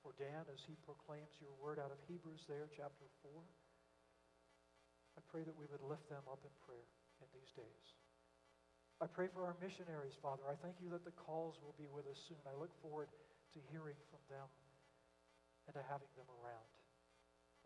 for 0.00 0.16
Dan 0.16 0.48
as 0.48 0.64
he 0.64 0.72
proclaims 0.88 1.28
your 1.36 1.52
word 1.60 1.76
out 1.76 1.92
of 1.92 2.00
Hebrews 2.08 2.48
there, 2.48 2.72
chapter 2.72 3.04
4. 3.28 3.36
I 3.36 5.20
pray 5.28 5.44
that 5.44 5.52
we 5.52 5.68
would 5.68 5.84
lift 5.84 6.08
them 6.08 6.24
up 6.32 6.40
in 6.48 6.54
prayer 6.64 6.88
in 7.20 7.28
these 7.36 7.52
days. 7.52 7.86
I 9.04 9.04
pray 9.04 9.28
for 9.28 9.44
our 9.44 9.52
missionaries, 9.60 10.16
Father. 10.24 10.48
I 10.48 10.56
thank 10.64 10.80
you 10.80 10.88
that 10.96 11.04
the 11.04 11.12
calls 11.12 11.60
will 11.60 11.76
be 11.76 11.92
with 11.92 12.08
us 12.08 12.24
soon. 12.24 12.40
I 12.48 12.56
look 12.56 12.72
forward 12.80 13.12
to 13.52 13.60
hearing 13.68 14.00
from 14.08 14.24
them 14.32 14.48
and 15.68 15.76
to 15.76 15.84
having 15.84 16.08
them 16.16 16.28
around. 16.40 16.72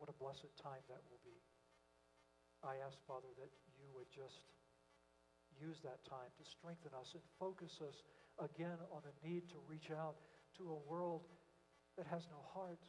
What 0.02 0.10
a 0.10 0.16
blessed 0.18 0.50
time 0.58 0.82
that 0.90 0.98
will 1.06 1.22
be. 1.22 1.38
I 2.64 2.80
ask, 2.80 2.96
Father, 3.04 3.28
that 3.36 3.52
you 3.76 3.86
would 3.92 4.08
just 4.08 4.48
use 5.60 5.78
that 5.84 6.02
time 6.08 6.32
to 6.40 6.44
strengthen 6.44 6.96
us 6.96 7.12
and 7.12 7.22
focus 7.38 7.78
us 7.84 8.02
again 8.40 8.80
on 8.90 9.04
the 9.04 9.14
need 9.22 9.46
to 9.52 9.58
reach 9.68 9.92
out 9.92 10.16
to 10.58 10.72
a 10.72 10.78
world 10.90 11.28
that 11.94 12.08
has 12.10 12.26
no 12.32 12.40
heart, 12.56 12.82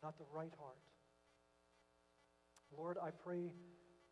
not 0.00 0.16
the 0.16 0.28
right 0.32 0.54
heart. 0.56 0.80
Lord, 2.72 2.96
I 2.96 3.12
pray 3.12 3.52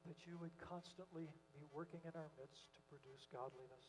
that 0.04 0.18
you 0.26 0.36
would 0.42 0.52
constantly 0.58 1.30
be 1.54 1.62
working 1.72 2.02
in 2.04 2.12
our 2.18 2.30
midst 2.36 2.74
to 2.74 2.80
produce 2.90 3.24
godliness. 3.32 3.86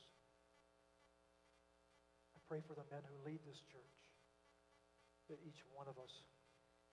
I 2.38 2.40
pray 2.48 2.62
for 2.64 2.78
the 2.78 2.88
men 2.94 3.02
who 3.04 3.18
lead 3.26 3.42
this 3.44 3.60
church, 3.74 3.98
that 5.28 5.42
each 5.44 5.66
one 5.74 5.90
of 5.90 5.98
us 5.98 6.24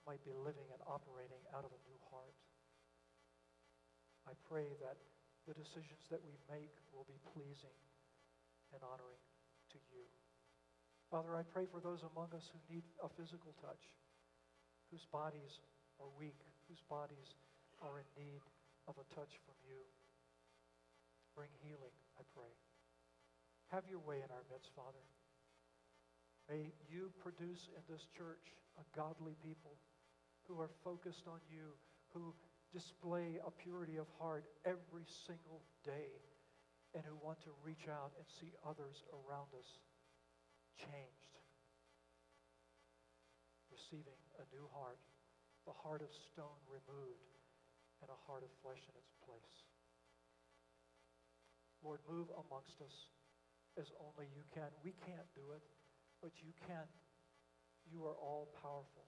might 0.09 0.21
be 0.25 0.33
living 0.33 0.65
and 0.73 0.81
operating 0.89 1.41
out 1.53 1.63
of 1.63 1.71
a 1.71 1.81
new 1.85 1.99
heart. 2.09 2.35
I 4.31 4.39
pray 4.47 4.71
that 4.79 4.95
the 5.43 5.51
decisions 5.51 6.07
that 6.07 6.23
we 6.23 6.31
make 6.47 6.71
will 6.95 7.03
be 7.03 7.19
pleasing 7.35 7.75
and 8.71 8.79
honoring 8.79 9.19
to 9.75 9.79
you. 9.91 10.07
Father, 11.11 11.35
I 11.35 11.43
pray 11.43 11.67
for 11.67 11.83
those 11.83 12.07
among 12.07 12.31
us 12.31 12.47
who 12.55 12.59
need 12.71 12.87
a 13.03 13.11
physical 13.11 13.51
touch, 13.59 13.91
whose 14.87 15.03
bodies 15.11 15.59
are 15.99 16.07
weak, 16.15 16.39
whose 16.71 16.79
bodies 16.87 17.35
are 17.83 17.99
in 17.99 18.07
need 18.15 18.39
of 18.87 18.95
a 18.95 19.03
touch 19.11 19.35
from 19.43 19.59
you. 19.67 19.83
Bring 21.35 21.51
healing, 21.67 21.91
I 22.15 22.23
pray. 22.31 22.55
Have 23.75 23.83
your 23.91 23.99
way 23.99 24.23
in 24.23 24.31
our 24.31 24.47
midst, 24.47 24.71
Father. 24.71 25.03
May 26.47 26.71
you 26.87 27.11
produce 27.19 27.67
in 27.75 27.83
this 27.91 28.07
church 28.15 28.55
a 28.79 28.87
godly 28.95 29.35
people 29.43 29.75
who 30.47 30.55
are 30.63 30.71
focused 30.83 31.27
on 31.27 31.43
you, 31.51 31.75
who 32.15 32.31
display 32.73 33.39
a 33.43 33.51
purity 33.51 33.97
of 33.99 34.07
heart 34.19 34.47
every 34.65 35.05
single 35.27 35.61
day, 35.83 36.11
and 36.95 37.03
who 37.07 37.15
want 37.23 37.39
to 37.43 37.51
reach 37.63 37.87
out 37.87 38.11
and 38.19 38.27
see 38.27 38.51
others 38.67 39.03
around 39.11 39.47
us 39.55 39.79
changed, 40.75 41.35
receiving 43.71 44.19
a 44.39 44.45
new 44.51 44.67
heart, 44.75 44.99
the 45.67 45.75
heart 45.83 46.01
of 46.03 46.11
stone 46.11 46.59
removed, 46.67 47.39
and 48.01 48.09
a 48.09 48.23
heart 48.27 48.43
of 48.43 48.51
flesh 48.59 48.81
in 48.87 48.95
its 48.97 49.13
place. 49.23 49.55
Lord, 51.79 52.01
move 52.09 52.27
amongst 52.33 52.81
us 52.81 53.09
as 53.79 53.89
only 53.97 54.27
you 54.35 54.43
can. 54.53 54.67
We 54.83 54.93
can't 55.05 55.27
do 55.33 55.55
it, 55.55 55.63
but 56.21 56.31
you 56.43 56.51
can. 56.67 56.85
You 57.87 58.05
are 58.05 58.17
all 58.19 58.51
powerful. 58.61 59.07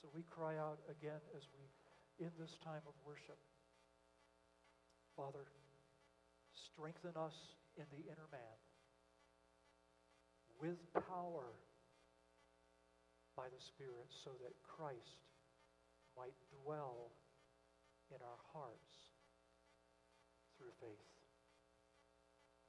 So 0.00 0.08
we 0.14 0.22
cry 0.26 0.56
out 0.58 0.78
again 0.90 1.20
as 1.34 1.46
we, 1.54 1.66
in 2.18 2.30
this 2.38 2.58
time 2.64 2.82
of 2.86 2.94
worship, 3.06 3.38
Father, 5.16 5.46
strengthen 6.50 7.14
us 7.14 7.34
in 7.78 7.86
the 7.94 8.02
inner 8.10 8.26
man 8.30 8.58
with 10.58 10.78
power 10.94 11.54
by 13.38 13.46
the 13.46 13.62
Spirit 13.62 14.10
so 14.10 14.34
that 14.42 14.50
Christ 14.66 15.22
might 16.18 16.34
dwell 16.62 17.14
in 18.10 18.18
our 18.18 18.42
hearts 18.50 19.14
through 20.58 20.74
faith. 20.82 21.06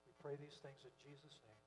We 0.05 0.13
pray 0.21 0.37
these 0.37 0.61
things 0.61 0.85
in 0.85 0.93
Jesus' 1.01 1.41
name. 1.41 1.58